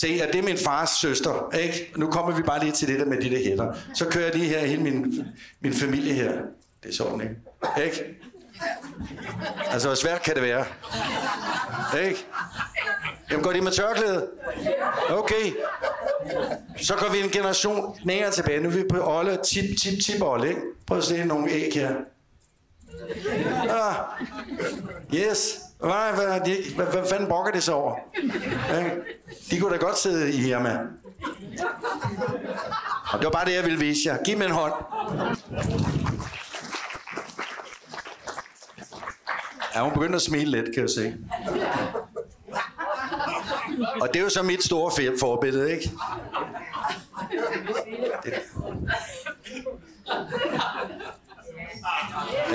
Se, 0.00 0.08
at 0.22 0.32
det 0.32 0.38
er 0.38 0.42
min 0.42 0.58
fars 0.58 0.90
søster, 0.90 1.50
ikke? 1.58 1.92
Nu 1.96 2.10
kommer 2.10 2.36
vi 2.36 2.42
bare 2.42 2.60
lige 2.60 2.72
til 2.72 2.88
det 2.88 3.00
der 3.00 3.06
med 3.06 3.20
de 3.20 3.30
der 3.30 3.44
hætter. 3.48 3.74
Så 3.94 4.08
kører 4.08 4.24
jeg 4.24 4.34
lige 4.34 4.48
her 4.48 4.66
hele 4.66 4.82
min, 4.82 5.24
min 5.60 5.74
familie 5.74 6.14
her. 6.14 6.32
Det 6.82 6.88
er 6.88 6.94
sådan, 6.94 7.20
ikke? 7.20 7.84
Ikke? 7.84 8.18
Altså, 9.70 9.88
hvor 9.88 9.94
svært 9.94 10.22
kan 10.22 10.34
det 10.34 10.42
være? 10.42 10.64
Ikke? 12.04 12.26
Jamen, 13.30 13.44
går 13.44 13.52
de 13.52 13.60
med 13.60 13.72
tørklæde? 13.72 14.28
Okay. 15.10 15.52
Så 16.82 16.94
går 16.94 17.12
vi 17.12 17.20
en 17.20 17.30
generation 17.30 17.96
længere 18.02 18.30
tilbage. 18.30 18.60
Nu 18.60 18.68
er 18.68 18.72
vi 18.72 18.84
på 18.90 19.16
Olle, 19.18 19.38
tip, 19.44 19.64
tip, 19.78 20.02
tip 20.04 20.22
Olle, 20.22 20.48
ikke? 20.48 20.60
Prøv 20.86 20.98
at 20.98 21.04
se 21.04 21.24
nogle 21.24 21.50
æg 21.50 21.70
her. 21.74 21.94
Ah, 23.70 23.94
yes. 25.14 25.60
Hvad, 25.78 26.14
hvad, 26.14 26.40
de, 26.40 26.56
hvad, 26.76 26.86
hvad 26.86 27.08
fanden 27.10 27.28
brokker 27.28 27.52
det 27.52 27.62
så 27.62 27.72
over? 27.72 27.96
Ja, 28.68 28.90
de 29.50 29.60
kunne 29.60 29.72
da 29.72 29.76
godt 29.76 29.98
sidde 29.98 30.32
i 30.32 30.48
Irma. 30.48 30.78
Og 33.12 33.18
det 33.18 33.24
var 33.24 33.30
bare 33.30 33.44
det, 33.44 33.54
jeg 33.54 33.64
ville 33.64 33.78
vise 33.78 34.00
jer. 34.08 34.22
Giv 34.24 34.38
mig 34.38 34.44
en 34.44 34.52
hånd. 34.52 34.72
Ja, 39.74 39.82
hun 39.82 39.92
begynder 39.92 40.16
at 40.16 40.22
smile 40.22 40.50
lidt, 40.50 40.74
kan 40.74 40.82
jeg 40.82 40.90
se. 40.90 41.14
Og 44.00 44.08
det 44.08 44.16
er 44.16 44.22
jo 44.22 44.28
så 44.28 44.42
mit 44.42 44.64
store 44.64 45.16
forbillede, 45.20 45.72
ikke? 45.72 45.90
Det. 48.24 48.34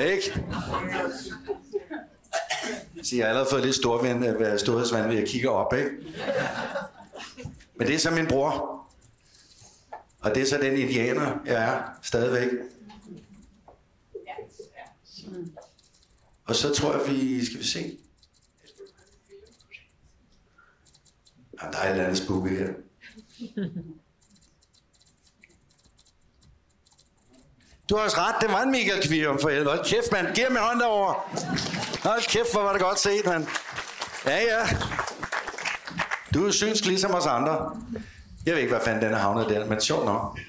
Ikke? 0.02 0.44
Så 3.04 3.16
jeg 3.16 3.26
har 3.26 3.30
allerede 3.30 3.48
fået 3.52 3.64
lidt 3.66 3.76
storvind, 3.76 4.26
øh, 4.26 4.60
storhedsvand 4.60 5.08
ved 5.08 5.18
at 5.18 5.28
kigge 5.28 5.50
op, 5.50 5.74
ikke? 5.74 5.90
Men 7.76 7.88
det 7.88 7.96
er 7.96 8.00
så 8.00 8.12
min 8.12 8.28
bror. 8.28 8.82
Og 10.22 10.36
det 10.36 10.42
er 10.42 10.46
så 10.46 10.58
den 10.58 10.78
indianer, 10.78 11.40
jeg 11.46 11.70
er 11.70 11.82
stadigvæk. 12.02 12.50
Og 16.48 16.56
så 16.56 16.74
tror 16.74 16.98
jeg, 16.98 17.08
vi 17.12 17.46
skal 17.46 17.60
vi 17.60 17.66
se. 17.66 17.98
Ja, 21.62 21.68
der 21.72 21.78
er 21.78 21.84
et 21.84 21.92
eller 21.92 22.04
andet 22.04 22.18
spooky 22.18 22.58
her. 22.60 22.74
Du 27.90 27.96
har 27.96 28.04
også 28.04 28.18
ret, 28.18 28.36
det 28.42 28.50
var 28.50 28.62
en 28.62 28.72
Michael 28.72 29.08
Kvirum 29.08 29.40
for 29.42 29.50
helvede. 29.50 29.70
Hold 29.70 29.86
kæft, 29.86 30.12
mand. 30.12 30.36
Giv 30.36 30.52
mig 30.52 30.62
hånd 30.62 30.80
derovre. 30.80 31.16
Hold 32.04 32.22
kæft, 32.28 32.52
hvor 32.52 32.62
var 32.62 32.72
det 32.72 32.82
godt 32.82 33.00
set, 33.00 33.26
mand. 33.26 33.48
Ja, 34.26 34.38
ja. 34.38 34.68
Du 36.34 36.48
er 36.48 36.52
synsk 36.52 36.86
ligesom 36.86 37.12
os 37.12 37.26
andre. 37.26 37.82
Jeg 38.46 38.54
ved 38.54 38.62
ikke, 38.62 38.74
hvad 38.74 38.86
fanden 38.86 39.04
den 39.04 39.14
er 39.14 39.18
havnet 39.18 39.50
der, 39.50 39.66
men 39.66 39.82
sjovt 39.82 40.06
nok. 40.06 40.40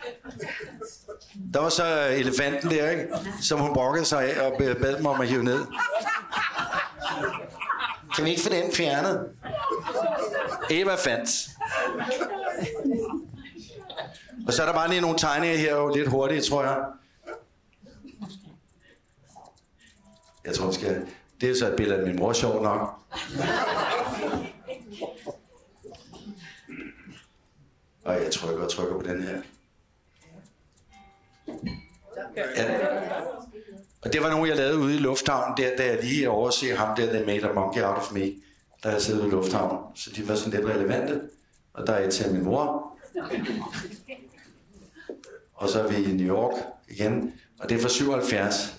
Der 1.54 1.60
var 1.60 1.68
så 1.68 2.08
elefanten 2.08 2.70
der, 2.70 2.90
ikke? 2.90 3.06
Som 3.40 3.60
hun 3.60 3.74
brokkede 3.74 4.04
sig 4.04 4.32
af 4.32 4.46
og 4.46 4.58
bad 4.58 5.00
mig 5.00 5.10
om 5.10 5.20
at 5.20 5.28
hive 5.28 5.44
ned. 5.44 5.66
Kan 8.16 8.24
vi 8.24 8.30
ikke 8.30 8.42
få 8.42 8.48
den 8.48 8.72
fjernet? 8.72 9.28
Eva 10.70 10.94
fandt. 10.94 11.48
Og 14.46 14.52
så 14.52 14.62
er 14.62 14.66
der 14.66 14.72
bare 14.72 14.88
lige 14.88 15.00
nogle 15.00 15.18
tegninger 15.18 15.56
her, 15.56 15.76
jo 15.76 15.94
lidt 15.94 16.08
hurtigt, 16.08 16.44
tror 16.44 16.62
jeg. 16.62 16.84
Jeg 20.44 20.54
tror, 20.54 20.70
skal... 20.70 21.06
Det 21.40 21.50
er 21.50 21.54
så 21.54 21.70
et 21.70 21.76
billede 21.76 22.00
af 22.00 22.06
min 22.06 22.16
mor, 22.16 22.32
sjov 22.32 22.62
nok. 22.62 23.00
Og 28.04 28.14
jeg 28.14 28.32
trykker 28.32 28.64
og 28.64 28.70
trykker 28.70 29.00
på 29.00 29.02
den 29.02 29.22
her. 29.22 29.40
Ja. 32.36 32.64
Og 34.02 34.12
det 34.12 34.22
var 34.22 34.30
nogen, 34.30 34.48
jeg 34.48 34.56
lavede 34.56 34.78
ude 34.78 34.94
i 34.94 34.98
lufthavnen, 34.98 35.56
der, 35.56 35.76
da 35.76 35.86
jeg 35.86 36.04
lige 36.04 36.30
overser 36.30 36.76
ham 36.76 36.96
der, 36.96 37.12
der 37.12 37.26
made 37.26 37.48
a 37.48 37.52
monkey 37.52 37.82
out 37.82 37.96
of 37.96 38.12
me, 38.12 38.32
der 38.82 38.90
jeg 38.90 39.02
sidder 39.02 39.20
ude 39.20 39.28
i 39.28 39.30
lufthavnen. 39.30 39.78
Så 39.94 40.10
de 40.16 40.28
var 40.28 40.34
sådan 40.34 40.60
lidt 40.60 40.70
relevante. 40.70 41.20
Og 41.72 41.86
der 41.86 41.92
er 41.92 42.06
et 42.06 42.12
til 42.12 42.32
min 42.32 42.44
mor. 42.44 42.98
Og 45.54 45.68
så 45.68 45.82
er 45.82 45.88
vi 45.88 45.96
i 45.96 46.12
New 46.12 46.36
York 46.36 46.54
igen. 46.88 47.32
Og 47.58 47.68
det 47.68 47.76
er 47.76 47.82
fra 47.82 47.88
77. 47.88 48.74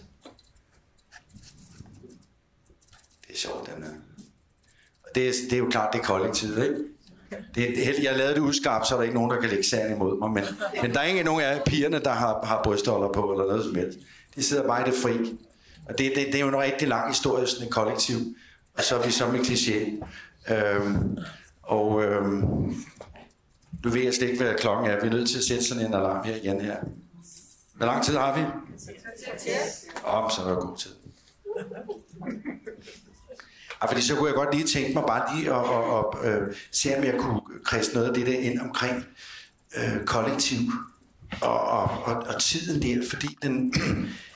Det 3.27 3.33
er 3.33 3.37
sjovt, 3.37 3.69
den 3.75 3.83
her. 3.83 3.91
Og 5.03 5.09
det 5.15 5.27
er, 5.27 5.33
det 5.49 5.53
er 5.53 5.57
jo 5.57 5.69
klart, 5.69 5.93
det 5.93 5.99
er 5.99 6.03
kollektivet, 6.03 6.63
ikke? 6.63 6.79
Det, 7.55 7.67
det, 7.75 8.03
jeg 8.03 8.17
lavede 8.17 8.33
det 8.33 8.39
udskarpt, 8.39 8.87
så 8.87 8.93
er 8.95 8.97
der 8.97 9.03
ikke 9.03 9.15
nogen, 9.15 9.31
der 9.31 9.39
kan 9.39 9.49
lægge 9.49 9.63
sagen 9.63 9.95
imod 9.95 10.19
mig. 10.19 10.31
Men, 10.31 10.43
men 10.81 10.93
der 10.93 10.99
er 10.99 11.03
ikke 11.03 11.23
nogen 11.23 11.41
af 11.41 11.61
pigerne, 11.65 11.99
der 11.99 12.11
har, 12.11 12.45
har 12.45 12.61
brystholder 12.63 13.07
på, 13.11 13.31
eller 13.31 13.45
noget 13.45 13.63
som 13.63 13.75
helst. 13.75 13.99
De 14.35 14.43
sidder 14.43 14.67
bare 14.67 14.81
i 14.81 14.91
det 14.91 14.93
fri. 15.03 15.37
Og 15.85 15.97
det, 15.97 16.11
det, 16.15 16.25
det 16.25 16.35
er 16.35 16.39
jo 16.39 16.47
en 16.47 16.57
rigtig 16.57 16.87
lang 16.87 17.07
historie, 17.07 17.47
sådan 17.47 17.65
en 17.65 17.71
kollektiv. 17.71 18.17
Og 18.77 18.83
så 18.83 18.95
er 18.97 19.05
vi 19.05 19.11
så 19.11 19.27
med 19.27 19.39
kliché. 19.39 20.05
Øhm, 20.53 21.17
og 21.63 22.03
øhm, 22.03 22.75
du 23.83 23.89
ved 23.89 24.01
jeg 24.03 24.13
slet 24.13 24.29
ikke, 24.29 24.43
hvad 24.43 24.53
klokken 24.55 24.91
er. 24.91 25.01
Vi 25.01 25.07
er 25.07 25.11
nødt 25.11 25.29
til 25.29 25.37
at 25.37 25.43
sætte 25.43 25.63
sådan 25.63 25.85
en 25.85 25.93
alarm 25.93 26.25
her 26.25 26.35
igen 26.35 26.61
her. 26.61 26.75
Hvor 27.75 27.85
lang 27.85 28.03
tid 28.03 28.17
har 28.17 28.35
vi? 28.35 28.41
Oh, 30.05 30.31
så 30.31 30.41
er 30.41 30.47
der 30.47 30.55
god 30.55 30.77
tid. 30.77 30.91
Ja, 33.81 33.87
fordi 33.87 34.01
så 34.01 34.15
kunne 34.15 34.27
jeg 34.27 34.35
godt 34.35 34.55
lige 34.55 34.67
tænke 34.67 34.93
mig 34.93 35.03
bare 35.07 35.37
lige 35.37 35.53
at, 35.53 35.59
at, 35.59 36.33
at, 36.33 36.33
at 36.33 36.55
se, 36.71 36.97
om 36.97 37.03
jeg 37.03 37.15
kunne 37.17 37.41
kredse 37.63 37.93
noget 37.93 38.07
af 38.07 38.13
det 38.13 38.27
der 38.27 38.39
ind 38.39 38.59
omkring 38.59 39.05
øh, 39.77 40.05
kollektiv 40.05 40.59
og, 41.41 41.61
og, 41.61 41.83
og, 41.83 42.15
og 42.15 42.41
tiden 42.41 42.81
der, 42.81 43.09
fordi 43.09 43.27
den... 43.41 43.73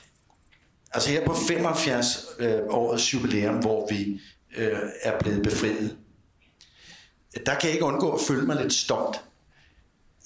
altså 0.94 1.10
her 1.10 1.26
på 1.26 1.34
75 1.34 2.26
øh, 2.38 2.58
årets 2.68 3.14
jubilæum, 3.14 3.58
hvor 3.58 3.88
vi 3.90 4.20
øh, 4.56 4.78
er 5.02 5.18
blevet 5.18 5.42
befriet, 5.42 5.96
der 7.46 7.54
kan 7.54 7.64
jeg 7.64 7.72
ikke 7.72 7.84
undgå 7.84 8.12
at 8.12 8.20
føle 8.20 8.46
mig 8.46 8.56
lidt 8.62 8.72
stolt. 8.72 9.20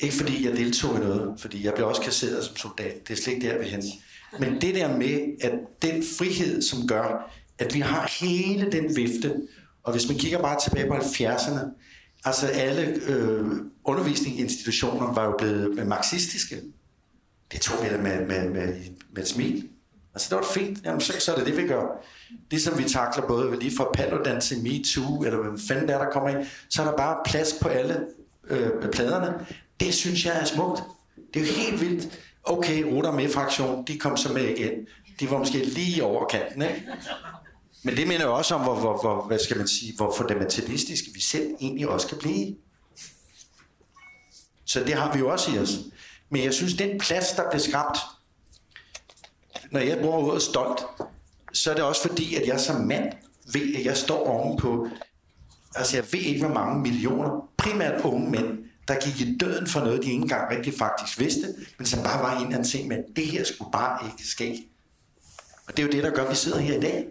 Ikke 0.01 0.15
fordi 0.15 0.47
jeg 0.47 0.57
deltog 0.57 0.97
i 0.97 0.99
noget, 0.99 1.41
fordi 1.41 1.65
jeg 1.65 1.75
blev 1.75 1.87
også 1.87 2.03
kasseret 2.03 2.45
som 2.45 2.57
soldat. 2.57 3.09
Det 3.09 3.19
er 3.19 3.23
slet 3.23 3.35
ikke 3.35 3.49
der, 3.49 3.59
vi 3.59 3.65
hen. 3.65 3.83
Men 4.39 4.61
det 4.61 4.75
der 4.75 4.97
med, 4.97 5.37
at 5.41 5.53
den 5.83 6.05
frihed, 6.19 6.63
som 6.63 6.87
gør, 6.87 7.33
at 7.59 7.75
vi 7.75 7.81
har 7.81 8.13
hele 8.21 8.73
den 8.73 8.97
vifte, 8.97 9.35
og 9.83 9.93
hvis 9.93 10.09
man 10.09 10.19
kigger 10.19 10.39
bare 10.39 10.61
tilbage 10.61 10.89
på 10.89 10.95
70'erne, 10.95 11.61
altså 12.25 12.47
alle 12.47 12.83
øh, 13.07 13.47
undervisningsinstitutioner 13.85 15.15
var 15.15 15.25
jo 15.25 15.35
blevet 15.39 15.87
marxistiske. 15.87 16.57
Det 17.53 17.61
tog 17.61 17.85
vi 17.85 17.89
da 17.89 17.97
med, 17.97 18.27
med, 18.27 18.51
med, 18.51 18.75
med 19.13 19.23
et 19.23 19.29
smil. 19.29 19.69
Altså 20.15 20.29
det 20.31 20.37
var 20.37 20.53
fint, 20.55 20.85
Jamen, 20.85 21.01
så, 21.01 21.21
så 21.21 21.33
er 21.33 21.37
det 21.37 21.47
det, 21.47 21.57
vi 21.57 21.67
gør. 21.67 22.05
Det, 22.51 22.63
som 22.63 22.79
vi 22.79 22.85
takler 22.85 23.27
både 23.27 23.59
lige 23.59 23.77
fra 23.77 23.91
Paludan 23.95 24.41
til 24.41 24.63
MeToo, 24.63 25.23
eller 25.23 25.39
hvad 25.39 25.61
fanden 25.69 25.89
der, 25.89 25.99
der 25.99 26.11
kommer 26.11 26.29
ind, 26.29 26.47
så 26.71 26.83
er 26.83 26.87
der 26.87 26.97
bare 26.97 27.17
plads 27.27 27.59
på 27.63 27.69
alle 27.69 28.07
øh, 28.51 28.91
pladerne. 28.93 29.47
Det 29.81 29.95
synes 29.95 30.27
jeg 30.27 30.41
er 30.41 30.45
smukt. 30.45 30.83
Det 31.35 31.43
er 31.43 31.47
jo 31.47 31.53
helt 31.53 31.81
vildt. 31.81 32.19
Okay, 32.45 32.83
Ruder 32.83 33.13
med 33.13 33.29
fraktion, 33.29 33.85
de 33.87 33.99
kom 33.99 34.17
så 34.17 34.33
med 34.33 34.45
igen. 34.45 34.73
De 35.21 35.31
var 35.31 35.39
måske 35.39 35.65
lige 35.65 36.05
over 36.05 36.27
kanten, 36.27 36.63
ikke? 36.63 36.87
Men 37.83 37.97
det 37.97 38.09
mener 38.09 38.25
jo 38.25 38.37
også 38.37 38.55
om, 38.55 38.61
hvor, 38.61 38.75
hvor, 38.75 39.01
hvor, 39.01 39.27
hvad 39.27 39.39
skal 39.39 39.57
man 39.57 39.69
sige, 39.69 39.97
hvor 39.97 40.15
fundamentalistisk 40.17 41.05
vi 41.15 41.21
selv 41.21 41.55
egentlig 41.61 41.89
også 41.89 42.07
kan 42.09 42.19
blive. 42.19 42.57
Så 44.65 44.81
det 44.81 44.95
har 44.95 45.13
vi 45.13 45.19
jo 45.19 45.29
også 45.33 45.51
i 45.51 45.59
os. 45.59 45.79
Men 46.31 46.45
jeg 46.45 46.55
synes, 46.55 46.75
den 46.75 46.99
plads, 46.99 47.33
der 47.33 47.51
blev 47.51 47.61
skabt, 47.61 47.99
når 49.71 49.81
jeg 49.81 49.99
bruger 49.99 50.17
ordet 50.17 50.43
stolt, 50.43 50.81
så 51.53 51.71
er 51.71 51.75
det 51.75 51.85
også 51.85 52.09
fordi, 52.09 52.35
at 52.35 52.49
jeg 52.49 52.61
som 52.61 52.81
mand 52.81 53.13
ved, 53.53 53.75
at 53.75 53.85
jeg 53.85 53.97
står 53.97 54.27
ovenpå, 54.27 54.89
altså 55.75 55.97
jeg 55.97 56.05
ved 56.13 56.21
ikke, 56.21 56.41
hvor 56.45 56.55
mange 56.55 56.83
millioner, 56.83 57.49
primært 57.57 58.05
unge 58.05 58.31
mænd, 58.31 58.59
der 58.89 58.95
gik 59.05 59.21
i 59.21 59.37
døden 59.37 59.67
for 59.67 59.81
noget, 59.81 60.03
de 60.03 60.11
ikke 60.11 60.23
engang 60.23 60.51
rigtig 60.51 60.75
faktisk 60.75 61.19
vidste, 61.19 61.55
men 61.79 61.87
som 61.87 62.03
bare 62.03 62.23
var 62.23 62.31
en 62.31 62.43
eller 62.43 62.57
anden 62.57 62.71
ting 62.71 62.89
med, 62.89 62.99
det 63.17 63.27
her 63.27 63.45
skulle 63.45 63.73
bare 63.73 64.07
ikke 64.07 64.27
ske. 64.29 64.69
Og 65.67 65.77
det 65.77 65.83
er 65.83 65.87
jo 65.87 65.93
det, 65.93 66.03
der 66.03 66.11
gør, 66.11 66.25
at 66.25 66.31
vi 66.31 66.37
sidder 66.37 66.59
her 66.59 66.79
i 66.79 66.81
dag. 66.81 67.07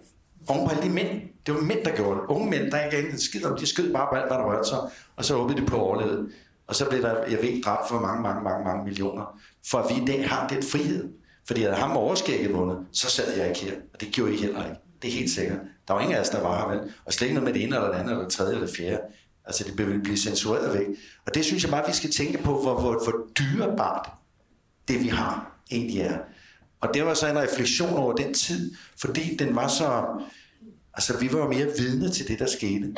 Oven 0.48 0.68
på 0.68 0.76
alle 0.76 0.84
de 0.84 0.90
mænd. 0.90 1.22
Det 1.46 1.54
var 1.54 1.62
mænd, 1.62 1.84
der 1.84 1.96
gjorde 1.96 2.20
det. 2.20 2.26
Unge 2.28 2.50
mænd, 2.50 2.72
der 2.72 2.84
ikke 2.86 3.10
en 3.10 3.20
skid 3.20 3.46
om, 3.46 3.58
de 3.58 3.66
skød 3.66 3.94
bare 3.94 4.08
på 4.12 4.16
alt, 4.16 4.28
hvad 4.28 4.38
der 4.38 4.46
rørte 4.46 4.70
sig, 4.70 4.80
og 5.16 5.26
så 5.26 5.36
håbede 5.36 5.62
de 5.62 5.66
på 5.66 5.78
overlevet. 5.78 6.32
Og 6.68 6.76
så 6.76 6.90
blev 6.90 7.02
der, 7.02 7.26
jeg 7.26 7.40
ved 7.42 7.64
dræbt 7.64 7.90
for 7.90 8.00
mange, 8.00 8.22
mange, 8.22 8.44
mange, 8.44 8.66
mange 8.66 8.84
millioner. 8.84 9.40
For 9.72 9.78
at 9.78 9.96
vi 9.96 10.02
i 10.02 10.06
dag 10.06 10.30
har 10.30 10.48
den 10.48 10.64
frihed. 10.64 11.10
Fordi 11.48 11.62
havde 11.62 11.76
ham 11.76 11.98
overskægget 11.98 12.54
vundet, 12.54 12.78
så 12.92 13.10
sad 13.10 13.38
jeg 13.38 13.48
ikke 13.48 13.60
her. 13.60 13.74
Og 13.94 14.02
det 14.02 14.08
gjorde 14.08 14.34
I 14.34 14.38
heller 14.38 14.66
ikke. 14.66 14.78
Det 15.02 15.08
er 15.08 15.12
helt 15.12 15.32
sikkert. 15.32 15.60
Der 15.88 15.94
var 15.94 16.02
ingen 16.02 16.16
af 16.16 16.22
os, 16.22 16.30
der 16.30 16.42
var 16.42 16.60
her, 16.60 16.78
vel? 16.78 16.94
Og 17.06 17.14
slet 17.14 17.28
ikke 17.28 17.40
noget 17.40 17.54
med 17.54 17.54
det 17.54 17.68
ene 17.68 17.76
eller 17.76 17.88
det 17.88 17.98
andet, 17.98 18.12
eller 18.12 18.24
det 18.24 18.34
tredje 18.34 18.54
eller 18.54 18.68
det 18.68 18.76
fjerde. 18.76 19.02
Altså, 19.46 19.64
det 19.64 19.88
vil 19.88 20.02
blive 20.02 20.18
censureret 20.18 20.80
væk. 20.80 20.88
Og 21.26 21.36
det 21.36 21.46
synes 21.46 21.64
jeg 21.64 21.72
bare, 21.72 21.88
vi 21.88 21.94
skal 21.94 22.12
tænke 22.12 22.38
på, 22.38 22.62
hvor, 22.62 22.82
hvor, 22.82 23.04
hvor 23.04 23.28
dyrebart 23.40 24.10
det, 24.88 25.04
vi 25.04 25.08
har, 25.08 25.60
egentlig 25.72 26.02
er. 26.02 26.18
Og 26.82 26.90
det 26.94 27.06
var 27.06 27.14
så 27.14 27.28
en 27.28 27.38
refleksion 27.38 27.94
over 27.94 28.14
den 28.14 28.34
tid, 28.34 28.76
fordi 28.98 29.36
den 29.36 29.56
var 29.56 29.68
så... 29.68 30.06
Altså, 30.94 31.18
vi 31.18 31.34
var 31.34 31.40
jo 31.40 31.48
mere 31.48 31.68
vidne 31.78 32.12
til 32.12 32.28
det, 32.28 32.40
der 32.40 32.46
skete. 32.46 32.96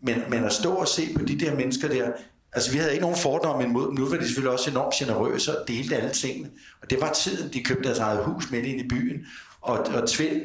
Men, 0.00 0.22
men 0.28 0.44
at 0.44 0.52
stå 0.52 0.74
og 0.74 0.88
se 0.88 1.14
på 1.14 1.24
de 1.24 1.40
der 1.40 1.54
mennesker 1.54 1.88
der, 1.88 2.12
altså 2.52 2.72
vi 2.72 2.78
havde 2.78 2.92
ikke 2.92 3.02
nogen 3.02 3.16
fordomme 3.16 3.64
imod 3.64 3.86
dem, 3.86 3.94
nu 3.94 4.08
var 4.08 4.16
de 4.16 4.24
selvfølgelig 4.24 4.52
også 4.52 4.70
enormt 4.70 4.94
generøse 4.94 5.58
og 5.58 5.68
delte 5.68 5.96
alle 5.96 6.10
tingene. 6.10 6.50
Og 6.82 6.90
det 6.90 7.00
var 7.00 7.12
tiden, 7.12 7.52
de 7.52 7.64
købte 7.64 7.84
deres 7.84 7.98
eget 7.98 8.24
hus 8.24 8.50
midt 8.50 8.66
ind 8.66 8.80
i 8.80 8.88
byen. 8.88 9.26
Og, 9.60 9.78
og 9.78 10.08
Tvind, 10.08 10.42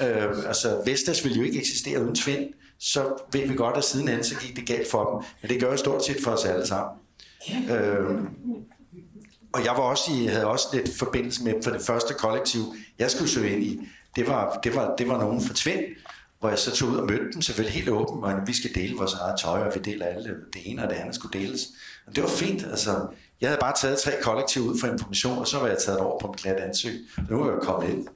øh, 0.00 0.46
altså 0.46 0.82
Vestas 0.84 1.24
ville 1.24 1.38
jo 1.38 1.44
ikke 1.44 1.58
eksistere 1.58 2.02
uden 2.02 2.14
Tvind, 2.14 2.50
så 2.78 3.22
ved 3.32 3.48
vi 3.48 3.54
godt, 3.54 3.76
at 3.76 3.84
sidenhen 3.84 4.24
så 4.24 4.36
gik 4.40 4.56
det 4.56 4.66
galt 4.66 4.90
for 4.90 5.10
dem. 5.10 5.26
Men 5.42 5.50
det 5.50 5.60
gør 5.60 5.70
jo 5.70 5.76
stort 5.76 6.04
set 6.04 6.16
for 6.24 6.30
os 6.30 6.44
alle 6.44 6.66
sammen. 6.66 6.98
Øh, 7.70 8.18
og 9.54 9.64
jeg 9.64 9.72
var 9.72 9.82
også 9.82 10.12
i, 10.12 10.26
havde 10.26 10.46
også 10.46 10.66
lidt 10.72 10.98
forbindelse 10.98 11.44
med 11.44 11.54
for 11.64 11.70
det 11.70 11.82
første 11.82 12.14
kollektiv, 12.14 12.62
jeg 12.98 13.10
skulle 13.10 13.30
søge 13.30 13.50
ind 13.50 13.62
i. 13.62 13.88
Det 14.16 14.28
var, 14.28 14.60
det 14.64 14.74
var, 14.74 14.96
det 14.96 15.08
var 15.08 15.18
nogen 15.18 15.40
fra 15.40 15.54
Tvind, 15.54 15.84
hvor 16.40 16.48
jeg 16.48 16.58
så 16.58 16.76
tog 16.76 16.88
ud 16.88 16.96
og 16.96 17.06
mødte 17.06 17.32
dem 17.32 17.42
selvfølgelig 17.42 17.74
helt 17.74 17.88
åbent, 17.88 18.24
og 18.24 18.46
vi 18.46 18.52
skal 18.52 18.74
dele 18.74 18.96
vores 18.96 19.14
eget 19.14 19.40
tøj, 19.40 19.60
og 19.60 19.74
vi 19.74 19.80
deler 19.80 20.06
alle, 20.06 20.36
det 20.52 20.62
ene 20.64 20.82
og 20.82 20.90
det 20.90 20.96
andet 20.96 21.14
skulle 21.14 21.40
deles. 21.40 21.60
Og 22.06 22.16
det 22.16 22.22
var 22.22 22.28
fint, 22.28 22.66
altså. 22.66 23.06
Jeg 23.40 23.48
havde 23.48 23.60
bare 23.60 23.74
taget 23.80 23.98
tre 23.98 24.12
kollektiv 24.22 24.62
ud 24.62 24.80
for 24.80 24.86
information, 24.86 25.38
og 25.38 25.46
så 25.46 25.58
var 25.58 25.66
jeg 25.66 25.78
taget 25.78 26.00
over 26.00 26.20
på 26.20 26.26
en 26.26 26.34
glat 26.34 26.56
ansøg. 26.56 27.00
Nu 27.30 27.42
er 27.42 27.50
jeg 27.50 27.60
kommet 27.62 27.90
ind. 27.90 28.08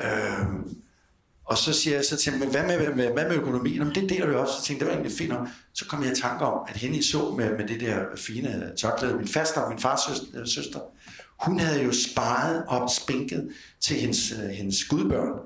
Øhm, 0.00 0.76
og 1.48 1.58
så 1.58 1.72
siger 1.72 1.96
jeg 1.96 2.04
så 2.04 2.16
til 2.16 2.38
men 2.38 2.50
hvad 2.50 2.62
med, 2.62 2.76
hvad 2.76 2.94
med, 2.94 3.12
hvad 3.12 3.28
med 3.28 3.36
økonomien? 3.36 3.76
Jamen, 3.76 3.94
det 3.94 4.10
deler 4.10 4.26
vi 4.26 4.34
også. 4.34 4.52
Så 4.52 4.62
tænkte, 4.62 4.84
det 4.84 4.90
var 4.90 4.96
egentlig 4.96 5.18
fint. 5.18 5.32
Så 5.74 5.86
kom 5.86 6.02
jeg 6.02 6.12
i 6.12 6.14
tanke 6.14 6.44
om, 6.44 6.66
at 6.68 6.76
hende 6.76 6.98
I 6.98 7.02
så 7.02 7.34
med, 7.38 7.50
med 7.58 7.68
det 7.68 7.80
der 7.80 8.04
fine 8.16 8.72
tørklæde, 8.76 9.16
min 9.16 9.28
faster, 9.28 9.68
min 9.68 9.78
fars 9.78 10.00
søster, 10.00 10.40
øh, 10.40 10.46
søster, 10.46 10.80
hun 11.38 11.60
havde 11.60 11.82
jo 11.82 11.92
sparet 11.92 12.64
op 12.66 12.90
spinket 12.90 13.48
til 13.80 13.96
hendes, 13.96 14.32
øh, 14.32 14.48
hendes 14.48 14.84
gudbørn. 14.84 15.40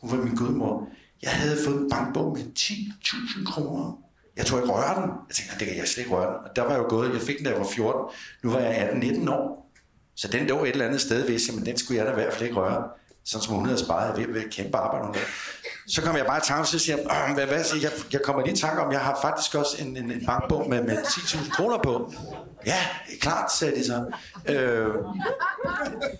Hun 0.00 0.10
var 0.10 0.24
min 0.24 0.34
gudmor. 0.34 0.88
Jeg 1.22 1.30
havde 1.30 1.56
fået 1.64 1.80
en 1.80 1.90
bankbog 1.90 2.32
med 2.32 2.42
10.000 2.58 3.44
kroner. 3.44 3.98
Jeg 4.36 4.46
tror, 4.46 4.58
ikke 4.58 4.72
røre 4.72 5.02
den. 5.02 5.10
Jeg 5.28 5.34
tænkte, 5.34 5.58
det 5.58 5.66
kan 5.66 5.76
jeg 5.76 5.88
slet 5.88 6.04
ikke 6.04 6.16
røre 6.16 6.26
den. 6.26 6.36
Og 6.44 6.56
der 6.56 6.62
var 6.62 6.70
jeg 6.70 6.78
jo 6.78 6.88
gået, 6.88 7.12
jeg 7.14 7.22
fik 7.22 7.36
den, 7.36 7.44
da 7.44 7.50
jeg 7.50 7.58
var 7.58 7.66
14. 7.66 8.00
Nu 8.42 8.50
var 8.50 8.58
jeg 8.58 8.90
18-19 8.90 9.30
år. 9.30 9.72
Så 10.14 10.28
den 10.28 10.46
lå 10.46 10.64
et 10.64 10.70
eller 10.70 10.86
andet 10.86 11.00
sted, 11.00 11.24
hvis 11.24 11.48
jeg, 11.48 11.56
men 11.56 11.66
den 11.66 11.76
skulle 11.76 11.98
jeg 11.98 12.06
da 12.06 12.12
i 12.12 12.14
hvert 12.14 12.32
fald 12.32 12.44
ikke 12.44 12.56
røre. 12.56 12.88
Sådan 13.24 13.44
som 13.44 13.54
hun 13.54 13.66
havde 13.66 13.78
sparet 13.78 14.18
ved, 14.18 14.26
ved 14.34 14.50
kæmpe 14.50 14.76
arbejde. 14.78 15.06
med. 15.06 15.20
Så 15.86 16.02
kom 16.02 16.16
jeg 16.16 16.26
bare 16.26 16.38
i 16.38 16.42
tanke, 16.44 16.68
så 16.68 16.78
siger 16.78 16.96
jeg, 16.96 17.34
hvad, 17.34 17.46
hvad, 17.46 17.64
jeg, 17.82 17.90
jeg 18.12 18.20
kommer 18.24 18.42
lige 18.42 18.54
i 18.54 18.56
tanke 18.56 18.82
om, 18.82 18.92
jeg 18.92 19.00
har 19.00 19.18
faktisk 19.22 19.54
også 19.54 19.76
en, 19.80 19.96
en, 19.96 20.10
en 20.10 20.26
bankbog 20.26 20.68
med, 20.70 20.82
med 20.82 20.96
10.000 20.96 21.50
kroner 21.50 21.78
på. 21.78 22.12
Ja, 22.66 22.78
klart, 23.20 23.52
sagde 23.52 23.76
de 23.76 23.84
så. 23.84 24.04
Øh, 24.48 24.86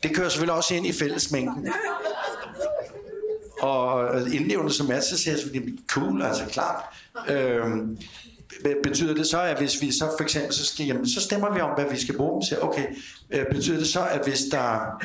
det 0.03 0.17
kører 0.17 0.29
selvfølgelig 0.29 0.55
også 0.55 0.75
ind 0.75 0.87
i 0.87 0.93
fællesmængden. 0.93 1.69
Og 3.61 4.17
indlevende 4.33 4.73
som 4.73 4.91
er, 4.91 5.01
så 5.01 5.19
siger 5.19 5.37
jeg, 5.37 5.53
det 5.53 5.79
cool, 5.89 6.23
altså 6.23 6.45
klart. 6.47 6.85
Øh, 7.29 7.65
betyder 8.83 9.15
det 9.15 9.27
så, 9.27 9.41
at 9.41 9.59
hvis 9.59 9.83
vi 9.83 9.93
så 9.93 10.11
for 10.19 10.23
eksempel, 10.23 10.55
så, 10.55 10.67
skal, 10.67 10.87
jamen, 10.87 11.09
så 11.09 11.21
stemmer 11.21 11.55
vi 11.55 11.61
om, 11.61 11.71
hvad 11.75 11.91
vi 11.91 12.01
skal 12.01 12.17
bruge 12.17 12.33
dem 12.33 12.49
til. 12.49 12.63
Okay, 12.63 12.87
øh, 13.31 13.47
betyder 13.53 13.79
det 13.79 13.87
så, 13.87 14.07
at 14.07 14.21
hvis 14.25 14.41
der... 14.51 15.03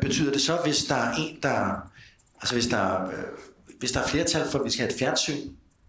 Betyder 0.00 0.32
det 0.32 0.40
så, 0.40 0.56
hvis 0.64 0.84
der 0.84 0.94
er 0.94 1.14
en, 1.18 1.38
der... 1.42 1.90
Altså 2.40 2.54
hvis 2.54 2.66
der, 2.66 3.06
øh, 3.06 3.12
hvis 3.78 3.92
der 3.92 4.00
er 4.00 4.06
flertal 4.08 4.48
for, 4.48 4.58
at 4.58 4.64
vi 4.64 4.70
skal 4.70 4.82
have 4.82 4.92
et 4.92 4.98
fjernsyn, 4.98 5.48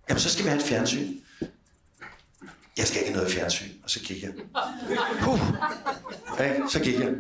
jamen 0.09 0.19
så 0.19 0.29
skal 0.29 0.43
vi 0.43 0.49
have 0.49 0.59
et 0.59 0.67
fjernsyn. 0.67 1.07
Jeg 2.77 2.87
skal 2.87 2.99
ikke 2.99 3.11
have 3.11 3.17
noget 3.17 3.31
fjernsyn. 3.31 3.69
Og 3.83 3.89
så 3.89 3.99
kigger 3.99 4.27
jeg. 4.27 4.45
Puh. 5.21 5.39
Okay, 6.31 6.59
så 6.69 6.79
gik 6.79 6.99
jeg. 6.99 7.13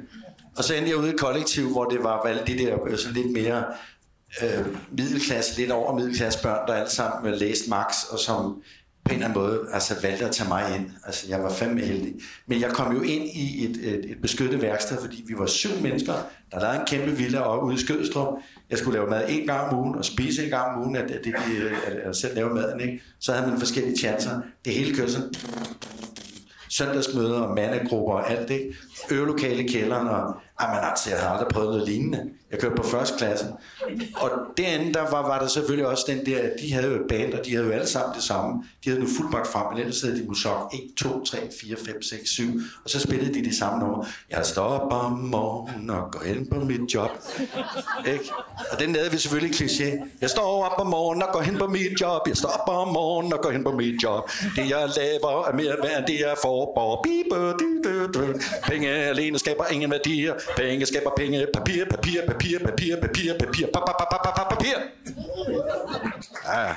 Og 0.57 0.63
så 0.63 0.73
endte 0.73 0.89
jeg 0.89 0.97
ude 0.97 1.07
i 1.07 1.13
et 1.13 1.19
kollektiv, 1.19 1.71
hvor 1.71 1.85
det 1.85 2.03
var 2.03 2.21
valgt 2.23 2.47
de 2.47 2.57
der 2.57 2.83
øh, 2.87 2.97
sådan 2.97 3.13
lidt 3.13 3.31
mere 3.31 3.65
øh, 4.43 4.65
middelklasse, 4.91 5.57
lidt 5.57 5.71
over 5.71 5.95
middelklasse 5.95 6.41
børn, 6.43 6.67
der 6.67 6.73
alle 6.73 6.89
sammen 6.91 7.33
øh, 7.33 7.39
læste 7.39 7.69
Max, 7.69 8.03
og 8.03 8.19
som 8.19 8.61
på 9.03 9.09
en 9.09 9.13
eller 9.13 9.27
anden 9.27 9.41
måde 9.41 9.59
altså, 9.73 9.95
valgte 10.01 10.25
at 10.25 10.31
tage 10.31 10.49
mig 10.49 10.75
ind. 10.75 10.89
Altså, 11.05 11.25
jeg 11.29 11.43
var 11.43 11.49
fandme 11.49 11.81
heldig. 11.81 12.13
Men 12.47 12.61
jeg 12.61 12.69
kom 12.69 12.95
jo 12.95 13.01
ind 13.01 13.23
i 13.23 13.65
et, 13.65 13.77
et, 13.77 14.11
et 14.11 14.17
beskyttet 14.21 14.61
værksted, 14.61 14.97
fordi 15.01 15.23
vi 15.27 15.33
var 15.37 15.45
syv 15.45 15.81
mennesker, 15.81 16.13
der 16.51 16.59
lavede 16.59 16.79
en 16.79 16.85
kæmpe 16.87 17.11
villa 17.17 17.39
op 17.39 17.63
ude 17.63 17.75
i 17.75 17.77
Skødstrup. 17.77 18.33
Jeg 18.69 18.77
skulle 18.77 18.97
lave 18.97 19.09
mad 19.09 19.25
en 19.29 19.45
gang 19.47 19.69
om 19.69 19.79
ugen, 19.79 19.95
og 19.95 20.05
spise 20.05 20.43
en 20.43 20.49
gang 20.49 20.75
om 20.75 20.81
ugen, 20.81 20.95
at, 20.95 21.09
det, 21.09 21.21
det, 21.23 21.33
at, 21.87 21.93
at 21.93 22.15
selv 22.15 22.35
lave 22.35 22.53
maden. 22.53 22.79
Ikke? 22.79 23.03
Så 23.19 23.33
havde 23.33 23.49
man 23.49 23.59
forskellige 23.59 23.97
chancer. 23.97 24.41
Det 24.65 24.73
hele 24.73 24.95
kørte 24.95 25.11
sådan 25.11 25.33
søndagsmøder 26.69 27.39
og 27.39 27.55
mandegrupper 27.55 28.13
og 28.13 28.31
alt 28.31 28.47
det. 28.47 28.71
Øvelokale 29.11 29.63
i 29.63 29.67
kælderen, 29.67 30.07
og 30.07 30.35
jamen, 30.61 30.89
altså, 30.89 31.09
jeg 31.09 31.19
havde 31.19 31.31
aldrig 31.31 31.47
prøvet 31.47 31.69
noget 31.69 31.87
lignende. 31.87 32.29
Jeg 32.51 32.59
kørte 32.59 32.75
på 32.75 32.83
første 32.83 33.17
klasse. 33.17 33.45
Og 34.15 34.29
derinde, 34.57 34.93
der 34.93 35.01
var, 35.11 35.21
var 35.21 35.39
der 35.39 35.47
selvfølgelig 35.47 35.87
også 35.87 36.03
den 36.07 36.25
der, 36.25 36.39
at 36.39 36.51
de 36.61 36.73
havde 36.73 36.87
jo 36.87 36.95
et 36.95 37.07
band, 37.09 37.33
og 37.33 37.45
de 37.45 37.51
havde 37.51 37.65
jo 37.65 37.71
alle 37.71 37.87
sammen 37.87 38.15
det 38.15 38.23
samme. 38.23 38.63
De 38.83 38.89
havde 38.89 39.01
nu 39.03 39.07
fuldmagt 39.17 39.47
frem, 39.47 39.65
men 39.71 39.79
ellers 39.79 40.01
havde 40.01 40.21
de 40.21 40.27
musok 40.27 40.73
1, 40.73 40.79
2, 40.97 41.23
3, 41.23 41.37
4, 41.61 41.75
5, 41.85 42.01
6, 42.01 42.29
7, 42.29 42.43
og 42.83 42.89
så 42.89 42.99
spillede 42.99 43.33
de 43.33 43.43
det 43.45 43.55
samme 43.55 43.79
nummer. 43.79 44.05
Jeg 44.29 44.45
står 44.45 44.63
op 44.63 44.93
om 44.93 45.11
morgenen 45.11 45.89
og 45.89 46.11
går 46.11 46.21
hen 46.25 46.47
på 46.51 46.55
mit 46.55 46.93
job. 46.93 47.09
Ikke? 48.07 48.31
Og 48.71 48.79
den 48.79 48.93
lavede 48.93 49.11
vi 49.11 49.17
selvfølgelig 49.17 49.55
kliché. 49.55 50.07
Jeg 50.21 50.29
står 50.29 50.65
op 50.65 50.79
om 50.79 50.87
morgenen 50.87 51.23
og 51.23 51.29
går 51.33 51.41
hen 51.41 51.57
på 51.57 51.67
mit 51.67 52.01
job. 52.01 52.27
Jeg 52.27 52.37
står 52.37 52.49
op 52.49 52.69
om 52.69 52.93
morgenen 52.93 53.33
og 53.33 53.39
går 53.41 53.51
hen 53.51 53.63
på 53.63 53.71
mit 53.71 54.03
job. 54.03 54.29
Det 54.55 54.69
jeg 54.69 54.89
laver 54.97 55.47
er 55.47 55.53
mere 55.53 55.75
værd, 55.83 55.97
end 55.97 56.07
det 56.07 56.19
jeg 56.19 56.35
får. 56.41 56.61
Penge 58.63 58.89
alene 58.89 59.39
skaber 59.39 59.65
ingen 59.67 59.91
værdier. 59.91 60.33
Penge 60.57 60.85
skaber 60.85 61.11
penge. 61.17 61.47
Papir, 61.53 61.85
papir, 61.85 62.25
papir, 62.27 62.59
papir, 62.59 62.99
papir, 62.99 63.35
papir, 63.37 63.67
papir, 63.73 64.45
papir. 64.49 64.75
Ja. 66.45 66.75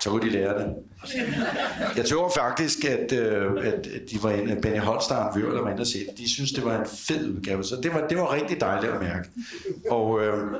Så 0.00 0.10
kunne 0.10 0.22
de 0.22 0.30
lære 0.30 0.58
det. 0.58 0.74
Jeg 1.96 2.04
tror 2.04 2.32
faktisk, 2.36 2.84
at, 2.84 3.12
øh, 3.12 3.66
at 3.66 3.86
de 4.10 4.22
var 4.22 4.30
en 4.30 4.60
Benny 4.60 4.78
Holstein 4.80 5.18
Vør, 5.34 5.54
der 5.54 5.62
var 5.62 5.70
inde 5.70 5.80
og 5.80 5.86
se 5.86 6.06
De 6.18 6.30
synes, 6.30 6.52
det 6.52 6.64
var 6.64 6.78
en 6.80 6.86
fed 6.86 7.30
udgave, 7.30 7.64
så 7.64 7.76
det 7.82 7.94
var, 7.94 8.06
det 8.08 8.18
var 8.18 8.32
rigtig 8.32 8.60
dejligt 8.60 8.92
at 8.92 9.02
mærke. 9.02 9.28
Og 9.90 10.22
øh, 10.22 10.54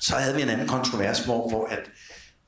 så 0.00 0.16
havde 0.16 0.36
vi 0.36 0.42
en 0.42 0.48
anden 0.48 0.68
kontrovers, 0.68 1.24
hvor, 1.24 1.48
hvor 1.48 1.66
at, 1.66 1.90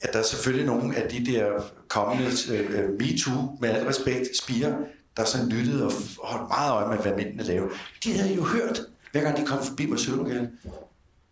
at 0.01 0.12
der 0.12 0.18
er 0.18 0.22
selvfølgelig 0.22 0.66
nogle 0.66 0.96
af 0.96 1.11
de 1.11 1.26
der 1.26 1.62
kommende 1.88 2.30
øh, 2.51 2.80
øh 2.80 2.90
MeToo, 2.90 3.57
med 3.61 3.68
al 3.68 3.86
respekt, 3.86 4.36
spiger, 4.36 4.76
der 5.16 5.24
sådan 5.24 5.49
lyttede 5.49 5.86
og 5.86 5.92
holdt 6.24 6.49
meget 6.49 6.72
øje 6.72 6.88
med, 6.88 6.99
hvad 6.99 7.16
mændene 7.16 7.42
lavede. 7.42 7.70
De 8.05 8.18
havde 8.18 8.34
jo 8.34 8.44
hørt, 8.44 8.80
hver 9.12 9.20
gang 9.20 9.36
de 9.36 9.46
kom 9.46 9.64
forbi 9.64 9.86
vores 9.86 10.01
sølvlokale, 10.01 10.51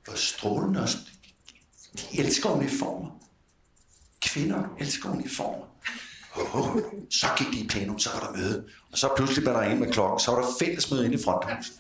hvor 0.05 0.15
strålende 0.15 0.83
også. 0.83 0.97
De 1.97 2.21
elsker 2.21 2.51
uniformer. 2.51 3.11
Kvinder 4.23 4.63
elsker 4.81 5.11
uniformer. 5.11 5.67
Oh, 6.55 6.83
så 7.11 7.27
gik 7.39 7.47
de 7.53 7.59
i 7.59 7.69
plenum, 7.69 7.99
så 7.99 8.11
var 8.13 8.21
der 8.21 8.39
møde. 8.39 8.65
Og 8.93 8.99
så 8.99 9.09
pludselig 9.17 9.47
var 9.47 9.63
der 9.63 9.71
en 9.71 9.81
med 9.81 9.93
klokken, 9.93 10.21
så 10.21 10.31
var 10.31 10.41
der 10.41 10.49
fællesmøde 10.61 11.05
inde 11.05 11.17
i 11.17 11.23
fronthuset 11.25 11.75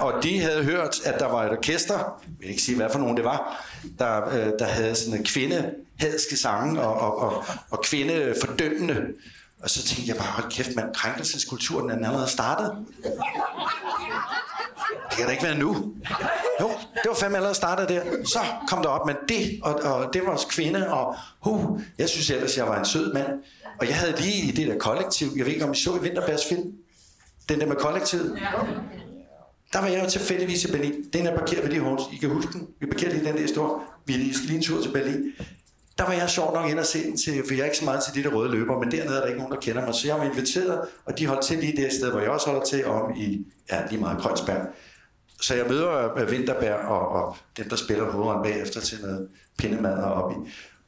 og 0.00 0.22
de 0.22 0.40
havde 0.40 0.64
hørt, 0.64 1.00
at 1.04 1.20
der 1.20 1.26
var 1.26 1.44
et 1.44 1.50
orkester, 1.50 1.94
jeg 1.94 2.38
vil 2.38 2.48
ikke 2.50 2.62
sige, 2.62 2.76
hvad 2.76 2.90
for 2.92 2.98
nogen 2.98 3.16
det 3.16 3.24
var, 3.24 3.66
der, 3.98 4.28
øh, 4.28 4.52
der 4.58 4.64
havde 4.64 4.94
sådan 4.94 5.18
en 5.18 5.24
kvindehadske 5.24 6.36
sange 6.36 6.80
og, 6.80 6.94
og, 7.00 7.18
og, 7.18 7.44
og 7.70 7.82
kvindefordømmende. 7.82 9.02
Og 9.62 9.70
så 9.70 9.82
tænkte 9.82 10.08
jeg 10.08 10.16
bare, 10.16 10.26
hold 10.26 10.50
kæft 10.50 10.76
mand, 10.76 10.94
krænkelseskulturen 10.94 11.90
er 11.90 11.94
allerede 12.06 12.28
startet. 12.28 12.72
Det 15.10 15.16
kan 15.18 15.26
da 15.26 15.32
ikke 15.32 15.44
være 15.44 15.58
nu. 15.58 15.92
Jo, 16.60 16.70
det 16.94 17.08
var 17.08 17.14
fandme 17.14 17.36
allerede 17.36 17.54
startet 17.54 17.88
der. 17.88 18.02
Så 18.24 18.38
kom 18.68 18.82
der 18.82 18.88
op, 18.88 19.06
men 19.06 19.16
det, 19.28 19.60
og, 19.62 19.74
og 19.74 20.12
det 20.12 20.22
var 20.22 20.28
også 20.28 20.46
kvinde, 20.46 20.88
og 20.92 21.16
hu, 21.40 21.80
jeg 21.98 22.08
synes 22.08 22.30
ellers, 22.30 22.56
jeg 22.56 22.66
var 22.66 22.78
en 22.78 22.84
sød 22.84 23.12
mand. 23.12 23.26
Og 23.80 23.88
jeg 23.88 23.96
havde 23.96 24.20
lige 24.20 24.48
i 24.48 24.50
det 24.50 24.66
der 24.68 24.78
kollektiv, 24.78 25.28
jeg 25.36 25.46
ved 25.46 25.52
ikke, 25.52 25.64
om 25.64 25.72
I 25.72 25.76
så 25.76 25.96
i 25.96 26.02
Vinterbærs 26.02 26.44
film, 26.48 26.72
den 27.48 27.60
der 27.60 27.66
med 27.66 27.76
kollektivet. 27.76 28.38
Der 29.72 29.78
var 29.78 29.86
jeg 29.86 30.04
jo 30.04 30.10
tilfældigvis 30.10 30.64
i 30.64 30.72
Berlin. 30.72 31.04
Den 31.12 31.26
er 31.26 31.38
parkeret 31.38 31.64
ved 31.64 31.70
de 31.70 31.78
horns. 31.78 32.02
I 32.12 32.16
kan 32.16 32.30
huske 32.30 32.52
den. 32.52 32.68
Vi 32.80 32.86
parkerede 32.86 33.14
lige 33.14 33.28
den 33.28 33.36
der 33.36 33.46
store. 33.46 33.80
Vi 34.06 34.14
er 34.14 34.18
lige 34.18 34.54
en 34.54 34.62
tur 34.62 34.82
til 34.82 34.92
Berlin. 34.92 35.32
Der 35.98 36.04
var 36.04 36.12
jeg 36.12 36.30
sjov 36.30 36.54
nok 36.54 36.70
ind 36.70 36.78
og 36.78 36.86
se 36.86 37.04
den 37.04 37.16
til, 37.16 37.42
for 37.46 37.54
jeg 37.54 37.60
er 37.60 37.64
ikke 37.64 37.78
så 37.78 37.84
meget 37.84 38.02
til 38.04 38.24
de 38.24 38.28
der 38.28 38.34
røde 38.34 38.50
løber, 38.50 38.78
men 38.78 38.90
dernede 38.90 39.16
er 39.16 39.20
der 39.20 39.26
ikke 39.26 39.38
nogen, 39.38 39.54
der 39.54 39.60
kender 39.60 39.84
mig. 39.84 39.94
Så 39.94 40.06
jeg 40.06 40.16
var 40.16 40.24
inviteret, 40.24 40.80
og 41.04 41.18
de 41.18 41.26
holdt 41.26 41.42
til 41.42 41.58
lige 41.58 41.82
det 41.82 41.92
sted, 41.92 42.10
hvor 42.10 42.20
jeg 42.20 42.30
også 42.30 42.46
holder 42.46 42.64
til, 42.64 42.86
om 42.86 43.16
i, 43.16 43.46
ja, 43.70 43.86
lige 43.90 44.00
meget 44.00 44.18
Kreuzberg. 44.22 44.66
Så 45.40 45.54
jeg 45.54 45.66
møder 45.68 46.18
øh, 46.18 46.30
Vinterberg 46.30 46.78
og, 46.78 47.08
og 47.08 47.36
dem, 47.56 47.68
der 47.68 47.76
spiller 47.76 48.10
hovedånden 48.10 48.42
bagefter 48.42 48.80
til 48.80 48.98
noget 49.02 49.28
pindemad 49.58 50.02
op 50.02 50.32
i. 50.32 50.34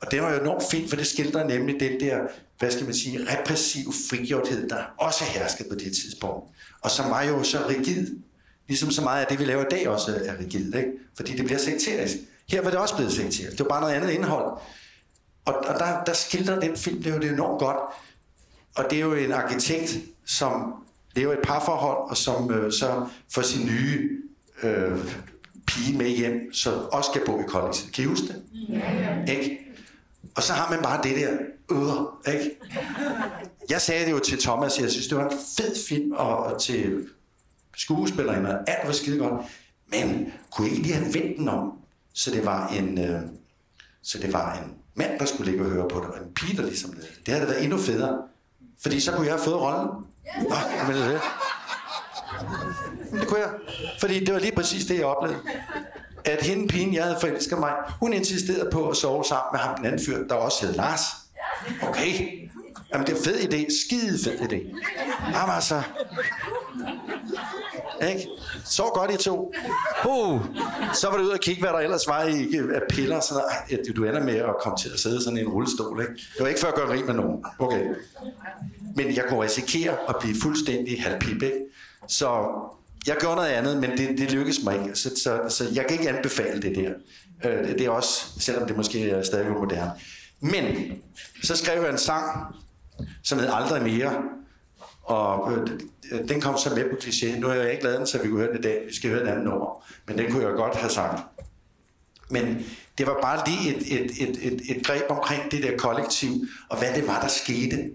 Og 0.00 0.10
det 0.10 0.22
var 0.22 0.34
jo 0.34 0.40
enormt 0.40 0.64
fint, 0.70 0.88
for 0.88 0.96
det 0.96 1.06
skildrer 1.06 1.48
nemlig 1.48 1.80
den 1.80 2.00
der, 2.00 2.18
hvad 2.58 2.70
skal 2.70 2.84
man 2.84 2.94
sige, 2.94 3.18
repressiv 3.32 3.92
frigjorthed, 4.10 4.68
der 4.68 4.82
også 4.98 5.24
herskede 5.24 5.68
på 5.68 5.74
det 5.74 5.92
tidspunkt. 6.02 6.44
Og 6.82 6.90
som 6.90 7.10
var 7.10 7.22
jo 7.22 7.42
så 7.42 7.58
rigid, 7.68 8.16
ligesom 8.68 8.90
så 8.90 9.02
meget 9.02 9.20
af 9.20 9.26
det, 9.26 9.38
vi 9.38 9.44
laver 9.44 9.62
i 9.62 9.68
dag 9.70 9.88
også 9.88 10.20
er 10.24 10.38
rigid, 10.38 10.74
ikke? 10.74 10.90
fordi 11.16 11.36
det 11.36 11.44
bliver 11.44 11.58
sekterisk. 11.58 12.16
Her 12.48 12.62
var 12.62 12.70
det 12.70 12.78
også 12.78 12.96
blevet 12.96 13.12
sekterisk. 13.12 13.50
Det 13.50 13.60
var 13.60 13.68
bare 13.68 13.80
noget 13.80 13.94
andet 13.94 14.10
indhold. 14.10 14.58
Og, 15.44 15.54
og 15.54 15.78
der, 15.78 16.04
der 16.04 16.12
skildrer 16.12 16.60
den 16.60 16.76
film, 16.76 17.02
det 17.02 17.10
er 17.10 17.14
jo 17.14 17.20
det 17.20 17.30
enormt 17.30 17.58
godt. 17.58 17.76
Og 18.76 18.84
det 18.90 18.98
er 18.98 19.02
jo 19.02 19.14
en 19.14 19.32
arkitekt, 19.32 19.98
som 20.26 20.74
lever 21.14 21.32
et 21.32 21.38
parforhold, 21.44 22.10
og 22.10 22.16
som 22.16 22.50
øh, 22.50 22.72
så 22.72 23.06
får 23.34 23.42
sin 23.42 23.66
nye 23.66 24.10
øh, 24.62 24.98
pige 25.66 25.98
med 25.98 26.08
hjem, 26.08 26.52
så 26.52 26.70
også 26.70 27.10
skal 27.12 27.26
bo 27.26 27.40
i 27.40 27.44
kollektivet. 27.48 27.94
Kan 27.94 28.04
I 28.04 28.06
huske 28.06 28.26
det? 28.26 28.42
Ja. 28.68 29.32
Ikke? 29.32 29.58
Og 30.34 30.42
så 30.42 30.52
har 30.52 30.70
man 30.74 30.82
bare 30.82 31.02
det 31.02 31.16
der 31.16 31.30
øh, 31.70 32.34
ikke? 32.34 32.50
Jeg 33.70 33.80
sagde 33.80 34.04
det 34.04 34.10
jo 34.10 34.18
til 34.18 34.42
Thomas, 34.42 34.80
jeg 34.80 34.90
synes, 34.90 35.08
det 35.08 35.18
var 35.18 35.28
en 35.28 35.38
fed 35.56 35.76
film, 35.88 36.12
og, 36.12 36.38
og 36.38 36.60
til 36.60 37.08
skuespillerne, 37.78 38.70
alt 38.70 38.86
var 38.86 38.92
skide 38.92 39.18
godt. 39.18 39.42
Men 39.92 40.32
kunne 40.50 40.68
ikke 40.70 40.82
lige 40.82 40.94
have 40.94 41.14
vendt 41.14 41.38
den 41.38 41.48
om, 41.48 41.72
så 42.14 42.30
det 42.30 42.46
var 42.46 42.68
en, 42.68 42.98
øh, 42.98 43.20
så 44.02 44.18
det 44.18 44.32
var 44.32 44.54
en 44.54 44.74
mand, 44.94 45.18
der 45.18 45.24
skulle 45.24 45.50
ligge 45.50 45.66
og 45.66 45.70
høre 45.70 45.88
på 45.88 46.00
det, 46.00 46.06
og 46.06 46.18
en 46.18 46.34
pige, 46.34 46.56
der 46.56 46.62
ligesom 46.62 46.92
det. 46.92 47.20
Det 47.26 47.34
havde 47.34 47.48
været 47.48 47.64
endnu 47.64 47.78
federe. 47.78 48.18
Fordi 48.82 49.00
så 49.00 49.12
kunne 49.12 49.26
jeg 49.26 49.34
have 49.34 49.44
fået 49.44 49.60
rollen. 49.60 49.88
Nå, 50.48 50.56
men 50.86 50.96
det. 50.96 51.20
Det 53.12 53.28
kunne 53.28 53.40
jeg. 53.40 53.50
Fordi 54.00 54.24
det 54.24 54.34
var 54.34 54.40
lige 54.40 54.54
præcis 54.54 54.86
det, 54.86 54.98
jeg 54.98 55.06
oplevede. 55.06 55.40
At 56.24 56.42
hende 56.46 56.68
pigen, 56.68 56.94
jeg 56.94 57.04
havde 57.04 57.16
forelsket 57.20 57.58
mig, 57.58 57.72
hun 58.00 58.12
insisterede 58.12 58.70
på 58.72 58.88
at 58.88 58.96
sove 58.96 59.24
sammen 59.24 59.48
med 59.52 59.60
ham, 59.60 59.76
den 59.76 59.86
anden 59.86 60.06
fyr, 60.06 60.26
der 60.28 60.34
også 60.34 60.66
hed 60.66 60.74
Lars. 60.74 61.00
Okay. 61.82 62.38
Jamen, 62.92 63.06
det 63.06 63.12
er 63.12 63.16
en 63.16 63.24
fed 63.24 63.34
idé. 63.34 63.82
Skide 63.86 64.18
fed 64.24 64.38
idé. 64.40 64.56
Jamen 65.32 65.54
altså. 65.54 65.82
Ikke? 68.08 68.28
Så 68.64 68.82
godt 68.94 69.14
i 69.14 69.16
to. 69.16 69.54
Uh, 70.08 70.40
så 70.94 71.10
var 71.10 71.16
du 71.16 71.22
ud 71.22 71.28
og 71.28 71.40
kigge, 71.40 71.62
hvad 71.62 71.70
der 71.70 71.78
ellers 71.78 72.06
var 72.06 72.24
i 72.24 72.56
af 72.74 72.82
piller. 72.90 73.20
Så 73.20 73.42
at 73.70 73.96
du 73.96 74.04
ender 74.04 74.22
med 74.22 74.34
at 74.34 74.54
komme 74.62 74.78
til 74.78 74.90
at 74.94 75.00
sidde 75.00 75.22
sådan 75.22 75.38
i 75.38 75.40
en 75.40 75.48
rullestol. 75.48 76.00
Ikke? 76.00 76.12
Det 76.12 76.40
var 76.40 76.48
ikke 76.48 76.60
for 76.60 76.68
at 76.68 76.74
gøre 76.74 76.92
rig 76.92 77.04
med 77.04 77.14
nogen. 77.14 77.44
Okay. 77.58 77.84
Men 78.96 79.16
jeg 79.16 79.24
kunne 79.28 79.42
risikere 79.42 79.96
at 80.08 80.16
blive 80.20 80.34
fuldstændig 80.42 81.02
halvpip. 81.02 81.42
Ikke? 81.42 81.58
Så 82.08 82.48
jeg 83.06 83.16
gjorde 83.20 83.36
noget 83.36 83.48
andet, 83.48 83.76
men 83.76 83.90
det, 83.90 84.18
det 84.18 84.32
lykkedes 84.32 84.64
mig 84.64 84.74
ikke. 84.74 84.96
Så, 84.96 85.10
så, 85.22 85.40
så 85.48 85.64
jeg 85.74 85.86
kan 85.86 85.98
ikke 85.98 86.08
anbefale 86.10 86.62
det 86.62 86.76
der. 86.76 86.92
Øh, 87.44 87.68
det 87.68 87.80
er 87.80 87.90
også, 87.90 88.40
selvom 88.40 88.66
det 88.66 88.76
måske 88.76 89.10
er 89.10 89.22
stadig 89.22 89.50
moderne. 89.50 89.90
Men 90.40 90.92
så 91.42 91.56
skrev 91.56 91.82
jeg 91.82 91.90
en 91.90 91.98
sang, 91.98 92.54
som 93.22 93.38
hed 93.38 93.48
Aldrig 93.52 93.82
Mere. 93.82 94.22
Og 95.08 95.52
øh, 95.52 95.66
øh, 96.12 96.28
den 96.28 96.40
kom 96.40 96.58
så 96.58 96.74
med 96.74 96.90
på 96.90 96.96
kliché. 96.96 97.38
Nu 97.38 97.46
har 97.46 97.54
jeg 97.54 97.72
ikke 97.72 97.84
lavet 97.84 97.98
den, 97.98 98.06
så 98.06 98.22
vi 98.22 98.28
kunne 98.28 98.40
høre 98.40 98.50
den 98.50 98.58
i 98.58 98.62
dag. 98.62 98.84
Vi 98.88 98.94
skal 98.94 99.10
høre 99.10 99.20
den 99.20 99.28
anden 99.28 99.44
nummer. 99.44 99.84
Men 100.06 100.18
den 100.18 100.32
kunne 100.32 100.46
jeg 100.46 100.52
godt 100.52 100.76
have 100.76 100.90
sagt. 100.90 101.22
Men 102.30 102.66
det 102.98 103.06
var 103.06 103.18
bare 103.22 103.42
lige 103.48 103.76
et, 103.76 104.00
et, 104.00 104.28
et, 104.28 104.52
et, 104.52 104.76
et 104.76 104.86
greb 104.86 105.02
omkring 105.08 105.50
det 105.50 105.62
der 105.62 105.76
kollektiv, 105.76 106.30
og 106.68 106.78
hvad 106.78 106.94
det 106.94 107.06
var, 107.06 107.20
der 107.20 107.28
skete. 107.28 107.90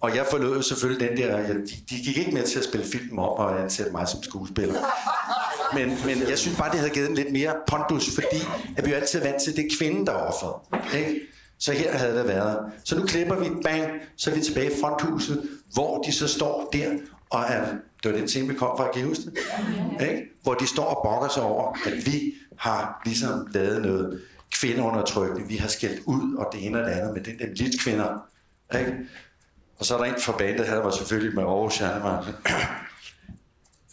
Og 0.00 0.16
jeg 0.16 0.26
forlod 0.30 0.62
selvfølgelig 0.62 1.08
den 1.08 1.18
der, 1.18 1.42
de, 1.46 1.66
de 1.90 1.96
gik 2.04 2.18
ikke 2.18 2.30
med 2.30 2.42
til 2.42 2.58
at 2.58 2.64
spille 2.64 2.86
film 2.86 3.18
op 3.18 3.38
og 3.38 3.62
ansætte 3.62 3.92
mig 3.92 4.08
som 4.08 4.22
skuespiller. 4.22 4.80
Men, 5.74 5.98
men 6.06 6.28
jeg 6.28 6.38
synes 6.38 6.56
bare, 6.56 6.70
det 6.70 6.78
havde 6.78 6.92
givet 6.94 7.08
en 7.08 7.14
lidt 7.14 7.32
mere 7.32 7.54
pondus, 7.66 8.14
fordi 8.14 8.42
at 8.76 8.86
vi 8.86 8.90
jo 8.90 8.96
altid 8.96 9.18
er 9.20 9.24
vant 9.24 9.42
til, 9.42 9.50
at 9.50 9.56
det 9.56 9.64
er 9.64 9.76
kvinden, 9.78 10.06
der 10.06 10.12
er 10.12 10.16
offeret. 10.16 10.54
Ikke? 10.98 11.20
Så 11.58 11.72
her 11.72 11.96
havde 11.96 12.18
det 12.18 12.28
været. 12.28 12.72
Så 12.84 12.98
nu 12.98 13.06
klipper 13.06 13.36
vi, 13.36 13.50
bang, 13.64 13.90
så 14.16 14.30
er 14.30 14.34
vi 14.34 14.40
tilbage 14.40 14.66
i 14.66 14.80
fronthuset, 14.80 15.48
hvor 15.72 16.02
de 16.02 16.12
så 16.12 16.28
står 16.28 16.68
der 16.72 16.90
og 17.30 17.42
er, 17.48 17.66
det 18.02 18.12
var 18.12 18.18
den 18.18 18.28
ting, 18.28 18.48
vi 18.48 18.54
kom 18.54 18.76
fra, 18.76 18.90
kan 18.92 19.02
I 19.02 19.04
huske 19.04 19.24
det? 19.24 19.36
Ikke? 20.08 20.22
Hvor 20.42 20.54
de 20.54 20.66
står 20.66 20.84
og 20.84 21.00
bokker 21.04 21.28
sig 21.28 21.42
over, 21.42 21.78
at 21.86 22.06
vi 22.06 22.34
har 22.58 23.02
ligesom 23.04 23.46
lavet 23.50 23.82
noget 23.82 24.20
kvindeundertrykkende, 24.52 25.48
vi 25.48 25.56
har 25.56 25.68
skældt 25.68 26.02
ud, 26.06 26.34
og 26.34 26.48
det 26.52 26.66
ene 26.66 26.80
og 26.80 26.86
det 26.86 26.92
andet 26.92 27.14
med 27.14 27.22
den 27.22 27.38
der 27.38 27.46
militskvinder. 27.46 28.26
Ikke? 28.78 28.96
Og 29.78 29.84
så 29.84 29.94
er 29.94 29.98
der 29.98 30.14
en 30.14 30.20
fra 30.20 30.36
bandet 30.38 30.66
her, 30.66 30.76
var 30.76 30.90
selvfølgelig 30.90 31.34
med 31.34 31.42
Aarhus 31.42 31.74
Charlemagne. 31.74 32.34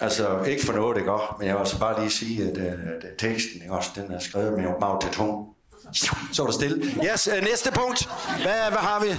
Altså, 0.03 0.43
ikke 0.43 0.65
for 0.65 0.73
noget, 0.73 0.95
det 0.95 1.05
gør, 1.05 1.35
men 1.39 1.47
jeg 1.47 1.55
vil 1.55 1.59
altså 1.59 1.79
bare 1.79 1.99
lige 1.99 2.11
sige, 2.11 2.51
at 2.51 2.57
uh, 2.57 3.09
teksten, 3.17 3.61
ikke 3.61 3.73
også, 3.73 3.89
den 3.95 4.11
er 4.11 4.19
skrevet 4.19 4.53
med 4.53 4.69
mag 4.79 5.01
til 5.01 5.11
tung. 5.11 5.50
Så 5.93 6.15
var 6.37 6.45
der 6.45 6.51
stille. 6.51 6.85
Yes, 7.11 7.27
øh, 7.27 7.43
næste 7.43 7.71
punkt. 7.71 8.09
Hvad, 8.41 8.69
hvad 8.69 8.79
har 8.79 8.99
vi? 9.03 9.09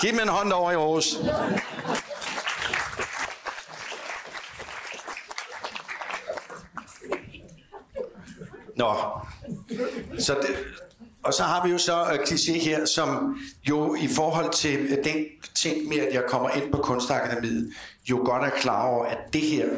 Giv 0.00 0.14
mig 0.14 0.22
en 0.22 0.28
hånd 0.28 0.52
over 0.52 0.70
i 0.70 0.74
Aarhus. 0.74 1.16
Nå, 8.76 8.94
så 10.18 10.34
det, 10.34 10.56
og 11.22 11.34
så 11.34 11.42
har 11.42 11.66
vi 11.66 11.72
jo 11.72 11.78
så 11.78 12.02
uh, 12.02 12.08
kliché 12.08 12.52
her, 12.52 12.84
som 12.84 13.38
jo 13.68 13.94
i 13.94 14.08
forhold 14.08 14.52
til 14.52 14.84
uh, 14.84 15.04
den 15.04 15.24
ting 15.54 15.88
med, 15.88 15.98
at 15.98 16.14
jeg 16.14 16.24
kommer 16.28 16.50
ind 16.50 16.72
på 16.72 16.78
Kunstakademiet, 16.78 17.72
jo 18.10 18.22
godt 18.24 18.44
er 18.44 18.50
klar 18.50 18.86
over, 18.86 19.06
at 19.06 19.18
det 19.32 19.42
her, 19.42 19.68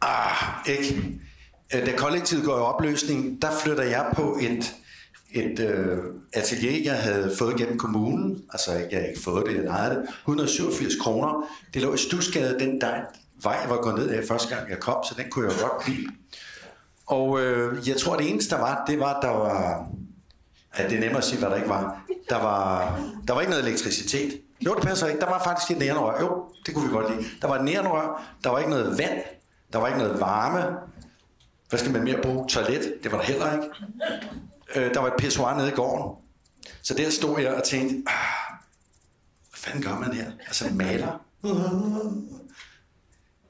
ah, 0.00 0.68
ikke? 0.68 1.20
Øh, 1.74 1.86
da 1.86 1.96
kollektivet 1.96 2.44
går 2.44 2.56
i 2.56 2.60
opløsning, 2.60 3.42
der 3.42 3.48
flytter 3.62 3.84
jeg 3.84 4.06
på 4.16 4.38
et, 4.40 4.74
et 5.32 5.60
øh, 5.60 5.98
atelier, 6.32 6.92
jeg 6.92 7.02
havde 7.02 7.34
fået 7.38 7.56
gennem 7.56 7.78
kommunen, 7.78 8.42
altså 8.52 8.72
jeg 8.72 8.88
havde 8.92 9.08
ikke 9.08 9.22
fået 9.22 9.46
det, 9.46 9.54
jeg 9.54 9.64
lejede 9.64 9.94
det, 9.94 10.08
187 10.20 10.92
kroner. 11.02 11.48
Det 11.74 11.82
lå 11.82 11.94
i 11.94 11.98
Stusgade, 11.98 12.58
den 12.58 12.80
der 12.80 12.92
vej, 13.42 13.58
jeg 13.62 13.70
var 13.70 13.76
gået 13.76 13.94
ned 13.94 14.08
af 14.08 14.24
første 14.28 14.56
gang, 14.56 14.70
jeg 14.70 14.80
kom, 14.80 15.04
så 15.08 15.14
den 15.16 15.30
kunne 15.30 15.48
jeg 15.48 15.54
godt 15.60 15.88
lide. 15.88 16.06
Og 17.06 17.40
øh, 17.40 17.88
jeg 17.88 17.96
tror, 17.96 18.16
det 18.16 18.30
eneste, 18.30 18.54
der 18.54 18.60
var, 18.60 18.84
det 18.86 19.00
var, 19.00 19.20
der 19.20 19.28
var... 19.28 19.86
Ja, 20.78 20.88
det 20.88 20.96
er 20.96 21.00
nemmere 21.00 21.18
at 21.18 21.24
sige, 21.24 21.38
hvad 21.38 21.50
der 21.50 21.56
ikke 21.56 21.68
var. 21.68 22.04
Der 22.28 22.36
var, 22.36 22.98
der 23.28 23.34
var 23.34 23.40
ikke 23.40 23.50
noget 23.50 23.66
elektricitet. 23.66 24.40
Jo, 24.60 24.74
det 24.74 24.82
passer 24.82 25.06
ikke. 25.06 25.20
Der 25.20 25.26
var 25.26 25.42
faktisk 25.44 25.70
et 25.70 25.78
nærenrør. 25.78 26.20
Jo, 26.20 26.44
det 26.66 26.74
kunne 26.74 26.88
vi 26.88 26.94
godt 26.94 27.16
lide. 27.16 27.28
Der 27.42 27.48
var 27.48 27.58
et 27.58 27.64
nærenrør. 27.64 28.22
Der 28.44 28.50
var 28.50 28.58
ikke 28.58 28.70
noget 28.70 28.98
vand. 28.98 29.20
Der 29.72 29.78
var 29.78 29.86
ikke 29.86 29.98
noget 29.98 30.20
varme. 30.20 30.76
Hvad 31.74 31.78
skal 31.80 31.92
man 31.92 32.04
mere 32.04 32.22
bruge? 32.22 32.48
Toilet? 32.48 32.94
Det 33.02 33.12
var 33.12 33.18
der 33.18 33.24
heller 33.24 33.52
ikke. 33.52 33.66
Øh, 34.76 34.94
der 34.94 35.00
var 35.00 35.06
et 35.06 35.14
pissoir 35.18 35.54
nede 35.54 35.68
i 35.68 35.72
gården. 35.72 36.16
Så 36.82 36.94
der 36.94 37.10
stod 37.10 37.40
jeg 37.40 37.54
og 37.54 37.64
tænkte, 37.64 37.94
ah, 38.06 38.56
hvad 39.50 39.56
fanden 39.56 39.82
gør 39.82 39.98
man 39.98 40.12
her? 40.12 40.32
Altså 40.46 40.74
maler. 40.74 41.24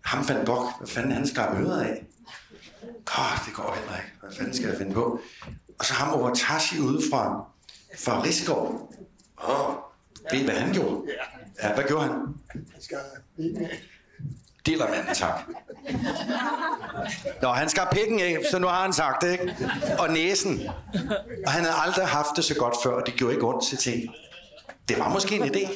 Ham 0.01 0.25
fandt 0.25 0.47
Gogh, 0.47 0.79
hvad 0.79 0.89
fanden 0.89 1.13
han 1.13 1.27
skar 1.27 1.55
øret 1.55 1.81
af? 1.83 2.07
Åh, 3.19 3.47
det 3.47 3.55
går 3.55 3.77
heller 3.79 3.97
ikke. 3.97 4.13
Hvad 4.21 4.33
fanden 4.33 4.55
skal 4.55 4.69
jeg 4.69 4.79
finde 4.79 4.93
på? 4.95 5.21
Og 5.79 5.85
så 5.85 5.95
ham 5.95 6.21
over 6.21 6.35
Tashi 6.35 6.81
ude 6.81 7.03
fra, 7.11 7.45
fra 7.99 8.23
Rigskov. 8.23 8.95
Åh, 9.49 9.75
ved 10.33 10.41
I, 10.41 10.45
hvad 10.45 10.55
han 10.55 10.73
gjorde? 10.73 11.03
Ja, 11.63 11.75
hvad 11.75 11.85
gjorde 11.85 12.05
han? 12.05 12.35
Dillermand, 14.67 15.15
tak. 15.15 15.41
Nå, 17.43 17.49
han 17.49 17.69
skar 17.69 17.89
pikken 17.93 18.21
af, 18.21 18.37
så 18.51 18.59
nu 18.59 18.67
har 18.67 18.83
han 18.83 18.93
sagt 18.93 19.23
det, 19.23 19.33
ikke? 19.33 19.57
Og 19.99 20.11
næsen. 20.13 20.69
Og 21.47 21.53
han 21.53 21.65
havde 21.65 21.77
aldrig 21.87 22.07
haft 22.07 22.37
det 22.37 22.45
så 22.45 22.55
godt 22.55 22.77
før, 22.83 22.91
og 22.91 23.07
det 23.07 23.15
gjorde 23.15 23.35
ikke 23.35 23.47
ondt 23.47 23.65
til 23.65 23.79
ting. 23.79 24.15
Det 24.89 24.99
var 24.99 25.09
måske 25.09 25.37
en 25.37 25.43
idé. 25.43 25.69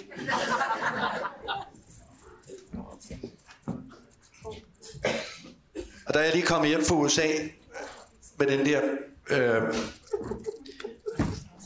Og 6.07 6.14
da 6.14 6.18
jeg 6.18 6.32
lige 6.32 6.47
kom 6.47 6.64
hjem 6.64 6.84
fra 6.84 6.95
USA 6.95 7.28
med 8.39 8.47
den 8.47 8.66
der... 8.66 8.80
Øh, 9.30 9.62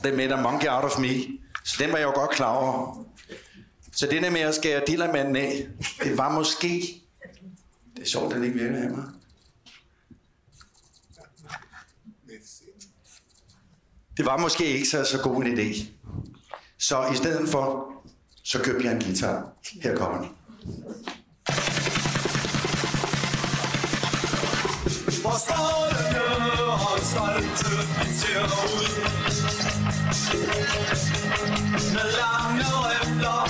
den 0.05 0.17
med 0.17 0.43
Monkey 0.43 0.69
Out 0.69 0.85
of 0.85 0.99
Me. 0.99 1.09
Så 1.65 1.77
den 1.79 1.93
var 1.93 1.99
jeg 1.99 2.05
jo 2.05 2.13
godt 2.15 2.31
klar 2.31 2.57
over. 2.57 3.07
Så 3.93 4.07
det 4.07 4.23
der 4.23 4.31
med 4.31 4.41
at 4.41 4.55
skære 4.55 4.83
dillermanden 4.87 5.37
af, 5.37 5.67
det 6.03 6.19
var 6.19 6.33
måske... 6.33 7.02
Det 8.03 8.09
er 8.09 8.11
sjovt, 8.11 8.33
at 8.35 8.41
det 8.41 8.47
ikke 8.47 8.59
virker 8.59 8.83
af 8.83 8.91
mig. 8.91 9.05
Det 14.17 14.27
var 14.27 14.37
måske 14.37 14.67
ikke 14.67 14.89
så, 14.89 15.05
så 15.05 15.19
god 15.23 15.45
en 15.45 15.59
idé. 15.59 15.87
Så 16.79 17.07
i 17.13 17.17
stedet 17.17 17.49
for, 17.49 17.93
så 18.45 18.63
købte 18.63 18.87
jeg 18.87 18.95
en 18.95 19.03
guitar. 19.03 19.53
Her 19.83 19.97
kommer 19.97 20.19
den. 20.19 20.29
Hvor 25.23 25.39
strålende 25.45 26.65
og 26.73 26.99
stolte 27.13 27.71
vi 27.99 28.13
ser 28.21 28.45
ud 28.45 28.89
Med 31.95 32.09
lange 32.21 32.65
rifler 32.89 33.43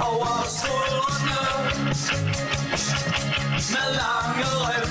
over 0.00 0.46
skuldrene 0.58 2.53
Med 3.84 3.94
lange 3.94 4.44
rifler 4.44 4.83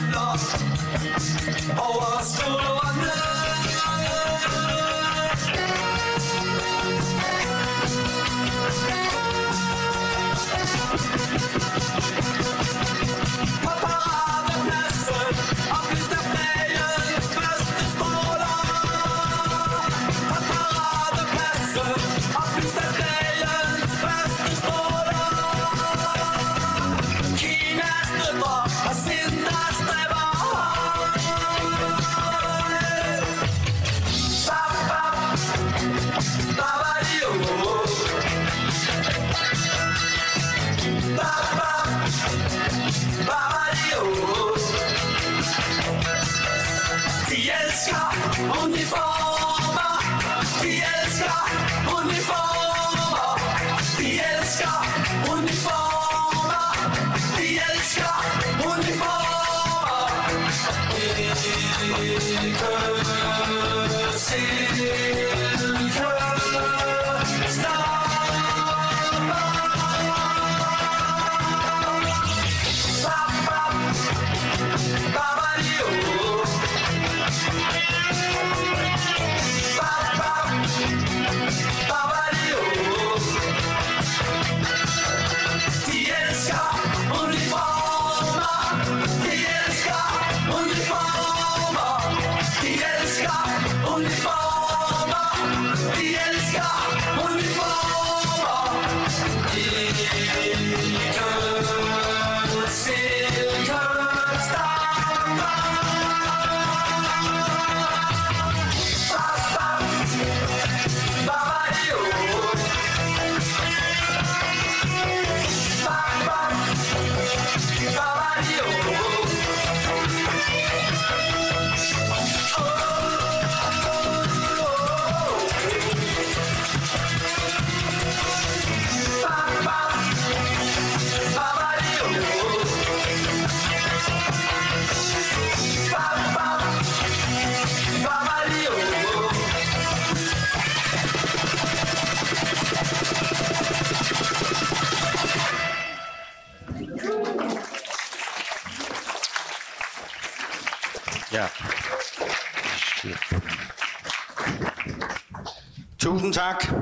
tak. 156.59 156.73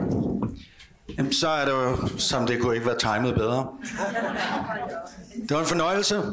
Jamen, 1.17 1.33
så 1.33 1.47
er 1.47 1.65
det 1.65 1.71
jo, 1.71 2.07
som 2.17 2.47
det 2.47 2.61
kunne 2.61 2.75
ikke 2.75 2.87
være 2.87 2.97
timet 2.97 3.35
bedre. 3.35 3.67
Det 5.41 5.51
var 5.51 5.59
en 5.59 5.65
fornøjelse. 5.65 6.23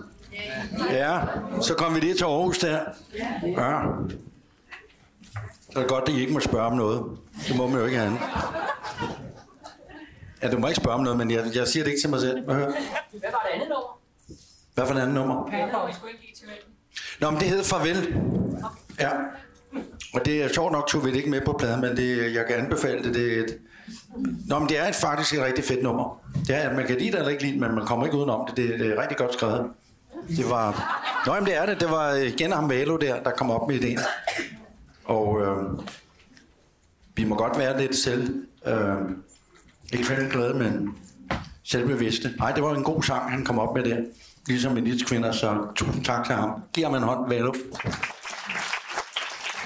Ja, 0.91 1.21
så 1.63 1.75
kom 1.75 1.95
vi 1.95 2.01
lige 2.01 2.15
til 2.15 2.25
Aarhus 2.25 2.59
der. 2.59 2.81
Ja. 3.47 3.81
Så 5.73 5.79
er 5.79 5.81
det 5.81 5.89
godt, 5.89 6.09
at 6.09 6.15
I 6.15 6.21
ikke 6.21 6.33
må 6.33 6.41
spørge 6.41 6.67
om 6.67 6.77
noget. 6.77 7.19
Det 7.49 7.57
må 7.57 7.67
man 7.67 7.79
jo 7.79 7.87
ikke 7.87 7.99
have. 7.99 8.19
Ja, 10.43 10.51
du 10.51 10.59
må 10.59 10.67
ikke 10.69 10.81
spørge 10.81 10.95
om 10.95 11.03
noget, 11.03 11.19
men 11.19 11.31
jeg, 11.31 11.45
jeg 11.55 11.69
siger 11.69 11.85
det 11.85 11.91
ikke 11.91 12.01
til 12.03 12.11
mig 12.11 12.21
selv. 12.21 12.45
Hvad, 12.45 12.57
var 12.57 12.67
det 13.21 13.55
andet 13.55 13.69
nummer? 13.69 13.99
Hvad 14.75 14.87
for 14.87 14.95
et 14.95 14.99
andet 14.99 15.15
nummer? 15.15 15.51
Nå, 17.21 17.31
men 17.31 17.41
det 17.41 17.49
hedder 17.49 17.65
Farvel. 17.65 18.17
Ja. 19.01 19.11
Og 20.15 20.25
det 20.25 20.43
er 20.43 20.49
sjovt 20.49 20.73
nok, 20.73 20.89
tog 20.89 21.05
vi 21.05 21.11
det 21.11 21.17
ikke 21.17 21.31
med 21.31 21.41
på 21.41 21.57
pladen, 21.59 21.81
men 21.81 21.97
det, 21.97 22.35
jeg 22.35 22.45
kan 22.47 22.57
anbefale 22.57 23.03
det. 23.03 23.15
Det 23.15 23.39
er 23.39 23.45
et... 23.45 23.59
Nå, 24.49 24.59
men 24.59 24.69
det 24.69 24.79
er 24.79 24.89
et, 24.89 24.95
faktisk 24.95 25.35
et 25.35 25.43
rigtig 25.43 25.65
fedt 25.65 25.83
nummer. 25.83 26.21
Det 26.47 26.65
er, 26.65 26.75
man 26.75 26.87
kan 26.87 26.97
lide 26.97 27.11
det 27.11 27.19
eller 27.19 27.31
ikke 27.31 27.43
lide 27.43 27.53
det, 27.53 27.61
men 27.61 27.75
man 27.75 27.87
kommer 27.87 28.07
ikke 28.07 28.19
udenom 28.19 28.47
det. 28.47 28.57
Det, 28.57 28.81
det 28.81 28.87
er 28.87 29.03
rigtig 29.03 29.17
godt 29.17 29.33
skrevet. 29.33 29.71
Det 30.29 30.51
var... 30.51 30.97
Nå, 31.27 31.35
jamen 31.35 31.47
det 31.47 31.57
er 31.57 31.67
det. 31.67 31.81
Det 31.81 31.91
var 31.91 32.13
øh, 32.13 32.27
igen 32.27 32.53
ham 32.53 32.71
Valo 32.71 32.97
der, 32.97 33.23
der 33.23 33.31
kom 33.31 33.51
op 33.51 33.69
med 33.69 33.77
ideen. 33.77 33.99
Og 35.05 35.41
øh, 35.41 35.57
vi 37.15 37.25
må 37.25 37.37
godt 37.37 37.59
være 37.59 37.81
lidt 37.81 37.97
selv... 37.97 38.45
Øh, 38.67 38.97
ikke 39.93 40.29
glade, 40.31 40.55
men 40.55 40.95
selvbevidste. 41.65 42.35
Nej, 42.39 42.53
det 42.53 42.63
var 42.63 42.75
en 42.75 42.83
god 42.83 43.03
sang, 43.03 43.31
han 43.31 43.45
kom 43.45 43.59
op 43.59 43.75
med 43.75 43.85
der. 43.85 43.97
Ligesom 44.47 44.77
en 44.77 44.99
Kvinder, 45.07 45.33
så 45.33 45.67
tusind 45.77 46.05
tak 46.05 46.27
til 46.27 46.35
ham. 46.35 46.51
Giv 46.73 46.85
ham 46.85 46.95
en 46.95 47.03
hånd, 47.03 47.29
Valo. 47.29 47.53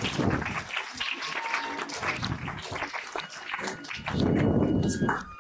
Thank 0.03 0.43
you. 5.03 5.32